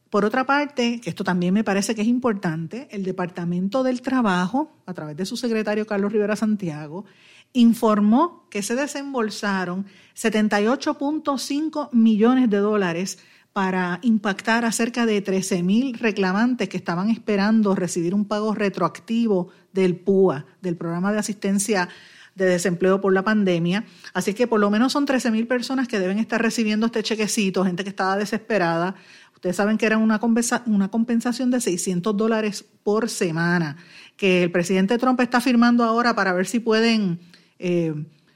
por 0.09 0.23
otra 0.23 0.45
parte, 0.45 1.01
esto 1.03 1.25
también 1.25 1.53
me 1.53 1.65
parece 1.65 1.93
que 1.93 2.03
es 2.03 2.07
importante, 2.07 2.87
el 2.91 3.03
Departamento 3.03 3.83
del 3.83 4.01
Trabajo, 4.01 4.71
a 4.85 4.93
través 4.93 5.17
de 5.17 5.25
su 5.25 5.35
secretario 5.35 5.85
Carlos 5.85 6.13
Rivera 6.13 6.37
Santiago, 6.37 7.03
informó 7.51 8.47
que 8.49 8.61
se 8.61 8.75
desembolsaron 8.75 9.87
78.5 10.15 11.89
millones 11.91 12.49
de 12.49 12.57
dólares 12.59 13.19
para 13.51 13.99
impactar 14.03 14.63
a 14.63 14.71
cerca 14.71 15.05
de 15.05 15.21
13 15.21 15.61
mil 15.61 15.93
reclamantes 15.99 16.69
que 16.69 16.77
estaban 16.77 17.09
esperando 17.09 17.75
recibir 17.75 18.15
un 18.15 18.23
pago 18.23 18.55
retroactivo 18.55 19.49
del 19.73 19.97
PUA, 19.97 20.45
del 20.61 20.77
Programa 20.77 21.11
de 21.11 21.19
Asistencia 21.19 21.89
de 22.35 22.45
Desempleo 22.45 23.01
por 23.01 23.13
la 23.13 23.23
Pandemia. 23.23 23.85
Así 24.13 24.33
que 24.33 24.47
por 24.47 24.59
lo 24.59 24.69
menos 24.69 24.93
son 24.93 25.05
13 25.05 25.31
mil 25.31 25.47
personas 25.47 25.87
que 25.87 25.99
deben 25.99 26.19
estar 26.19 26.41
recibiendo 26.41 26.85
este 26.87 27.03
chequecito, 27.03 27.63
gente 27.63 27.83
que 27.83 27.89
estaba 27.89 28.17
desesperada. 28.17 28.95
Ustedes 29.33 29.55
saben 29.57 29.77
que 29.77 29.85
era 29.85 29.97
una, 29.97 30.19
compensación 30.19 31.51
de 31.51 31.59
600 31.59 32.15
dólares 32.15 32.65
por 32.83 33.09
semana, 33.09 33.75
que 34.15 34.43
el 34.43 34.51
presidente 34.51 34.97
Trump 34.97 35.19
está 35.19 35.41
firmando 35.41 35.83
ahora 35.83 36.15
para 36.15 36.31
ver 36.31 36.47
si 36.47 36.59
pueden 36.59 37.19
eh, 37.59 37.93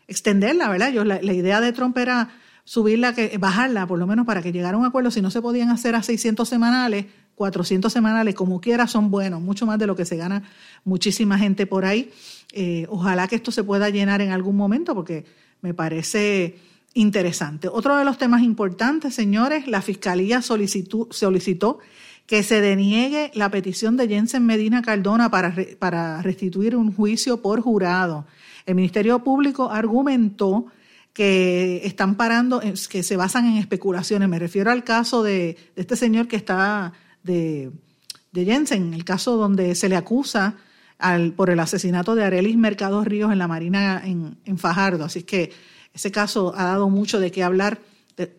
extenderla, 0.08 0.68
¿verdad? 0.70 0.92
Yo, 0.92 1.06
la, 1.06 1.22
idea 1.22 1.62
de 1.62 1.72
Trump 1.72 1.98
era 1.98 2.30
subirla, 2.66 3.14
que, 3.14 3.38
bajarla 3.38 3.88
por 3.88 3.98
lo 3.98 4.06
menos 4.06 4.26
para 4.26 4.42
que 4.42 4.52
llegara 4.52 4.76
a 4.76 4.80
un 4.80 4.86
acuerdo. 4.86 5.10
Si 5.10 5.22
no 5.22 5.32
se 5.32 5.42
podían 5.42 5.70
hacer 5.70 5.96
a 5.96 6.04
600 6.04 6.48
semanales, 6.48 7.06
400 7.38 7.93
semanales, 7.93 8.34
como 8.34 8.60
quiera, 8.60 8.88
son 8.88 9.12
buenos, 9.12 9.41
mucho 9.41 9.67
más 9.67 9.78
de 9.78 9.86
lo 9.86 9.95
que 9.95 10.06
se 10.06 10.17
gana 10.17 10.41
muchísima 10.84 11.38
gente 11.38 11.67
por 11.67 11.86
ahí. 11.86 12.12
Eh, 12.52 12.88
ojalá 12.89 13.28
que 13.28 13.36
esto 13.36 13.52
se 13.52 13.63
pueda 13.63 13.91
llenar 13.91 14.21
en 14.21 14.32
algún 14.32 14.58
momento 14.58 14.95
porque 14.95 15.23
me 15.62 15.76
parece 15.76 16.58
interesante. 16.95 17.67
Otro 17.67 17.95
de 17.95 18.06
los 18.06 18.17
temas 18.17 18.41
importantes, 18.41 19.13
señores, 19.13 19.67
la 19.67 19.84
Fiscalía 19.84 20.41
solicitó, 20.41 21.08
solicitó 21.12 21.78
que 22.26 22.41
se 22.41 22.60
deniegue 22.60 23.30
la 23.36 23.52
petición 23.52 23.97
de 23.97 24.08
Jensen 24.08 24.43
Medina 24.43 24.82
Cardona 24.82 25.30
para, 25.30 25.56
para 25.78 26.23
restituir 26.23 26.76
un 26.76 26.91
juicio 26.91 27.43
por 27.43 27.62
jurado. 27.62 28.26
El 28.65 28.73
Ministerio 28.73 29.23
Público 29.23 29.69
argumentó 29.69 30.65
que 31.13 31.82
están 31.84 32.15
parando, 32.15 32.62
que 32.89 33.04
se 33.04 33.15
basan 33.15 33.45
en 33.45 33.58
especulaciones. 33.58 34.28
Me 34.28 34.39
refiero 34.39 34.71
al 34.71 34.84
caso 34.84 35.21
de, 35.21 35.56
este 35.76 35.95
señor 35.95 36.28
que 36.28 36.36
está 36.36 36.93
de, 37.28 37.72
de, 38.32 38.46
Jensen, 38.46 38.96
el 38.96 39.06
caso 39.06 39.38
donde 39.38 39.76
se 39.76 39.88
le 39.88 39.96
acusa 39.96 40.56
al, 40.98 41.34
por 41.34 41.52
el 41.52 41.60
asesinato 41.60 42.16
de 42.16 42.24
Arelis 42.24 42.58
Mercado 42.58 43.04
Ríos 43.04 43.32
en 43.32 43.38
la 43.38 43.48
Marina 43.48 44.02
en, 44.04 44.58
Fajardo. 44.58 45.06
Así 45.06 45.22
que 45.22 45.52
ese 45.94 46.12
caso 46.12 46.54
ha 46.58 46.63
dado 46.63 46.90
mucho 46.90 47.20
de 47.20 47.32
qué 47.32 47.44
hablar. 47.44 47.80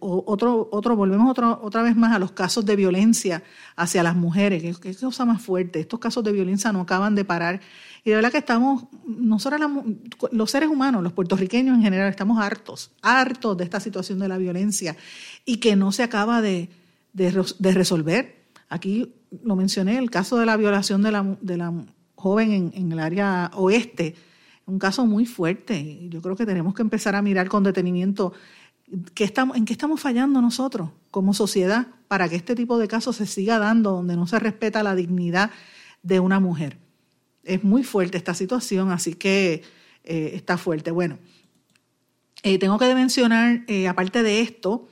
otro, 0.00 0.68
otro, 0.72 0.96
volvemos 0.96 1.30
otro, 1.30 1.60
otra 1.62 1.82
vez 1.82 1.94
más 1.94 2.12
a 2.12 2.18
los 2.18 2.32
casos 2.32 2.66
de 2.66 2.74
violencia 2.74 3.44
hacia 3.76 4.02
las 4.02 4.16
mujeres, 4.16 4.60
que, 4.60 4.74
que 4.74 4.96
cosa 4.96 5.24
más 5.24 5.40
fuerte. 5.40 5.78
Estos 5.78 6.00
casos 6.00 6.24
de 6.24 6.32
violencia 6.32 6.72
no 6.72 6.80
acaban 6.80 7.14
de 7.14 7.24
parar 7.24 7.60
y 8.04 8.10
de 8.10 8.16
verdad 8.16 8.32
que 8.32 8.38
estamos, 8.38 8.84
nosotros 9.06 9.60
los 10.32 10.50
seres 10.50 10.68
humanos, 10.68 11.02
los 11.02 11.12
puertorriqueños 11.12 11.76
en 11.76 11.82
general, 11.82 12.08
estamos 12.08 12.38
hartos, 12.40 12.90
hartos 13.02 13.56
de 13.56 13.64
esta 13.64 13.80
situación 13.80 14.18
de 14.18 14.28
la 14.28 14.38
violencia 14.38 14.96
y 15.44 15.58
que 15.58 15.76
no 15.76 15.92
se 15.92 16.02
acaba 16.02 16.40
de, 16.40 16.70
resolver. 17.60 18.37
Aquí 18.68 19.14
lo 19.42 19.56
mencioné, 19.56 19.98
el 19.98 20.10
caso 20.10 20.38
de 20.38 20.46
la 20.46 20.56
violación 20.56 21.02
de 21.02 21.12
la, 21.12 21.74
joven 22.14 22.72
en, 22.74 22.92
el 22.92 22.98
área 22.98 23.50
oeste, 23.54 24.14
un 24.66 24.78
caso 24.78 25.06
muy 25.06 25.24
fuerte. 25.24 26.08
Yo 26.08 26.20
creo 26.20 26.36
que 26.36 26.46
tenemos 26.46 26.74
que 26.74 26.82
empezar 26.82 27.14
a 27.14 27.22
mirar 27.22 27.48
con 27.48 27.62
detenimiento 27.62 28.32
qué 29.14 29.24
estamos, 29.24 29.56
en 29.56 29.64
qué 29.64 29.72
estamos 29.72 30.00
fallando 30.00 30.42
nosotros 30.42 30.90
como 31.10 31.32
sociedad 31.32 31.86
para 32.08 32.28
que 32.28 32.36
este 32.36 32.54
tipo 32.54 32.78
de 32.78 32.88
casos 32.88 33.16
se 33.16 33.26
siga 33.26 33.58
dando 33.58 33.92
donde 33.92 34.16
no 34.16 34.26
se 34.26 34.38
respeta 34.38 34.82
la 34.82 34.94
dignidad 34.94 35.50
de 36.02 36.20
una 36.20 36.40
mujer 36.40 36.78
es 37.48 37.64
muy 37.64 37.82
fuerte 37.82 38.18
esta 38.18 38.34
situación, 38.34 38.90
así 38.90 39.14
que 39.14 39.62
eh, 40.04 40.30
está 40.34 40.58
fuerte. 40.58 40.90
Bueno, 40.90 41.18
eh, 42.42 42.58
tengo 42.58 42.78
que 42.78 42.94
mencionar, 42.94 43.64
eh, 43.66 43.88
aparte 43.88 44.22
de 44.22 44.42
esto, 44.42 44.86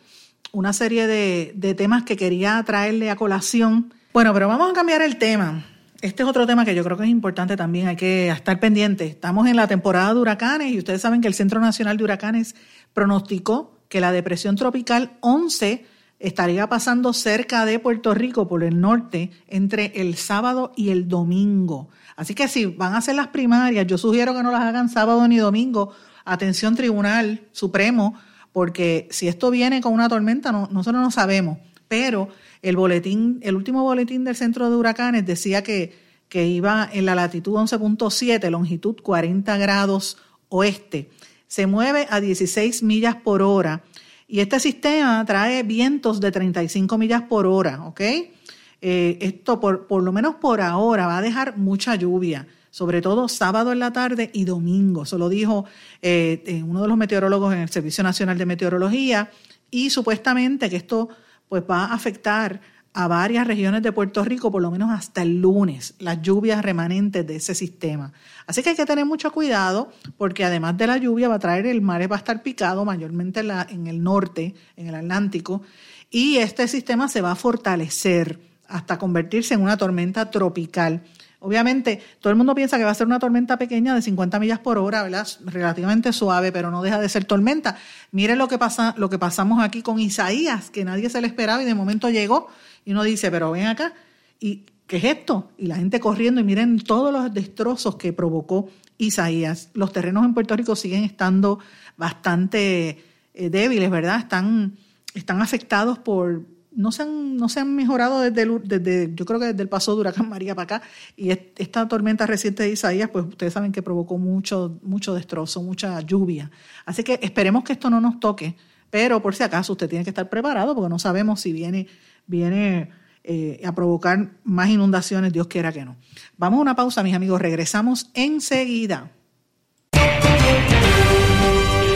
una 0.57 0.73
serie 0.73 1.07
de, 1.07 1.53
de, 1.55 1.75
temas 1.75 2.05
que 2.05 2.17
quería 2.17 2.63
traerle 2.65 3.11
a 3.11 3.17
colación. 3.17 3.93
Bueno, 4.15 4.33
pero 4.33 4.49
vamos 4.49 4.71
a 4.71 4.73
cambiar 4.73 5.03
el 5.03 5.19
tema. 5.19 5.67
Este 6.01 6.23
es 6.23 6.29
otro 6.31 6.47
tema 6.47 6.65
que 6.65 6.75
yo 6.75 6.83
creo 6.83 6.97
que 6.97 7.03
es 7.03 7.11
importante 7.11 7.59
también, 7.59 7.89
hay 7.89 7.97
que 7.97 8.31
estar 8.31 8.59
pendiente. 8.59 9.05
Estamos 9.05 9.47
en 9.49 9.57
la 9.57 9.69
temporada 9.69 10.15
de 10.15 10.21
huracanes 10.21 10.73
y 10.73 10.79
ustedes 10.79 11.03
saben 11.03 11.21
que 11.21 11.29
el 11.29 11.35
Centro 11.35 11.61
Nacional 11.61 11.99
de 11.99 12.05
Huracanes 12.05 12.55
pronosticó 12.95 13.79
que 13.91 14.01
la 14.01 14.13
depresión 14.13 14.57
tropical 14.57 15.19
11 15.21 15.85
estaría 16.21 16.67
pasando 16.71 17.13
cerca 17.13 17.67
de 17.67 17.79
Puerto 17.79 18.15
Rico 18.15 18.49
por 18.49 18.65
el 18.65 18.81
norte 18.81 19.33
entre 19.49 19.93
el 19.97 20.17
sábado 20.17 20.73
y 20.75 20.89
el 20.89 21.07
domingo. 21.07 21.91
Así 22.17 22.35
que 22.35 22.49
si 22.49 22.65
van 22.65 22.95
a 22.95 22.99
hacer 22.99 23.15
las 23.15 23.29
primarias, 23.29 23.87
yo 23.87 23.99
sugiero 23.99 24.33
que 24.33 24.43
no 24.43 24.51
las 24.51 24.63
hagan 24.63 24.89
sábado 24.89 25.29
ni 25.29 25.37
domingo. 25.37 25.93
Atención 26.25 26.77
Tribunal 26.77 27.43
Supremo, 27.53 28.15
porque 28.57 29.07
si 29.11 29.29
esto 29.29 29.51
viene 29.51 29.83
con 29.83 29.93
una 29.93 30.09
tormenta, 30.09 30.51
no, 30.51 30.67
nosotros 30.73 31.03
no 31.03 31.11
sabemos. 31.11 31.59
Pero 31.89 32.31
el 32.63 32.75
boletín, 32.75 33.39
el 33.43 33.55
último 33.55 33.83
boletín 33.83 34.25
del 34.25 34.35
Centro 34.35 34.71
de 34.71 34.77
Huracanes 34.77 35.27
decía 35.27 35.63
que, 35.63 35.95
que 36.31 36.47
iba 36.47 36.89
en 36.91 37.05
la 37.05 37.15
latitud 37.15 37.53
11.7, 37.53 38.49
longitud 38.49 38.97
40 39.03 39.59
grados 39.59 40.17
oeste. 40.49 41.11
Se 41.47 41.67
mueve 41.67 42.07
a 42.09 42.19
16 42.23 42.83
millas 42.83 43.17
por 43.17 43.43
hora. 43.43 43.85
Y 44.27 44.41
este 44.41 44.59
sistema 44.59 45.23
trae 45.27 45.63
vientos 45.63 46.19
de 46.19 46.33
35 46.33 46.97
millas 46.97 47.25
por 47.29 47.45
hora, 47.45 47.85
¿ok? 47.85 48.01
Eh, 48.01 49.19
esto 49.21 49.61
por, 49.61 49.87
por 49.87 50.03
lo 50.03 50.13
menos 50.13 50.37
por 50.37 50.63
ahora 50.63 51.07
va 51.07 51.19
a 51.19 51.23
dejar 51.23 51.59
mucha 51.59 51.95
lluvia, 51.95 52.47
sobre 52.77 53.01
todo 53.01 53.27
sábado 53.27 53.73
en 53.73 53.79
la 53.79 53.91
tarde 53.91 54.31
y 54.35 54.45
domingo. 54.45 55.05
Eso 55.05 55.17
lo 55.17 55.31
dijo 55.31 55.65
eh, 56.03 56.43
eh, 56.45 56.63
uno 56.63 56.83
de 56.83 56.89
los 56.89 56.99
meteorólogos 56.99 57.55
en 57.55 57.61
el 57.61 57.71
Servicio 57.71 58.05
Nacional 58.05 58.37
de 58.37 58.45
Meteorología 58.45 59.31
y 59.71 59.89
supuestamente 59.89 60.69
que 60.69 60.77
esto 60.77 61.09
pues 61.49 61.63
va 61.63 61.87
a 61.87 61.95
afectar 61.95 62.61
a 62.93 63.09
varias 63.09 63.47
regiones 63.47 63.83
de 63.83 63.93
Puerto 63.93 64.23
Rico, 64.25 64.53
por 64.53 64.61
lo 64.61 64.71
menos 64.71 64.91
hasta 64.91 65.23
el 65.23 65.41
lunes, 65.41 65.95
las 66.01 66.21
lluvias 66.21 66.63
remanentes 66.63 67.27
de 67.27 67.37
ese 67.37 67.55
sistema. 67.55 68.13
Así 68.47 68.63
que 68.63 68.69
hay 68.69 68.77
que 68.77 68.85
tener 68.85 69.07
mucho 69.07 69.33
cuidado 69.33 69.91
porque 70.19 70.45
además 70.45 70.77
de 70.77 70.87
la 70.87 70.99
lluvia 70.99 71.29
va 71.29 71.37
a 71.37 71.39
traer 71.39 71.65
el 71.65 71.81
mar, 71.81 72.03
va 72.13 72.17
a 72.17 72.19
estar 72.19 72.43
picado 72.43 72.85
mayormente 72.85 73.41
en, 73.41 73.87
el 73.87 74.03
norte, 74.03 74.55
en 74.77 74.89
el 74.89 74.97
Atlántico, 74.97 75.63
y 76.11 76.37
este 76.37 76.69
sistema 76.69 77.09
se 77.09 77.23
va 77.23 77.31
a 77.31 77.37
fortalecer 77.37 78.39
hasta 78.69 78.99
convertirse 78.99 79.55
en 79.55 79.63
una 79.63 79.79
tormenta 79.79 80.31
tropical. 80.31 81.03
Obviamente, 81.47 82.03
todo 82.19 82.33
el 82.33 82.37
mundo 82.37 82.57
piensa 82.57 82.77
que 82.77 82.83
va 82.83 82.91
a 82.91 82.95
ser 82.95 83.07
una 83.07 83.21
tormenta 83.21 83.57
pequeña 83.57 83.95
de 83.95 84.03
50 84.03 84.41
millas 84.41 84.59
por 84.59 84.79
hora, 84.79 85.05
¿verdad? 85.05 85.29
Relativamente 85.45 86.13
suave, 86.13 86.51
pero 86.51 86.73
no 86.73 86.83
deja 86.83 86.99
de 86.99 87.09
ser 87.09 87.25
tormenta. 87.25 87.77
Miren 88.11 88.39
lo 88.39 88.49
que 88.49 88.59
pasa, 88.59 88.97
lo 88.99 89.09
que 89.09 89.17
pasamos 89.17 89.63
aquí 89.63 89.81
con 89.81 90.01
Isaías, 90.01 90.71
que 90.71 90.85
nadie 90.85 91.09
se 91.09 91.21
le 91.21 91.29
esperaba 91.29 91.63
y 91.63 91.65
de 91.65 91.77
momento 91.77 92.11
llegó 92.11 92.49
y 92.85 92.91
uno 92.91 93.05
dice, 93.05 93.31
pero 93.31 93.53
ven 93.53 93.69
acá, 93.69 93.93
¿y 94.41 94.65
qué 94.89 94.97
es 94.97 95.05
esto? 95.05 95.53
Y 95.57 95.69
la 95.69 95.77
gente 95.77 96.01
corriendo 96.01 96.41
y 96.41 96.45
miren 96.45 96.81
todos 96.81 97.13
los 97.13 97.33
destrozos 97.33 97.95
que 97.95 98.13
provocó 98.13 98.69
Isaías. 98.99 99.69
Los 99.73 99.93
terrenos 99.93 100.25
en 100.25 100.35
Puerto 100.35 100.57
Rico 100.57 100.75
siguen 100.75 101.05
estando 101.05 101.61
bastante 101.97 103.05
eh, 103.35 103.51
débiles, 103.51 103.89
¿verdad? 103.89 104.19
Están, 104.19 104.79
están 105.15 105.41
afectados 105.41 105.97
por, 106.01 106.43
no 106.77 106.93
se 106.93 107.03
han, 107.03 107.37
no 107.37 107.49
se 107.49 107.61
han 107.61 107.75
mejorado 107.75 108.21
desde, 108.21 108.47
desde, 108.65 109.13
yo 109.15 109.25
creo 109.25 109.41
que 109.41 109.47
desde 109.47 109.63
el 109.63 109.69
paso 109.69 109.95
de 109.95 110.01
Huracán 110.01 110.29
María 110.29 110.55
para 110.55 110.77
acá. 110.77 110.89
Y 111.17 111.31
esta 111.31 111.89
tormenta 111.89 112.27
reciente 112.27 112.63
de 112.63 112.71
Isaías, 112.71 113.09
pues 113.11 113.25
ustedes 113.25 113.53
saben 113.53 113.73
que 113.73 113.83
provocó 113.83 114.19
mucho, 114.19 114.79
mucho 114.83 115.15
destrozo, 115.15 115.63
mucha 115.63 116.01
lluvia. 116.03 116.51
Así 116.85 117.03
que 117.03 117.19
esperemos 117.23 117.65
que 117.65 117.73
esto 117.73 117.89
no 117.89 118.01
nos 118.01 118.21
toque, 118.21 118.57
pero 118.91 119.21
por 119.23 119.35
si 119.35 119.43
acaso 119.43 119.73
usted 119.73 119.89
tiene 119.89 120.05
que 120.05 120.11
estar 120.11 120.29
preparado 120.29 120.75
porque 120.75 120.91
no 120.91 120.99
sabemos 120.99 121.41
si 121.41 121.53
viene, 121.53 121.89
viene 122.27 122.91
eh, 123.25 123.61
a 123.65 123.75
provocar 123.75 124.33
más 124.45 124.69
inundaciones, 124.69 125.33
Dios 125.33 125.47
quiera 125.47 125.73
que 125.73 125.85
no. 125.85 125.97
Vamos 126.37 126.59
a 126.59 126.63
una 126.63 126.77
pausa, 126.77 127.03
mis 127.03 127.15
amigos, 127.15 127.41
regresamos 127.41 128.11
enseguida. 128.15 129.11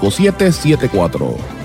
5774. 0.00 1.58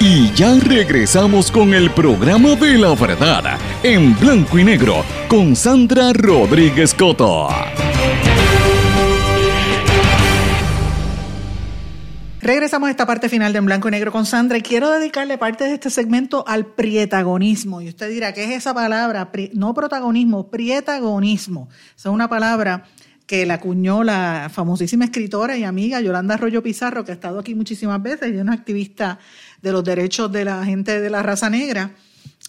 Y 0.00 0.32
ya 0.32 0.54
regresamos 0.60 1.50
con 1.50 1.74
el 1.74 1.90
programa 1.90 2.54
de 2.54 2.78
la 2.78 2.94
verdad 2.94 3.58
en 3.82 4.18
blanco 4.18 4.58
y 4.58 4.64
negro 4.64 5.04
con 5.28 5.56
Sandra 5.56 6.12
Rodríguez 6.12 6.94
Coto. 6.94 7.48
Regresamos 12.40 12.86
a 12.86 12.90
esta 12.90 13.04
parte 13.04 13.28
final 13.28 13.52
de 13.52 13.58
En 13.58 13.66
Blanco 13.66 13.88
y 13.88 13.90
Negro 13.90 14.12
con 14.12 14.24
Sandra 14.24 14.56
y 14.56 14.62
quiero 14.62 14.90
dedicarle 14.90 15.36
parte 15.36 15.64
de 15.64 15.74
este 15.74 15.90
segmento 15.90 16.44
al 16.46 16.64
prietagonismo. 16.64 17.82
Y 17.82 17.88
usted 17.88 18.08
dirá, 18.08 18.32
¿qué 18.32 18.44
es 18.44 18.50
esa 18.52 18.72
palabra? 18.72 19.30
No 19.52 19.74
protagonismo, 19.74 20.48
prietagonismo. 20.48 21.68
Es 21.96 22.06
una 22.06 22.28
palabra 22.28 22.84
que 23.28 23.44
la 23.44 23.54
acuñó 23.54 24.02
la 24.04 24.50
famosísima 24.50 25.04
escritora 25.04 25.54
y 25.58 25.62
amiga 25.62 26.00
Yolanda 26.00 26.34
Arroyo 26.34 26.62
Pizarro, 26.62 27.04
que 27.04 27.12
ha 27.12 27.14
estado 27.14 27.38
aquí 27.38 27.54
muchísimas 27.54 28.02
veces, 28.02 28.32
y 28.32 28.36
es 28.36 28.40
una 28.40 28.54
activista 28.54 29.18
de 29.60 29.70
los 29.70 29.84
derechos 29.84 30.32
de 30.32 30.46
la 30.46 30.64
gente 30.64 30.98
de 30.98 31.10
la 31.10 31.22
raza 31.22 31.50
negra. 31.50 31.90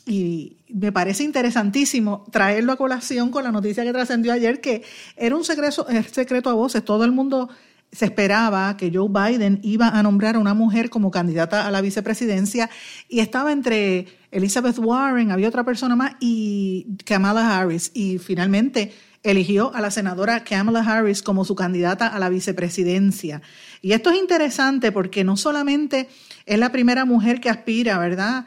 Y 0.06 0.56
me 0.70 0.94
parece 0.94 1.26
interesantísimo 1.26 2.26
traerlo 2.32 2.72
a 2.72 2.78
colación 2.78 3.30
con 3.30 3.44
la 3.44 3.52
noticia 3.52 3.84
que 3.84 3.92
trascendió 3.92 4.32
ayer, 4.32 4.62
que 4.62 4.82
era 5.18 5.36
un 5.36 5.44
secreto, 5.44 5.86
secreto 6.10 6.50
a 6.50 6.54
voces. 6.54 6.86
Todo 6.86 7.04
el 7.04 7.12
mundo 7.12 7.50
se 7.92 8.06
esperaba 8.06 8.78
que 8.78 8.90
Joe 8.94 9.10
Biden 9.10 9.60
iba 9.64 9.90
a 9.90 10.02
nombrar 10.02 10.38
a 10.38 10.40
una 10.40 10.54
mujer 10.54 10.90
como 10.90 11.12
candidata 11.12 11.68
a 11.68 11.72
la 11.72 11.82
vicepresidencia 11.82 12.70
y 13.10 13.20
estaba 13.20 13.52
entre 13.52 14.08
Elizabeth 14.32 14.78
Warren, 14.78 15.32
había 15.32 15.50
otra 15.50 15.66
persona 15.66 15.98
más, 15.98 16.14
y 16.22 16.88
Kamala 17.04 17.60
Harris. 17.60 17.92
Y 17.94 18.18
finalmente 18.20 18.94
eligió 19.24 19.74
a 19.76 19.82
la 19.82 19.92
senadora 19.92 20.44
Kamala 20.44 20.80
Harris 20.80 21.22
como 21.22 21.46
su 21.46 21.56
candidata 21.56 22.08
a 22.08 22.20
la 22.20 22.30
vicepresidencia. 22.30 23.42
Y 23.82 23.92
esto 23.92 24.12
es 24.12 24.18
interesante 24.18 24.92
porque 24.92 25.24
no 25.24 25.38
solamente 25.38 26.10
es 26.46 26.60
la 26.60 26.72
primera 26.72 27.06
mujer 27.06 27.42
que 27.42 27.50
aspira, 27.50 27.98
¿verdad?, 27.98 28.46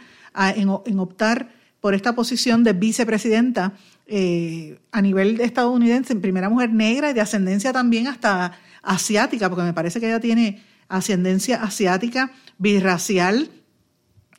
en, 0.56 0.98
optar 0.98 1.52
por 1.80 1.94
esta 1.94 2.14
posición 2.14 2.64
de 2.64 2.72
vicepresidenta 2.72 3.72
eh, 4.06 4.78
a 4.92 5.02
nivel 5.02 5.40
estadounidense, 5.40 6.14
primera 6.16 6.48
mujer 6.48 6.72
negra 6.72 7.10
y 7.10 7.12
de 7.12 7.20
ascendencia 7.20 7.72
también 7.72 8.06
hasta 8.06 8.58
asiática, 8.82 9.48
porque 9.48 9.64
me 9.64 9.74
parece 9.74 10.00
que 10.00 10.06
ella 10.06 10.20
tiene 10.20 10.62
ascendencia 10.88 11.62
asiática, 11.62 12.32
birracial, 12.58 13.50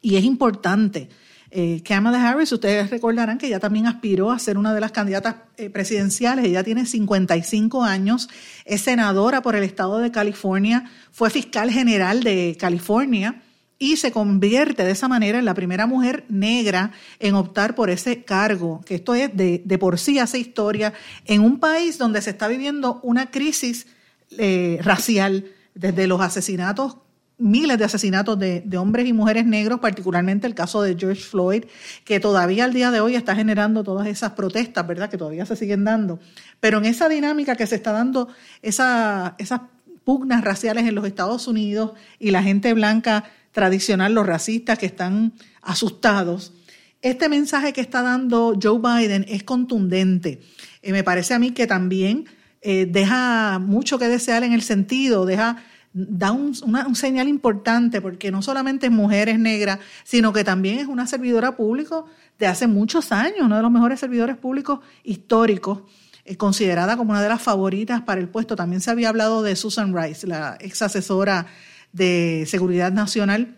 y 0.02 0.18
es 0.18 0.24
importante. 0.24 1.10
Eh, 1.56 1.84
Kamala 1.84 2.28
Harris, 2.28 2.52
ustedes 2.52 2.90
recordarán 2.90 3.38
que 3.38 3.46
ella 3.46 3.60
también 3.60 3.86
aspiró 3.86 4.32
a 4.32 4.40
ser 4.40 4.58
una 4.58 4.74
de 4.74 4.82
las 4.82 4.92
candidatas 4.92 5.36
eh, 5.58 5.70
presidenciales. 5.70 6.46
Ella 6.46 6.64
tiene 6.64 6.88
55 6.88 7.84
años, 7.84 8.28
es 8.66 8.82
senadora 8.82 9.44
por 9.44 9.56
el 9.56 9.64
estado 9.64 10.00
de 10.00 10.10
California, 10.10 10.90
fue 11.12 11.30
fiscal 11.30 11.70
general 11.70 12.24
de 12.24 12.58
California 12.60 13.44
y 13.78 13.98
se 13.98 14.12
convierte 14.12 14.84
de 14.84 14.90
esa 14.90 15.08
manera 15.08 15.38
en 15.38 15.46
la 15.46 15.54
primera 15.54 15.86
mujer 15.86 16.26
negra 16.28 16.92
en 17.20 17.36
optar 17.36 17.76
por 17.76 17.92
ese 17.92 18.24
cargo, 18.24 18.82
que 18.84 18.96
esto 18.96 19.14
es 19.14 19.30
de, 19.36 19.78
por 19.80 20.00
sí 20.00 20.18
hace 20.18 20.40
historia 20.40 20.94
en 21.26 21.42
un 21.42 21.60
país 21.60 22.00
donde 22.00 22.24
se 22.24 22.32
está 22.32 22.48
viviendo 22.48 23.00
una 23.04 23.30
crisis 23.30 23.86
eh, 24.40 24.80
racial, 24.82 25.46
desde 25.76 26.08
los 26.08 26.22
asesinatos 26.22 26.98
miles 27.38 27.78
de 27.78 27.86
asesinatos 27.86 28.38
de, 28.40 28.78
hombres 28.78 29.08
y 29.08 29.14
mujeres 29.14 29.46
negros, 29.46 29.80
particularmente 29.80 30.48
el 30.48 30.56
caso 30.56 30.82
de 30.82 30.96
George 30.98 31.22
Floyd, 31.22 31.66
que 32.06 32.20
todavía 32.20 32.66
al 32.66 32.74
día 32.74 32.92
de 32.92 33.02
hoy 33.02 33.16
está 33.16 33.36
generando 33.36 33.84
todas 33.84 34.08
esas 34.08 34.34
protestas, 34.34 34.86
¿verdad? 34.88 35.10
Que 35.10 35.18
todavía 35.18 35.46
se 35.46 35.56
siguen 35.56 35.84
dando. 35.84 36.20
Pero 36.60 36.78
en 36.78 36.86
esa 36.86 37.10
dinámica 37.10 37.56
que 37.56 37.68
se 37.68 37.76
está 37.76 37.92
dando, 37.92 38.30
esa, 38.62 39.36
esas 39.38 39.62
pugnas 40.04 40.44
raciales 40.44 40.86
en 40.86 40.96
los 40.96 41.06
Estados 41.06 41.48
Unidos 41.48 41.94
y 42.20 42.32
la 42.32 42.44
gente 42.44 42.74
blanca 42.74 43.26
tradicional, 43.52 44.14
los 44.14 44.26
racistas 44.26 44.78
que 44.78 44.86
están 44.86 45.34
asustados, 45.62 46.54
este 47.02 47.28
mensaje 47.30 47.74
que 47.74 47.82
está 47.82 48.02
dando 48.02 48.58
Joe 48.62 48.80
Biden 48.80 49.26
es 49.28 49.44
contundente. 49.44 50.40
Eh, 50.82 50.92
me 50.92 51.04
parece 51.04 51.34
a 51.34 51.40
mí 51.40 51.52
que 51.52 51.68
también 51.68 52.26
eh, 52.62 52.88
deja 52.90 53.60
mucho 53.60 54.00
que 54.00 54.08
desear 54.08 54.44
en 54.44 54.54
el 54.54 54.62
sentido, 54.62 55.26
deja 55.26 55.64
da 55.94 56.32
un, 56.32 56.56
señal 56.96 57.28
importante 57.28 58.02
porque 58.02 58.32
no 58.32 58.42
solamente 58.42 58.88
es 58.88 58.92
mujeres 58.92 59.38
negras, 59.38 59.80
sino 60.04 60.34
que 60.34 60.44
también 60.44 60.80
es 60.80 60.88
una 60.88 61.06
servidora 61.06 61.56
pública 61.56 62.04
de 62.40 62.48
hace 62.48 62.66
muchos 62.66 63.12
años, 63.12 63.42
uno 63.42 63.56
de 63.56 63.62
los 63.62 63.72
mejores 63.72 64.00
servidores 64.00 64.36
públicos 64.36 64.80
históricos, 65.04 65.82
eh, 66.26 66.36
considerada 66.36 66.98
como 66.98 67.12
una 67.12 67.22
de 67.22 67.30
las 67.30 67.42
favoritas 67.42 68.02
para 68.02 68.20
el 68.20 68.28
puesto. 68.28 68.56
También 68.56 68.82
se 68.82 68.90
había 68.90 69.10
hablado 69.10 69.44
de 69.44 69.56
Susan 69.56 69.96
Rice, 69.96 70.26
la 70.26 70.58
ex 70.60 70.82
asesora 70.82 71.46
de 71.92 72.46
Seguridad 72.48 72.92
Nacional, 72.92 73.58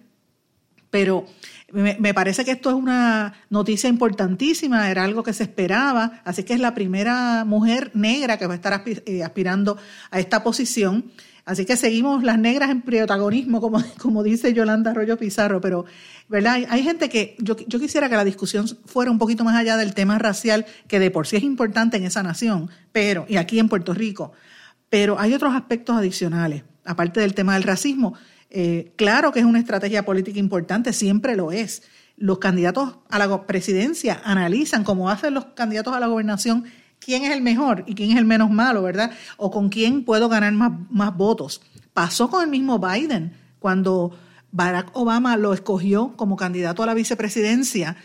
pero 0.89 1.25
me, 1.71 1.95
me, 1.99 2.13
parece 2.13 2.43
que 2.43 2.51
esto 2.51 2.69
es 2.69 2.75
una 2.75 3.33
noticia 3.49 3.89
importantísima, 3.89 4.91
era 4.91 5.03
algo 5.03 5.23
que 5.23 5.33
se 5.33 5.43
esperaba, 5.43 6.21
así 6.25 6.43
que 6.43 6.53
es 6.53 6.59
la 6.59 6.75
primera 6.75 7.45
mujer 7.45 7.91
negra 7.93 8.37
que 8.37 8.45
va 8.45 8.53
a 8.53 8.55
estar 8.55 8.83
eh, 8.85 9.23
aspirando 9.23 9.77
a 10.11 10.19
esta 10.19 10.43
posición. 10.43 11.11
Así 11.45 11.65
que 11.65 11.77
seguimos 11.77 12.23
las 12.23 12.39
negras 12.39 12.71
en 12.71 12.81
protagonismo, 12.81 13.61
como, 13.61 13.81
como 14.01 14.23
dice 14.23 14.53
Yolanda 14.53 14.91
Arroyo 14.91 15.17
Pizarro, 15.17 15.61
pero 15.61 15.85
¿verdad? 16.27 16.65
Hay, 16.69 16.83
gente 16.83 17.07
que 17.07 17.35
yo, 17.37 17.55
yo 17.67 17.79
quisiera 17.79 18.09
que 18.09 18.15
la 18.15 18.25
discusión 18.25 18.67
fuera 18.85 19.11
un 19.11 19.19
poquito 19.19 19.43
más 19.43 19.55
allá 19.55 19.77
del 19.77 19.93
tema 19.93 20.17
racial, 20.17 20.65
que 20.87 20.99
de 20.99 21.11
por 21.11 21.27
sí 21.27 21.35
es 21.35 21.43
importante 21.43 21.97
en 21.97 22.03
esa 22.03 22.23
nación, 22.23 22.71
pero, 22.91 23.25
y 23.29 23.37
aquí 23.37 23.59
en 23.59 23.69
Puerto 23.69 23.93
Rico, 23.93 24.33
pero 24.89 25.19
hay 25.19 25.33
otros 25.33 25.53
aspectos 25.53 25.95
adicionales, 25.95 26.63
aparte 26.83 27.19
del 27.19 27.35
tema 27.35 27.53
del 27.53 27.63
racismo. 27.63 28.15
Eh, 28.49 28.93
claro 28.95 29.31
que 29.31 29.39
es 29.39 29.45
una 29.45 29.59
estrategia 29.59 30.05
política 30.05 30.39
importante, 30.39 30.93
siempre 30.93 31.35
lo 31.35 31.51
es. 31.51 31.83
Los 32.17 32.39
candidatos 32.39 32.97
a 33.09 33.19
la 33.19 33.45
presidencia 33.45 34.21
analizan, 34.23 34.83
como 34.83 35.09
hacen 35.09 35.33
los 35.33 35.45
candidatos 35.47 35.93
a 35.93 35.99
la 35.99 36.07
gobernación, 36.07 36.65
quién 37.05 37.23
es 37.23 37.31
el 37.31 37.41
mejor 37.41 37.83
y 37.85 37.93
quién 37.93 38.11
es 38.11 38.17
el 38.17 38.25
menos 38.25 38.49
malo, 38.49 38.81
¿verdad? 38.81 39.11
O 39.37 39.51
con 39.51 39.69
quién 39.69 40.03
puedo 40.03 40.27
ganar 40.27 40.51
más, 40.53 40.71
más 40.89 41.15
votos. 41.15 41.61
Pasó 41.93 42.29
con 42.29 42.43
el 42.43 42.49
mismo 42.49 42.79
Biden 42.79 43.33
cuando 43.59 44.17
Barack 44.51 44.89
Obama 44.93 45.37
lo 45.37 45.53
escogió 45.53 46.17
como 46.17 46.35
candidato 46.35 46.81
a 46.81 46.87
la 46.87 46.95
vicepresidencia. 46.95 47.95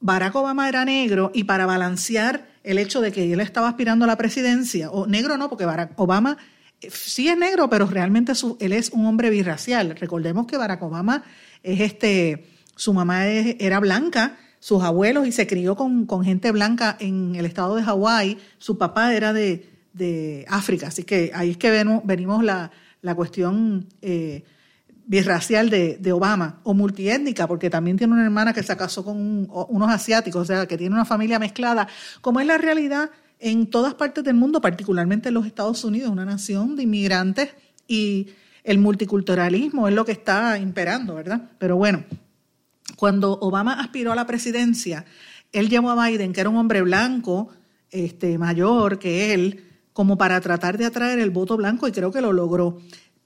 Barack 0.00 0.34
Obama 0.34 0.68
era 0.68 0.84
negro 0.84 1.30
y 1.32 1.44
para 1.44 1.64
balancear 1.64 2.48
el 2.64 2.78
hecho 2.78 3.00
de 3.00 3.12
que 3.12 3.32
él 3.32 3.40
estaba 3.40 3.68
aspirando 3.68 4.04
a 4.04 4.08
la 4.08 4.16
presidencia, 4.16 4.90
o 4.90 5.06
negro 5.06 5.36
no, 5.36 5.48
porque 5.48 5.66
Barack 5.66 5.92
Obama 5.96 6.36
eh, 6.80 6.88
sí 6.90 7.28
es 7.28 7.36
negro, 7.36 7.70
pero 7.70 7.86
realmente 7.86 8.32
él 8.58 8.72
es 8.72 8.90
un 8.90 9.06
hombre 9.06 9.30
birracial. 9.30 9.96
Recordemos 9.96 10.46
que 10.46 10.56
Barack 10.56 10.82
Obama 10.82 11.22
es 11.62 11.80
este, 11.80 12.46
su 12.74 12.92
mamá 12.92 13.26
era 13.26 13.78
blanca 13.78 14.38
sus 14.64 14.82
abuelos 14.82 15.26
y 15.26 15.32
se 15.32 15.46
crió 15.46 15.76
con, 15.76 16.08
gente 16.24 16.50
blanca 16.50 16.96
en 16.98 17.36
el 17.36 17.44
estado 17.44 17.76
de 17.76 17.82
Hawái. 17.82 18.38
Su 18.56 18.78
papá 18.78 19.14
era 19.14 19.34
de, 19.34 20.46
África, 20.48 20.86
así 20.86 21.04
que 21.04 21.32
ahí 21.34 21.50
es 21.50 21.58
que 21.58 21.70
venimos, 22.02 22.42
la, 22.42 22.70
cuestión 23.14 23.86
eh, 24.00 24.42
birracial 25.06 25.68
de, 25.68 26.12
Obama, 26.14 26.60
o 26.62 26.72
multiétnica, 26.72 27.46
porque 27.46 27.68
también 27.68 27.98
tiene 27.98 28.14
una 28.14 28.24
hermana 28.24 28.54
que 28.54 28.62
se 28.62 28.74
casó 28.74 29.04
con 29.04 29.46
unos 29.50 29.90
asiáticos, 29.90 30.40
o 30.40 30.44
sea, 30.46 30.64
que 30.64 30.78
tiene 30.78 30.94
una 30.94 31.04
familia 31.04 31.38
mezclada, 31.38 31.86
como 32.22 32.40
es 32.40 32.46
la 32.46 32.56
realidad 32.56 33.10
en 33.40 33.66
todas 33.66 33.92
partes 33.92 34.24
del 34.24 34.34
mundo, 34.34 34.62
particularmente 34.62 35.28
en 35.28 35.34
los 35.34 35.44
Estados 35.44 35.84
Unidos, 35.84 36.10
una 36.10 36.24
nación 36.24 36.74
de 36.74 36.84
inmigrantes 36.84 37.50
y 37.86 38.28
el 38.62 38.78
multiculturalismo 38.78 39.88
es 39.88 39.94
lo 39.94 40.06
que 40.06 40.12
está 40.12 40.56
imperando, 40.56 41.16
¿verdad? 41.16 41.50
Pero 41.58 41.76
bueno, 41.76 42.02
cuando 43.04 43.38
Obama 43.42 43.74
aspiró 43.80 44.12
a 44.12 44.14
la 44.14 44.26
presidencia, 44.26 45.04
él 45.52 45.68
llamó 45.68 45.90
a 45.90 46.08
Biden, 46.08 46.32
que 46.32 46.40
era 46.40 46.48
un 46.48 46.56
hombre 46.56 46.80
blanco, 46.80 47.50
este, 47.90 48.38
mayor 48.38 48.98
que 48.98 49.34
él, 49.34 49.62
como 49.92 50.16
para 50.16 50.40
tratar 50.40 50.78
de 50.78 50.86
atraer 50.86 51.18
el 51.18 51.28
voto 51.28 51.58
blanco 51.58 51.86
y 51.86 51.92
creo 51.92 52.10
que 52.10 52.22
lo 52.22 52.32
logró. 52.32 52.78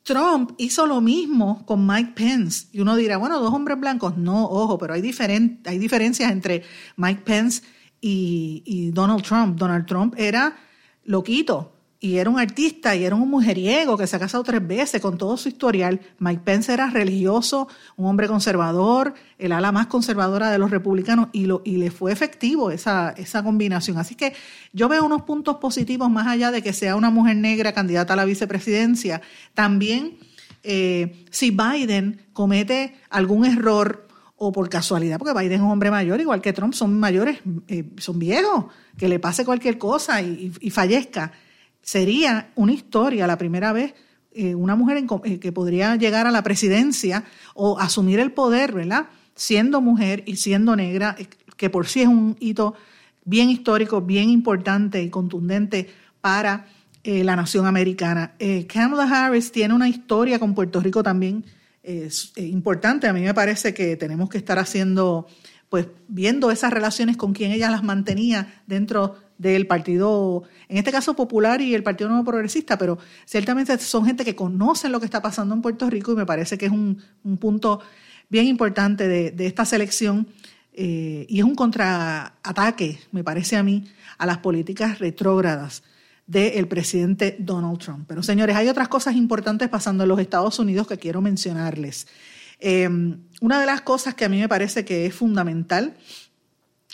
Trump 0.03 0.51
hizo 0.59 0.85
lo 0.89 1.01
mismo 1.01 1.65
con 1.65 1.87
Mike 1.87 2.15
Pence. 2.17 2.67
Y 2.73 2.81
uno 2.81 2.97
dirá, 2.97 3.19
bueno, 3.19 3.39
dos 3.39 3.55
hombres 3.55 3.79
blancos. 3.79 4.17
No, 4.17 4.47
ojo, 4.47 4.79
pero 4.79 4.95
hay, 4.95 5.15
hay 5.65 5.79
diferencias 5.79 6.33
entre 6.33 6.65
Mike 6.97 7.23
Pence 7.25 7.63
y 8.01 8.91
Donald 8.91 9.23
Trump. 9.23 9.61
Donald 9.61 9.87
Trump 9.87 10.15
era 10.19 10.57
loquito, 11.05 11.78
y 12.01 12.19
era 12.19 12.31
un 12.31 12.39
artista 12.39 12.95
y 12.95 13.05
era 13.05 13.17
un 13.17 13.29
mujeriego 13.29 13.97
que 13.97 14.07
se 14.07 14.15
ha 14.15 14.21
casado 14.21 14.45
tres 14.45 14.65
veces 14.65 15.03
con 15.03 15.19
todo 15.19 15.37
su 15.37 15.49
historial. 15.49 16.01
Mike 16.21 16.43
Pence 16.45 16.73
era 16.73 16.91
religioso, 16.91 17.67
un 17.97 18.07
hombre 18.07 18.29
conservador, 18.29 19.15
el 19.37 19.51
ala 19.51 19.73
más 19.73 19.89
conservadora 19.89 20.51
de 20.51 20.59
los 20.59 20.71
republicanos 20.71 21.29
y, 21.33 21.47
lo, 21.47 21.61
y 21.65 21.77
le 21.79 21.91
fue 21.91 22.13
efectivo 22.13 22.71
esa, 22.71 23.11
esa 23.17 23.43
combinación. 23.43 23.99
Así 23.99 24.15
que 24.15 24.33
yo 24.73 24.89
veo 24.89 25.05
unos 25.05 25.23
puntos 25.23 25.57
positivos 25.57 26.09
más 26.09 26.29
allá 26.29 26.53
de 26.53 26.63
que 26.63 26.73
sea 26.73 26.95
una 26.95 27.11
mujer 27.11 27.37
negra 27.37 27.73
candidata 27.73 28.13
a 28.13 28.17
la 28.17 28.25
vicepresidencia. 28.25 29.21
También 29.55 30.19
eh, 30.63 31.25
si 31.31 31.51
Biden 31.51 32.27
comete 32.33 32.95
algún 33.11 33.45
error 33.45 34.07
o 34.37 34.53
por 34.53 34.69
casualidad, 34.69 35.19
porque 35.19 35.37
Biden 35.37 35.55
es 35.55 35.61
un 35.61 35.71
hombre 35.73 35.91
mayor, 35.91 36.21
igual 36.21 36.41
que 36.41 36.53
Trump, 36.53 36.75
son 36.75 37.01
mayores, 37.01 37.41
eh, 37.67 37.91
son 37.97 38.21
viejos, 38.21 38.67
que 38.97 39.09
le 39.09 39.19
pase 39.19 39.45
cualquier 39.45 39.79
cosa 39.79 40.23
y, 40.23 40.53
y 40.61 40.71
fallezca 40.71 41.33
sería 41.89 42.51
una 42.55 42.75
historia, 42.75 43.27
la 43.27 43.39
primera 43.39 43.73
vez 43.73 43.95
eh, 44.33 44.55
una 44.55 44.77
mujer 44.77 45.03
eh, 45.25 45.39
que 45.39 45.53
podría 45.53 45.97
llegar 45.97 46.27
a 46.27 46.31
la 46.31 46.43
presidencia 46.43 47.25
o 47.55 47.79
asumir 47.81 48.21
el 48.21 48.31
poder, 48.31 48.73
¿verdad? 48.75 49.07
Siendo 49.35 49.81
mujer 49.81 50.23
y 50.27 50.37
siendo 50.37 50.77
negra, 50.77 51.17
eh, 51.19 51.27
que 51.57 51.71
por 51.71 51.87
sí 51.87 52.03
es 52.03 52.09
un 52.09 52.37
hito 52.41 52.75
bien 53.25 53.49
histórico, 53.49 54.03
bien 54.03 54.29
importante 54.29 55.03
y 55.03 55.09
contundente 55.09 55.89
para 56.21 56.67
la 57.05 57.37
nación 57.37 57.65
americana. 57.65 58.35
Kamala 58.69 59.05
Harris 59.05 59.51
tiene 59.51 59.73
una 59.73 59.89
historia 59.89 60.39
con 60.39 60.55
Puerto 60.55 60.81
Rico 60.81 61.03
también 61.03 61.43
importante. 62.37 63.09
A 63.09 63.15
mí 63.15 63.23
me 63.23 63.33
parece 63.33 63.73
que 63.73 63.97
tenemos 63.97 64.29
que 64.29 64.37
estar 64.37 64.59
haciendo, 64.59 65.27
pues 65.71 65.87
viendo 66.07 66.51
esas 66.51 66.71
relaciones 66.71 67.17
con 67.17 67.33
quien 67.33 67.53
ella 67.53 67.71
las 67.71 67.83
mantenía 67.83 68.63
dentro 68.67 69.17
del 69.39 69.69
Partido, 69.69 70.43
en 70.69 70.79
este 70.79 70.91
caso 70.91 71.15
Popular 71.15 71.61
y 71.61 71.75
el 71.75 71.85
Partido 71.85 72.11
Nuevo 72.11 72.25
Progresista, 72.25 72.77
pero 72.77 72.99
ciertamente 73.25 73.79
son 73.79 74.05
gente 74.05 74.25
que 74.25 74.35
conocen 74.35 74.93
lo 74.93 74.99
que 74.99 75.07
está 75.07 75.23
pasando 75.23 75.55
en 75.55 75.63
Puerto 75.63 75.89
Rico 75.89 76.13
y 76.13 76.17
me 76.17 76.27
parece 76.27 76.59
que 76.59 76.67
es 76.67 76.73
un, 76.73 77.01
punto 77.39 77.81
bien 78.29 78.47
importante 78.47 79.07
de, 79.07 79.47
esta 79.47 79.65
selección 79.65 80.27
eh, 80.75 81.25
y 81.29 81.39
es 81.39 81.45
un 81.45 81.55
contraataque, 81.55 82.99
me 83.13 83.23
parece 83.23 83.57
a 83.57 83.63
mí, 83.63 83.85
a 84.19 84.27
las 84.27 84.39
políticas 84.39 84.99
retrógradas 84.99 85.85
del 86.27 86.69
presidente 86.69 87.37
Donald 87.39 87.79
Trump. 87.79 88.05
Pero 88.09 88.23
señores, 88.23 88.57
hay 88.57 88.69
otras 88.69 88.89
cosas 88.89 89.15
importantes 89.15 89.69
pasando 89.69 90.03
en 90.03 90.09
los 90.09 90.21
Estados 90.21 90.59
Unidos 90.59 90.87
que 90.87 90.99
quiero 90.99 91.23
mencionarles. 91.23 92.07
Eh, 92.61 92.89
una 93.41 93.61
de 93.61 93.67
las 93.67 93.83
cosas 93.83 94.15
que 94.15 94.25
a 94.25 94.29
mí 94.29 94.39
me 94.41 94.49
parece 94.49 94.85
que 94.85 95.07
es 95.07 95.15
fundamental 95.15 95.97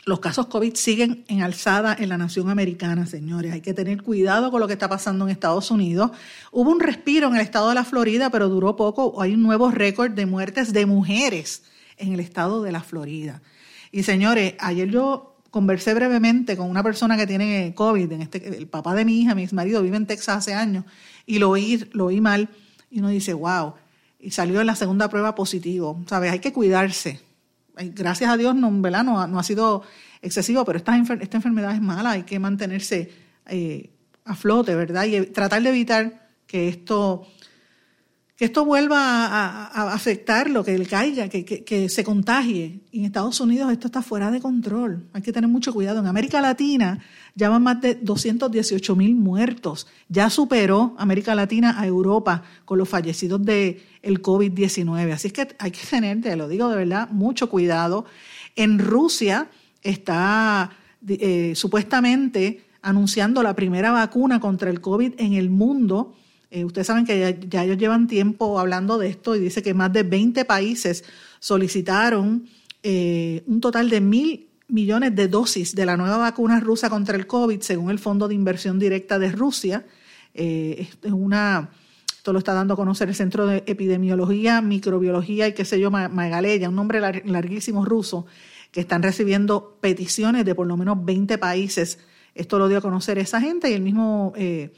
los 0.06 0.20
casos 0.20 0.46
COVID 0.46 0.74
siguen 0.74 1.24
en 1.28 1.42
alzada 1.42 1.96
en 1.98 2.10
la 2.10 2.18
nación 2.18 2.50
americana, 2.50 3.06
señores. 3.06 3.52
Hay 3.52 3.62
que 3.62 3.72
tener 3.72 4.02
cuidado 4.02 4.50
con 4.50 4.60
lo 4.60 4.66
que 4.66 4.74
está 4.74 4.88
pasando 4.88 5.24
en 5.24 5.30
Estados 5.30 5.70
Unidos. 5.70 6.10
Hubo 6.52 6.70
un 6.70 6.80
respiro 6.80 7.28
en 7.28 7.36
el 7.36 7.40
estado 7.40 7.70
de 7.70 7.74
la 7.74 7.84
Florida, 7.84 8.28
pero 8.30 8.48
duró 8.48 8.76
poco. 8.76 9.22
Hay 9.22 9.32
un 9.32 9.42
nuevo 9.42 9.70
récord 9.70 10.12
de 10.12 10.26
muertes 10.26 10.72
de 10.72 10.84
mujeres 10.84 11.62
en 11.96 12.12
el 12.12 12.20
estado 12.20 12.62
de 12.62 12.72
la 12.72 12.82
Florida. 12.82 13.40
Y 13.92 14.02
señores, 14.02 14.54
ayer 14.58 14.90
yo 14.90 15.36
conversé 15.50 15.94
brevemente 15.94 16.56
con 16.56 16.68
una 16.68 16.82
persona 16.82 17.16
que 17.16 17.26
tiene 17.26 17.72
COVID, 17.74 18.12
en 18.12 18.22
este, 18.22 18.58
el 18.58 18.66
papá 18.66 18.94
de 18.94 19.04
mi 19.04 19.20
hija, 19.20 19.34
mi 19.34 19.44
ex 19.44 19.52
marido, 19.52 19.82
vive 19.82 19.96
en 19.96 20.06
Texas 20.06 20.38
hace 20.38 20.52
años, 20.52 20.84
y 21.26 21.38
lo 21.38 21.50
oí, 21.50 21.88
lo 21.92 22.06
oí 22.06 22.20
mal, 22.20 22.48
y 22.90 22.98
uno 22.98 23.08
dice, 23.08 23.34
wow, 23.34 23.74
y 24.18 24.32
salió 24.32 24.60
en 24.60 24.66
la 24.66 24.74
segunda 24.74 25.08
prueba 25.08 25.34
positivo. 25.34 26.02
¿Sabes? 26.08 26.32
Hay 26.32 26.40
que 26.40 26.52
cuidarse 26.52 27.20
gracias 27.76 28.30
a 28.30 28.36
Dios 28.36 28.54
no, 28.54 28.70
no, 28.70 29.38
ha 29.38 29.42
sido 29.42 29.82
excesivo, 30.22 30.64
pero 30.64 30.78
esta, 30.78 30.96
esta 30.96 31.36
enfermedad 31.36 31.74
es 31.74 31.80
mala, 31.80 32.12
hay 32.12 32.22
que 32.22 32.38
mantenerse 32.38 33.10
eh, 33.46 33.90
a 34.24 34.34
flote, 34.34 34.74
¿verdad? 34.74 35.04
Y 35.04 35.26
tratar 35.26 35.62
de 35.62 35.68
evitar 35.68 36.28
que 36.46 36.68
esto, 36.68 37.26
esto 38.44 38.64
vuelva 38.64 39.26
a, 39.26 39.92
afectar 39.92 40.50
lo 40.50 40.64
que 40.64 40.76
le 40.78 40.86
caiga, 40.86 41.28
que, 41.28 41.88
se 41.88 42.04
contagie. 42.04 42.80
Y 42.92 43.00
en 43.00 43.04
Estados 43.06 43.40
Unidos 43.40 43.72
esto 43.72 43.88
está 43.88 44.02
fuera 44.02 44.30
de 44.30 44.40
control, 44.40 45.08
hay 45.12 45.22
que 45.22 45.32
tener 45.32 45.48
mucho 45.48 45.72
cuidado. 45.72 46.00
En 46.00 46.06
América 46.06 46.40
Latina 46.40 47.00
ya 47.34 47.48
van 47.48 47.62
más 47.62 47.80
de 47.80 47.94
218 47.94 48.96
mil 48.96 49.14
muertos, 49.14 49.86
ya 50.08 50.30
superó 50.30 50.94
América 50.98 51.34
Latina 51.34 51.80
a 51.80 51.86
Europa 51.86 52.42
con 52.64 52.78
los 52.78 52.88
fallecidos 52.88 53.44
de 53.44 53.82
el 54.02 54.22
COVID-19. 54.22 55.12
Así 55.12 55.28
es 55.28 55.32
que 55.32 55.48
hay 55.58 55.70
que 55.70 55.86
tener, 55.88 56.20
te 56.20 56.36
lo 56.36 56.48
digo 56.48 56.68
de 56.68 56.76
verdad, 56.76 57.08
mucho 57.10 57.48
cuidado. 57.48 58.04
En 58.56 58.78
Rusia 58.78 59.48
está 59.82 60.70
eh, 61.06 61.52
supuestamente 61.54 62.64
anunciando 62.82 63.42
la 63.42 63.54
primera 63.54 63.90
vacuna 63.90 64.40
contra 64.40 64.70
el 64.70 64.80
COVID 64.80 65.14
en 65.18 65.32
el 65.32 65.50
mundo. 65.50 66.14
Eh, 66.50 66.64
ustedes 66.64 66.86
saben 66.86 67.04
que 67.04 67.38
ya, 67.48 67.64
ellos 67.64 67.78
llevan 67.78 68.06
tiempo 68.06 68.58
hablando 68.58 68.98
de 68.98 69.08
esto 69.08 69.34
y 69.34 69.40
dice 69.40 69.62
que 69.62 69.74
más 69.74 69.92
de 69.92 70.02
20 70.02 70.44
países 70.44 71.04
solicitaron 71.40 72.46
eh, 72.82 73.42
un 73.46 73.60
total 73.60 73.90
de 73.90 74.00
mil 74.00 74.48
millones 74.68 75.14
de 75.14 75.28
dosis 75.28 75.74
de 75.74 75.86
la 75.86 75.96
nueva 75.96 76.16
vacuna 76.16 76.60
rusa 76.60 76.88
contra 76.88 77.16
el 77.16 77.26
COVID, 77.26 77.60
según 77.60 77.90
el 77.90 77.98
Fondo 77.98 78.28
de 78.28 78.34
Inversión 78.34 78.78
Directa 78.78 79.18
de 79.18 79.30
Rusia. 79.30 79.84
es 80.34 80.88
una 81.04 81.70
esto 82.24 82.32
lo 82.32 82.38
está 82.38 82.54
dando 82.54 82.72
a 82.72 82.76
conocer 82.78 83.10
el 83.10 83.14
Centro 83.14 83.46
de 83.46 83.64
Epidemiología, 83.66 84.62
Microbiología 84.62 85.46
y 85.46 85.52
qué 85.52 85.66
sé 85.66 85.78
yo, 85.78 85.90
Magaleya, 85.90 86.70
un 86.70 86.74
nombre 86.74 86.98
larguísimo 86.98 87.84
ruso, 87.84 88.24
que 88.70 88.80
están 88.80 89.02
recibiendo 89.02 89.76
peticiones 89.82 90.46
de 90.46 90.54
por 90.54 90.66
lo 90.66 90.78
menos 90.78 91.04
20 91.04 91.36
países. 91.36 91.98
Esto 92.34 92.58
lo 92.58 92.68
dio 92.68 92.78
a 92.78 92.80
conocer 92.80 93.18
esa 93.18 93.42
gente 93.42 93.70
y 93.70 93.74
el 93.74 93.82
mismo 93.82 94.32
eh, 94.36 94.72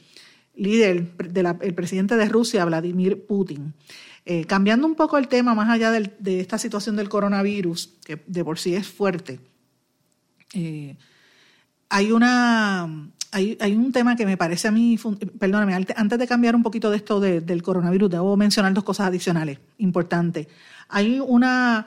líder, 0.57 1.13
el 1.61 1.75
presidente 1.75 2.17
de 2.17 2.29
Rusia, 2.29 2.65
Vladimir 2.65 3.27
Putin. 3.27 3.75
Eh, 4.25 4.45
cambiando 4.45 4.87
un 4.87 4.97
poco 4.97 5.19
el 5.19 5.29
tema, 5.29 5.55
más 5.55 5.69
allá 5.69 5.93
de 5.93 6.41
esta 6.41 6.59
situación 6.59 6.97
del 6.97 7.09
coronavirus, 7.09 7.95
que 8.05 8.23
de 8.27 8.45
por 8.45 8.59
sí 8.59 8.75
es 8.75 8.89
fuerte, 8.89 9.39
eh, 10.53 10.97
hay 11.89 12.11
una 12.11 12.89
hay, 13.33 13.77
un 13.77 13.93
tema 13.93 14.17
que 14.17 14.25
me 14.25 14.37
parece 14.37 14.69
a 14.69 14.71
mí, 14.71 14.99
perdóname, 15.39 15.75
antes 15.75 16.19
de 16.19 16.27
cambiar 16.27 16.57
un 16.57 16.63
poquito 16.63 16.91
de 16.91 16.97
esto 16.97 17.21
del 17.21 17.63
coronavirus, 17.63 18.11
debo 18.11 18.37
mencionar 18.37 18.73
dos 18.73 18.85
cosas 18.85 19.09
adicionales 19.09 19.59
importantes. 19.79 20.47
Hay 20.89 21.21
una, 21.21 21.87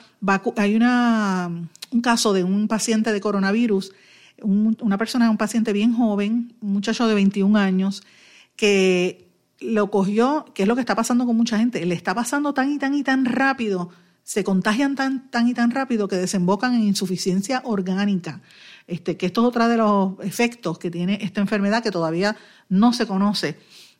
hay 0.56 0.76
una, 0.76 1.50
un 1.90 2.00
caso 2.00 2.32
de 2.32 2.44
un 2.44 2.68
paciente 2.68 3.12
de 3.12 3.20
coronavirus, 3.20 3.92
una 4.42 4.96
persona, 4.96 5.28
un 5.28 5.38
paciente 5.38 5.72
bien 5.72 5.92
joven, 5.92 6.54
un 6.60 6.72
muchacho 6.72 7.08
de 7.08 7.14
21 7.14 7.58
años, 7.58 8.04
que 8.60 9.32
lo 9.58 9.90
cogió, 9.90 10.44
que 10.54 10.64
es 10.64 10.68
lo 10.68 10.74
que 10.74 10.82
está 10.82 10.94
pasando 10.94 11.24
con 11.24 11.34
mucha 11.34 11.56
gente, 11.56 11.82
le 11.86 11.94
está 11.94 12.14
pasando 12.14 12.52
tan 12.52 12.70
y 12.70 12.76
tan 12.76 12.92
y 12.92 13.02
tan 13.02 13.24
rápido, 13.24 13.88
se 14.22 14.44
contagian 14.44 14.96
tan, 14.96 15.30
tan 15.30 15.48
y 15.48 15.54
tan 15.54 15.70
rápido 15.70 16.08
que 16.08 16.16
desembocan 16.16 16.74
en 16.74 16.82
insuficiencia 16.82 17.62
orgánica. 17.64 18.42
Este, 18.86 19.16
que 19.16 19.24
esto 19.24 19.40
es 19.40 19.46
otro 19.46 19.66
de 19.66 19.78
los 19.78 20.12
efectos 20.20 20.78
que 20.78 20.90
tiene 20.90 21.20
esta 21.22 21.40
enfermedad 21.40 21.82
que 21.82 21.90
todavía 21.90 22.36
no 22.68 22.92
se 22.92 23.06
conoce 23.06 23.58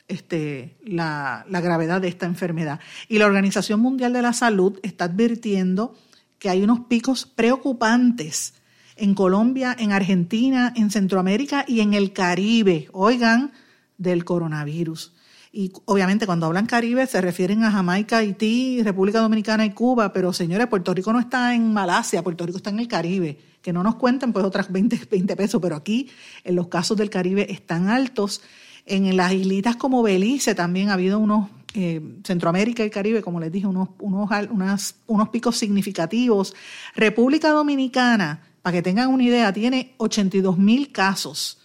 este, 0.09 0.77
la, 0.85 1.47
gravedad 1.49 2.03
de 2.03 2.09
esta 2.09 2.27
enfermedad. 2.27 2.81
Y 3.09 3.17
la 3.17 3.25
Organización 3.25 3.81
Mundial 3.81 4.13
de 4.13 4.21
la 4.21 4.35
Salud 4.35 4.79
está 4.83 5.07
advirtiendo 5.07 5.95
que 6.39 6.51
hay 6.51 6.63
unos 6.63 6.81
picos 6.81 7.25
preocupantes 7.25 8.53
en 8.97 9.15
Colombia, 9.15 9.75
en 9.79 9.93
Argentina, 9.93 10.75
en 10.77 10.91
Centroamérica 10.91 11.65
y 11.67 11.81
en 11.81 11.95
el 11.95 12.13
Caribe, 12.13 12.89
oigan, 12.93 13.53
del 14.01 14.25
coronavirus. 14.25 15.13
Y 15.53 15.73
obviamente 15.85 16.27
cuando 16.27 16.47
hablan 16.47 16.67
Caribe 16.67 17.07
se 17.07 17.21
refieren 17.21 17.65
a 17.65 17.71
Jamaica, 17.71 18.19
Haití, 18.19 18.83
República 18.83 19.21
Dominicana 19.21 19.65
y 19.65 19.71
Cuba, 19.71 20.13
pero 20.13 20.33
señores, 20.33 20.67
Puerto 20.67 20.95
Rico 20.95 21.13
no 21.13 21.21
está 21.21 21.55
en 21.55 21.73
Malasia, 21.73 22.23
Puerto 22.23 22.47
Rico 22.47 22.59
está 22.59 22.71
en 22.71 22.81
el 22.81 22.89
Caribe 22.89 23.39
que 23.63 23.73
no 23.73 23.83
nos 23.83 23.97
cuenten 23.97 24.33
pues 24.33 24.45
otras 24.45 24.71
20, 24.71 25.09
20 25.11 25.37
pesos, 25.37 25.61
pero 25.61 25.77
aquí 25.77 26.09
en 26.45 26.57
los 26.57 26.69
casos 26.69 26.97
del 26.97 27.11
Caribe 27.11 27.51
están 27.53 27.89
altos. 27.89 28.43
En 28.87 29.17
las 29.17 29.33
islitas 29.33 29.77
como 29.77 30.03
Belice 30.03 30.55
también 30.55 30.89
ha 30.89 30.95
habido 30.95 31.19
unos, 31.19 31.49
eh, 31.75 32.01
Centroamérica 32.25 32.85
y 32.85 32.91
Caribe, 32.91 33.23
como 33.23 33.39
les 33.39 33.53
dije, 33.53 33.67
unos, 33.67 33.91
unos, 33.99 34.95
unos 35.07 35.29
picos 35.29 35.57
significativos. 35.57 36.55
República 36.97 37.51
Dominicana, 37.51 38.43
para 38.63 38.77
que 38.77 38.83
tengan 38.83 39.11
una 39.11 39.23
idea, 39.23 39.53
tiene 39.53 39.95
82 39.99 40.59
mil 40.59 40.91
casos, 40.91 41.60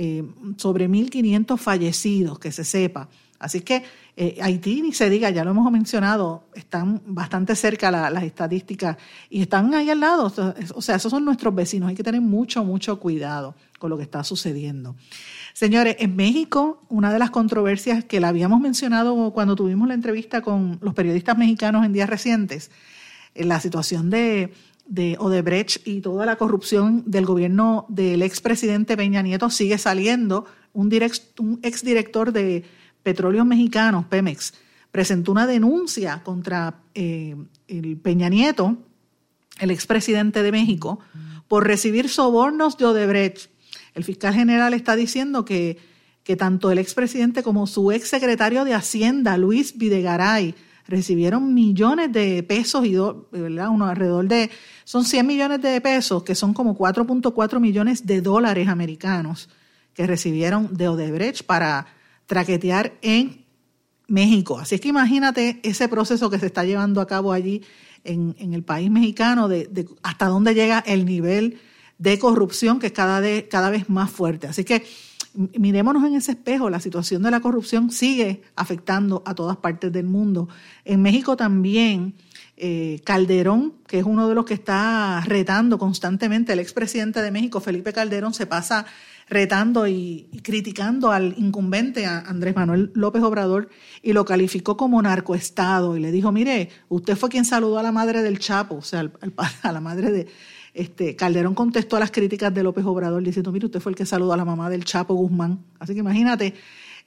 eh, 0.00 0.22
sobre 0.56 0.88
1.500 0.88 1.58
fallecidos, 1.58 2.38
que 2.38 2.52
se 2.52 2.64
sepa. 2.64 3.08
Así 3.40 3.62
que 3.62 3.82
eh, 4.16 4.38
Haití, 4.40 4.80
ni 4.80 4.92
se 4.92 5.10
diga, 5.10 5.28
ya 5.30 5.42
lo 5.42 5.50
hemos 5.50 5.70
mencionado, 5.72 6.44
están 6.54 7.02
bastante 7.04 7.56
cerca 7.56 7.90
las 7.90 8.22
estadísticas 8.22 8.96
y 9.28 9.42
están 9.42 9.74
ahí 9.74 9.90
al 9.90 9.98
lado. 9.98 10.32
O 10.76 10.82
sea, 10.82 10.96
esos 10.96 11.10
son 11.10 11.24
nuestros 11.24 11.52
vecinos. 11.52 11.88
Hay 11.88 11.96
que 11.96 12.04
tener 12.04 12.20
mucho, 12.20 12.62
mucho 12.62 13.00
cuidado 13.00 13.56
con 13.80 13.90
lo 13.90 13.96
que 13.96 14.04
está 14.04 14.22
sucediendo. 14.22 14.94
Señores, 15.52 15.96
en 15.98 16.14
México, 16.14 16.84
una 16.88 17.12
de 17.12 17.18
las 17.18 17.30
controversias 17.30 18.04
que 18.04 18.20
la 18.20 18.28
habíamos 18.28 18.60
mencionado 18.60 19.32
cuando 19.32 19.56
tuvimos 19.56 19.88
la 19.88 19.94
entrevista 19.94 20.42
con 20.42 20.78
los 20.80 20.94
periodistas 20.94 21.36
mexicanos 21.36 21.84
en 21.84 21.92
días 21.92 22.08
recientes, 22.08 22.70
en 23.34 23.48
la 23.48 23.58
situación 23.58 24.10
de, 24.10 24.52
de 24.88 25.16
Odebrecht 25.20 25.86
y 25.86 26.00
toda 26.00 26.24
la 26.24 26.36
corrupción 26.36 27.04
del 27.06 27.26
gobierno 27.26 27.84
del 27.88 28.22
expresidente 28.22 28.96
Peña 28.96 29.20
Nieto 29.20 29.50
sigue 29.50 29.76
saliendo 29.76 30.46
un, 30.72 30.88
direct, 30.88 31.38
un 31.38 31.60
exdirector 31.62 32.32
de 32.32 32.64
Petróleos 33.02 33.46
Mexicanos, 33.46 34.06
Pemex, 34.06 34.54
presentó 34.90 35.32
una 35.32 35.46
denuncia 35.46 36.22
contra 36.24 36.80
eh, 36.94 37.36
el 37.68 37.98
Peña 37.98 38.30
Nieto, 38.30 38.78
el 39.60 39.70
expresidente 39.70 40.42
de 40.42 40.52
México, 40.52 41.00
por 41.48 41.66
recibir 41.66 42.08
sobornos 42.08 42.78
de 42.78 42.86
Odebrecht. 42.86 43.50
El 43.94 44.04
fiscal 44.04 44.32
general 44.32 44.72
está 44.72 44.96
diciendo 44.96 45.44
que, 45.44 45.78
que 46.22 46.36
tanto 46.36 46.70
el 46.70 46.78
expresidente 46.78 47.42
como 47.42 47.66
su 47.66 47.92
exsecretario 47.92 48.64
de 48.64 48.74
Hacienda, 48.74 49.36
Luis 49.36 49.76
Videgaray, 49.76 50.54
recibieron 50.88 51.52
millones 51.52 52.10
de 52.12 52.42
pesos 52.42 52.84
y 52.86 52.96
¿verdad? 53.30 53.68
Uno 53.68 53.86
alrededor 53.86 54.26
de, 54.26 54.50
son 54.84 55.04
100 55.04 55.26
millones 55.26 55.60
de 55.60 55.80
pesos, 55.82 56.24
que 56.24 56.34
son 56.34 56.54
como 56.54 56.76
4.4 56.76 57.60
millones 57.60 58.06
de 58.06 58.22
dólares 58.22 58.68
americanos 58.68 59.50
que 59.92 60.06
recibieron 60.06 60.74
de 60.74 60.88
Odebrecht 60.88 61.44
para 61.44 61.86
traquetear 62.26 62.94
en 63.02 63.44
México. 64.06 64.58
Así 64.58 64.78
que 64.78 64.88
imagínate 64.88 65.60
ese 65.62 65.88
proceso 65.88 66.30
que 66.30 66.38
se 66.38 66.46
está 66.46 66.64
llevando 66.64 67.02
a 67.02 67.06
cabo 67.06 67.32
allí 67.32 67.62
en, 68.04 68.34
el 68.54 68.62
país 68.62 68.90
mexicano, 68.90 69.48
de, 69.48 69.86
hasta 70.02 70.26
dónde 70.26 70.54
llega 70.54 70.78
el 70.78 71.04
nivel 71.04 71.60
de 71.98 72.18
corrupción 72.18 72.78
que 72.78 72.86
es 72.86 72.92
cada, 72.92 73.20
cada 73.50 73.68
vez 73.68 73.90
más 73.90 74.10
fuerte. 74.10 74.46
Así 74.46 74.64
que 74.64 74.86
mirémonos 75.56 76.04
en 76.04 76.14
ese 76.14 76.32
espejo, 76.32 76.68
la 76.68 76.80
situación 76.80 77.22
de 77.22 77.30
la 77.30 77.40
corrupción 77.40 77.90
sigue 77.90 78.42
afectando 78.56 79.22
a 79.24 79.34
todas 79.34 79.56
partes 79.58 79.92
del 79.92 80.06
mundo. 80.06 80.48
En 80.84 81.00
México 81.00 81.36
también, 81.36 82.14
eh, 82.56 83.00
Calderón, 83.04 83.74
que 83.86 84.00
es 84.00 84.04
uno 84.04 84.28
de 84.28 84.34
los 84.34 84.44
que 84.44 84.54
está 84.54 85.22
retando 85.24 85.78
constantemente, 85.78 86.52
el 86.52 86.58
expresidente 86.58 87.22
de 87.22 87.30
México, 87.30 87.60
Felipe 87.60 87.92
Calderón, 87.92 88.34
se 88.34 88.46
pasa 88.46 88.86
retando 89.28 89.86
y, 89.86 90.28
criticando 90.42 91.12
al 91.12 91.34
incumbente 91.36 92.06
Andrés 92.06 92.56
Manuel 92.56 92.90
López 92.94 93.22
Obrador 93.22 93.68
y 94.02 94.14
lo 94.14 94.24
calificó 94.24 94.76
como 94.76 95.00
narcoestado 95.02 95.96
y 95.96 96.00
le 96.00 96.10
dijo, 96.10 96.32
mire, 96.32 96.70
usted 96.88 97.16
fue 97.16 97.28
quien 97.28 97.44
saludó 97.44 97.78
a 97.78 97.82
la 97.82 97.92
madre 97.92 98.22
del 98.22 98.38
Chapo, 98.40 98.76
o 98.76 98.82
sea, 98.82 99.08
a 99.62 99.72
la 99.72 99.80
madre 99.80 100.10
de... 100.10 100.28
Este, 100.78 101.16
Calderón 101.16 101.56
contestó 101.56 101.96
a 101.96 101.98
las 101.98 102.12
críticas 102.12 102.54
de 102.54 102.62
López 102.62 102.84
Obrador 102.84 103.20
diciendo, 103.20 103.50
mire, 103.50 103.66
usted 103.66 103.80
fue 103.80 103.90
el 103.90 103.96
que 103.96 104.06
saludó 104.06 104.32
a 104.32 104.36
la 104.36 104.44
mamá 104.44 104.70
del 104.70 104.84
Chapo 104.84 105.12
Guzmán. 105.12 105.58
Así 105.80 105.92
que 105.92 105.98
imagínate, 105.98 106.54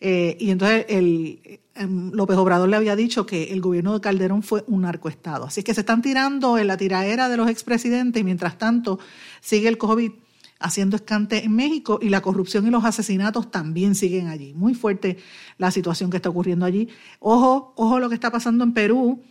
eh, 0.01 0.35
y 0.41 0.49
entonces 0.49 0.87
em, 0.89 2.11
López 2.11 2.35
Obrador 2.35 2.67
le 2.67 2.75
había 2.75 2.97
dicho 2.97 3.25
que 3.25 3.53
el 3.53 3.61
gobierno 3.61 3.93
de 3.93 4.01
Calderón 4.01 4.43
fue 4.43 4.65
un 4.67 4.81
narcoestado. 4.81 5.45
Así 5.45 5.63
que 5.63 5.73
se 5.73 5.79
están 5.79 6.01
tirando 6.01 6.57
en 6.57 6.67
la 6.67 6.75
tiraera 6.75 7.29
de 7.29 7.37
los 7.37 7.49
expresidentes 7.49 8.21
mientras 8.25 8.57
tanto 8.57 8.99
sigue 9.39 9.69
el 9.69 9.77
COVID 9.77 10.11
haciendo 10.59 10.97
escante 10.97 11.45
en 11.45 11.55
México 11.55 11.97
y 12.01 12.09
la 12.09 12.19
corrupción 12.19 12.67
y 12.67 12.71
los 12.71 12.83
asesinatos 12.83 13.51
también 13.51 13.95
siguen 13.95 14.27
allí. 14.27 14.53
Muy 14.53 14.73
fuerte 14.73 15.15
la 15.57 15.71
situación 15.71 16.09
que 16.09 16.17
está 16.17 16.27
ocurriendo 16.27 16.65
allí. 16.65 16.89
Ojo, 17.21 17.71
ojo 17.77 18.01
lo 18.01 18.09
que 18.09 18.15
está 18.15 18.31
pasando 18.31 18.65
en 18.65 18.73
Perú. 18.73 19.23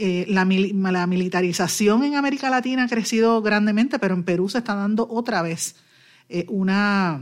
Eh, 0.00 0.26
la, 0.28 0.44
militarización 0.44 2.04
en 2.04 2.14
América 2.14 2.48
Latina 2.50 2.84
ha 2.84 2.88
crecido 2.88 3.42
grandemente, 3.42 3.98
pero 3.98 4.14
en 4.14 4.22
Perú 4.22 4.48
se 4.48 4.58
está 4.58 4.76
dando 4.76 5.08
otra 5.10 5.42
vez 5.42 5.74
eh, 6.28 6.46
una, 6.48 7.20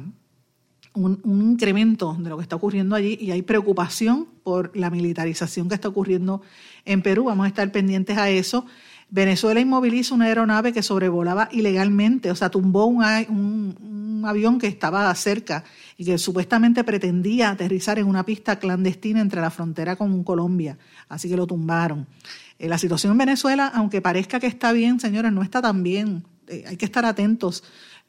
un, 0.92 1.20
incremento 1.24 2.14
de 2.18 2.28
lo 2.28 2.36
que 2.36 2.42
está 2.42 2.56
ocurriendo 2.56 2.94
allí 2.94 3.16
y 3.18 3.30
hay 3.30 3.40
preocupación 3.40 4.28
por 4.42 4.76
la 4.76 4.90
militarización 4.90 5.70
que 5.70 5.74
está 5.74 5.88
ocurriendo 5.88 6.42
en 6.84 7.00
Perú. 7.00 7.24
Vamos 7.24 7.46
a 7.46 7.48
estar 7.48 7.72
pendientes 7.72 8.18
a 8.18 8.28
eso. 8.28 8.66
Venezuela 9.08 9.58
inmoviliza 9.58 10.14
una 10.14 10.26
aeronave 10.26 10.74
que 10.74 10.82
sobrevolaba 10.82 11.48
ilegalmente, 11.52 12.30
o 12.30 12.34
sea, 12.34 12.50
tumbó 12.50 12.84
un, 12.84 14.24
avión 14.26 14.58
que 14.58 14.66
estaba 14.66 15.14
cerca 15.14 15.64
y 15.96 16.04
que 16.04 16.18
supuestamente 16.18 16.84
pretendía 16.84 17.50
aterrizar 17.50 17.98
en 17.98 18.06
una 18.06 18.24
pista 18.24 18.58
clandestina 18.58 19.20
entre 19.20 19.40
la 19.40 19.50
frontera 19.50 19.96
con 19.96 20.22
Colombia, 20.24 20.78
así 21.08 21.28
que 21.28 21.36
lo 21.36 21.46
tumbaron. 21.46 22.06
Eh, 22.58 22.68
la 22.68 22.78
situación 22.78 23.12
en 23.12 23.18
Venezuela, 23.18 23.70
aunque 23.74 24.02
parezca 24.02 24.40
que 24.40 24.46
está 24.46 24.72
bien, 24.72 25.00
señores, 25.00 25.32
no 25.32 25.42
está 25.42 25.62
tan 25.62 25.82
bien. 25.82 26.24
Eh, 26.48 26.64
hay 26.66 26.76
que 26.76 26.84
estar 26.84 27.04
atentos 27.04 27.64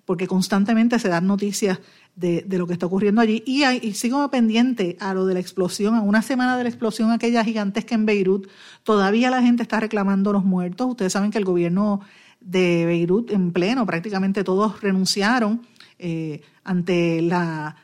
porque 0.05 0.27
constantemente 0.27 0.99
se 0.99 1.09
dan 1.09 1.27
noticias 1.27 1.79
de, 2.15 2.45
lo 2.49 2.65
que 2.65 2.73
está 2.73 2.85
ocurriendo 2.85 3.21
allí. 3.21 3.43
Y, 3.45 3.63
y, 3.65 3.93
sigo 3.93 4.29
pendiente 4.31 4.95
a 5.01 5.13
lo 5.13 5.25
de 5.25 5.33
la 5.33 5.39
explosión, 5.41 5.95
a 5.95 6.01
una 6.01 6.21
semana 6.21 6.57
de 6.57 6.63
la 6.63 6.69
explosión 6.69 7.11
aquella 7.11 7.43
gigantesca 7.43 7.93
en 7.93 8.05
Beirut, 8.05 8.47
todavía 8.83 9.29
la 9.29 9.41
gente 9.41 9.63
está 9.63 9.81
reclamando 9.81 10.31
los 10.31 10.45
muertos. 10.45 10.87
Ustedes 10.87 11.11
saben 11.11 11.29
que 11.29 11.37
el 11.37 11.45
gobierno 11.45 11.99
de 12.39 12.85
Beirut 12.85 13.31
en 13.31 13.51
pleno, 13.51 13.85
prácticamente 13.85 14.43
todos 14.43 14.81
renunciaron 14.81 15.61
eh, 15.99 16.41
ante 16.63 17.21
la, 17.21 17.75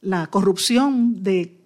la 0.00 0.26
corrupción 0.28 1.22
de 1.22 1.60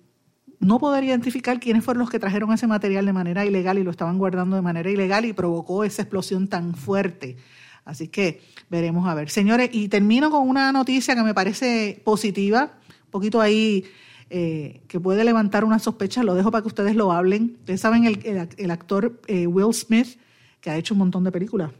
no 0.60 0.78
poder 0.78 1.04
identificar 1.04 1.60
quiénes 1.60 1.84
fueron 1.84 2.00
los 2.00 2.10
que 2.10 2.18
trajeron 2.18 2.52
ese 2.52 2.66
material 2.66 3.06
de 3.06 3.12
manera 3.12 3.44
ilegal 3.44 3.78
y 3.78 3.84
lo 3.84 3.90
estaban 3.90 4.18
guardando 4.18 4.56
de 4.56 4.62
manera 4.62 4.90
ilegal 4.90 5.24
y 5.24 5.32
provocó 5.32 5.84
esa 5.84 6.02
explosión 6.02 6.48
tan 6.48 6.74
fuerte. 6.74 7.36
Así 7.84 8.08
que 8.08 8.42
veremos 8.68 9.08
a 9.08 9.14
ver. 9.14 9.30
Señores, 9.30 9.70
y 9.72 9.88
termino 9.88 10.30
con 10.30 10.48
una 10.48 10.72
noticia 10.72 11.14
que 11.14 11.22
me 11.22 11.34
parece 11.34 12.02
positiva, 12.04 12.72
un 13.06 13.10
poquito 13.10 13.40
ahí 13.40 13.84
eh, 14.30 14.82
que 14.88 15.00
puede 15.00 15.24
levantar 15.24 15.64
una 15.64 15.78
sospecha, 15.78 16.22
lo 16.22 16.34
dejo 16.34 16.50
para 16.50 16.62
que 16.62 16.68
ustedes 16.68 16.94
lo 16.94 17.12
hablen. 17.12 17.56
Ustedes 17.60 17.80
saben 17.80 18.04
el, 18.04 18.70
actor 18.70 19.20
eh, 19.26 19.46
Will 19.46 19.72
Smith, 19.72 20.18
que 20.60 20.70
ha 20.70 20.76
hecho 20.76 20.92
un 20.94 20.98
montón 20.98 21.24
de 21.24 21.32
películas, 21.32 21.70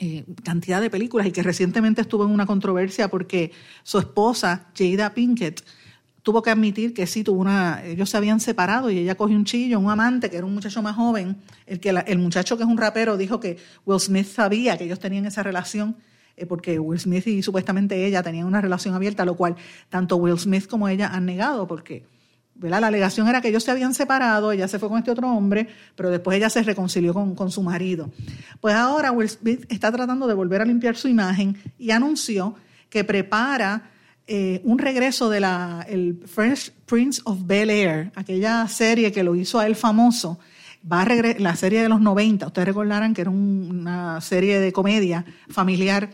eh, 0.00 0.24
cantidad 0.42 0.80
de 0.80 0.90
películas, 0.90 1.26
y 1.26 1.32
que 1.32 1.42
recientemente 1.42 2.00
estuvo 2.00 2.24
en 2.24 2.30
una 2.30 2.46
controversia 2.46 3.08
porque 3.08 3.52
su 3.82 3.98
esposa, 3.98 4.66
Jada 4.76 5.14
Pinkett, 5.14 5.62
tuvo 6.24 6.42
que 6.42 6.50
admitir 6.50 6.94
que 6.94 7.06
sí, 7.06 7.22
tuvo 7.22 7.40
una, 7.40 7.84
ellos 7.84 8.10
se 8.10 8.16
habían 8.16 8.40
separado 8.40 8.90
y 8.90 8.98
ella 8.98 9.14
cogió 9.14 9.36
un 9.36 9.44
chillo, 9.44 9.78
un 9.78 9.90
amante, 9.90 10.30
que 10.30 10.38
era 10.38 10.46
un 10.46 10.54
muchacho 10.54 10.82
más 10.82 10.96
joven, 10.96 11.36
el, 11.66 11.80
que 11.80 11.90
el 11.90 12.18
muchacho 12.18 12.56
que 12.56 12.62
es 12.62 12.68
un 12.68 12.78
rapero 12.78 13.16
dijo 13.16 13.38
que 13.38 13.58
Will 13.84 14.00
Smith 14.00 14.26
sabía 14.26 14.76
que 14.78 14.84
ellos 14.84 14.98
tenían 14.98 15.26
esa 15.26 15.42
relación, 15.42 15.96
eh, 16.36 16.46
porque 16.46 16.78
Will 16.78 16.98
Smith 16.98 17.26
y 17.26 17.42
supuestamente 17.42 18.06
ella 18.06 18.22
tenían 18.22 18.46
una 18.46 18.60
relación 18.60 18.94
abierta, 18.94 19.24
lo 19.24 19.36
cual 19.36 19.54
tanto 19.90 20.16
Will 20.16 20.38
Smith 20.38 20.66
como 20.66 20.88
ella 20.88 21.08
han 21.08 21.26
negado, 21.26 21.68
porque 21.68 22.04
la 22.60 22.78
alegación 22.78 23.28
era 23.28 23.40
que 23.40 23.48
ellos 23.48 23.64
se 23.64 23.70
habían 23.70 23.94
separado, 23.94 24.52
ella 24.52 24.68
se 24.68 24.78
fue 24.78 24.88
con 24.88 24.98
este 24.98 25.10
otro 25.10 25.28
hombre, 25.30 25.68
pero 25.96 26.10
después 26.10 26.36
ella 26.36 26.50
se 26.50 26.62
reconcilió 26.62 27.12
con, 27.12 27.34
con 27.34 27.50
su 27.50 27.62
marido. 27.62 28.10
Pues 28.60 28.74
ahora 28.74 29.12
Will 29.12 29.28
Smith 29.28 29.64
está 29.68 29.90
tratando 29.90 30.26
de 30.26 30.34
volver 30.34 30.62
a 30.62 30.64
limpiar 30.64 30.96
su 30.96 31.08
imagen 31.08 31.56
y 31.78 31.90
anunció 31.90 32.54
que 32.88 33.04
prepara 33.04 33.90
eh, 34.26 34.62
un 34.64 34.78
regreso 34.78 35.28
de 35.28 35.40
la 35.40 35.84
el 35.86 36.22
Fresh 36.26 36.70
Prince 36.86 37.20
of 37.24 37.40
Bel 37.44 37.68
Air, 37.68 38.10
aquella 38.14 38.66
serie 38.68 39.12
que 39.12 39.22
lo 39.22 39.34
hizo 39.34 39.58
a 39.58 39.66
él 39.66 39.76
famoso, 39.76 40.38
va 40.90 41.02
a 41.02 41.38
la 41.38 41.56
serie 41.56 41.82
de 41.82 41.90
los 41.90 42.00
90, 42.00 42.46
ustedes 42.46 42.68
recordarán 42.68 43.12
que 43.12 43.20
era 43.20 43.30
una 43.30 44.20
serie 44.22 44.60
de 44.60 44.72
comedia 44.72 45.26
familiar, 45.48 46.10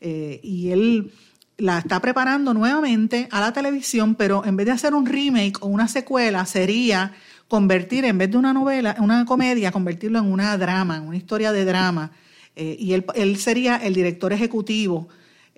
eh, 0.00 0.38
y 0.42 0.70
él 0.70 1.12
la 1.58 1.78
está 1.78 2.00
preparando 2.00 2.52
nuevamente 2.52 3.28
a 3.30 3.40
la 3.40 3.52
televisión, 3.52 4.14
pero 4.14 4.44
en 4.44 4.56
vez 4.56 4.66
de 4.66 4.72
hacer 4.72 4.94
un 4.94 5.06
remake 5.06 5.58
o 5.60 5.66
una 5.66 5.88
secuela, 5.88 6.44
sería 6.46 7.14
convertir, 7.48 8.04
en 8.04 8.18
vez 8.18 8.30
de 8.30 8.36
una 8.36 8.52
novela, 8.52 8.96
una 8.98 9.24
comedia, 9.24 9.72
convertirlo 9.72 10.18
en 10.18 10.30
una 10.30 10.56
drama, 10.58 11.00
una 11.00 11.16
historia 11.16 11.52
de 11.52 11.64
drama. 11.64 12.10
Eh, 12.54 12.76
y 12.78 12.92
él, 12.92 13.04
él 13.14 13.36
sería 13.38 13.76
el 13.76 13.94
director 13.94 14.32
ejecutivo 14.32 15.08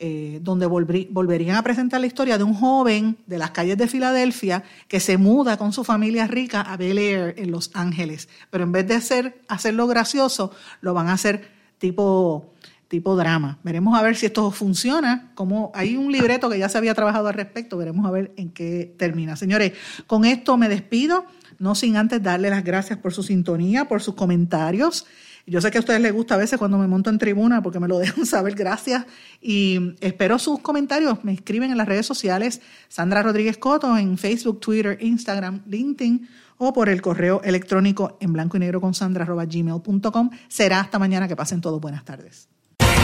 eh, 0.00 0.38
donde 0.42 0.66
volverían 0.66 1.56
a 1.56 1.62
presentar 1.64 2.00
la 2.00 2.06
historia 2.06 2.38
de 2.38 2.44
un 2.44 2.54
joven 2.54 3.16
de 3.26 3.36
las 3.36 3.50
calles 3.50 3.76
de 3.76 3.88
Filadelfia 3.88 4.62
que 4.86 5.00
se 5.00 5.18
muda 5.18 5.56
con 5.56 5.72
su 5.72 5.82
familia 5.82 6.28
rica 6.28 6.60
a 6.60 6.76
Bel 6.76 6.98
Air 6.98 7.34
en 7.36 7.50
Los 7.50 7.72
Ángeles. 7.74 8.28
Pero 8.50 8.62
en 8.62 8.70
vez 8.70 8.86
de 8.86 8.94
hacer, 8.94 9.40
hacerlo 9.48 9.88
gracioso, 9.88 10.52
lo 10.82 10.94
van 10.94 11.08
a 11.08 11.14
hacer 11.14 11.50
tipo, 11.78 12.54
tipo 12.88 13.16
drama. 13.16 13.58
Veremos 13.62 13.98
a 13.98 14.02
ver 14.02 14.16
si 14.16 14.26
esto 14.26 14.50
funciona. 14.50 15.30
Como 15.34 15.70
hay 15.74 15.96
un 15.96 16.10
libreto 16.10 16.48
que 16.48 16.58
ya 16.58 16.68
se 16.68 16.78
había 16.78 16.94
trabajado 16.94 17.28
al 17.28 17.34
respecto, 17.34 17.76
veremos 17.76 18.06
a 18.06 18.10
ver 18.10 18.32
en 18.36 18.50
qué 18.50 18.94
termina. 18.98 19.36
Señores, 19.36 19.72
con 20.06 20.24
esto 20.24 20.56
me 20.56 20.68
despido, 20.68 21.26
no 21.58 21.74
sin 21.74 21.96
antes 21.96 22.22
darle 22.22 22.50
las 22.50 22.64
gracias 22.64 22.98
por 22.98 23.12
su 23.12 23.22
sintonía, 23.22 23.86
por 23.86 24.02
sus 24.02 24.14
comentarios. 24.14 25.06
Yo 25.46 25.62
sé 25.62 25.70
que 25.70 25.78
a 25.78 25.80
ustedes 25.80 26.00
les 26.00 26.12
gusta 26.12 26.34
a 26.34 26.38
veces 26.38 26.58
cuando 26.58 26.76
me 26.76 26.86
monto 26.86 27.08
en 27.08 27.18
tribuna 27.18 27.62
porque 27.62 27.80
me 27.80 27.88
lo 27.88 27.98
dejan 27.98 28.26
saber, 28.26 28.54
gracias. 28.54 29.04
Y 29.40 29.94
espero 30.00 30.38
sus 30.38 30.60
comentarios. 30.60 31.24
Me 31.24 31.32
escriben 31.32 31.70
en 31.70 31.76
las 31.76 31.88
redes 31.88 32.06
sociales, 32.06 32.60
Sandra 32.88 33.22
Rodríguez 33.22 33.58
Coto, 33.58 33.96
en 33.96 34.18
Facebook, 34.18 34.60
Twitter, 34.60 34.98
Instagram, 35.00 35.62
LinkedIn 35.66 36.28
o 36.58 36.72
por 36.72 36.88
el 36.88 37.00
correo 37.00 37.40
electrónico 37.44 38.18
en 38.20 38.32
blanco 38.32 38.56
y 38.56 38.60
negro 38.60 38.80
con 38.80 38.92
sandra 38.92 39.24
gmail.com. 39.24 40.30
Será 40.48 40.80
hasta 40.80 40.98
mañana 40.98 41.28
que 41.28 41.36
pasen 41.36 41.60
todos 41.60 41.80
buenas 41.80 42.04
tardes. 42.04 42.48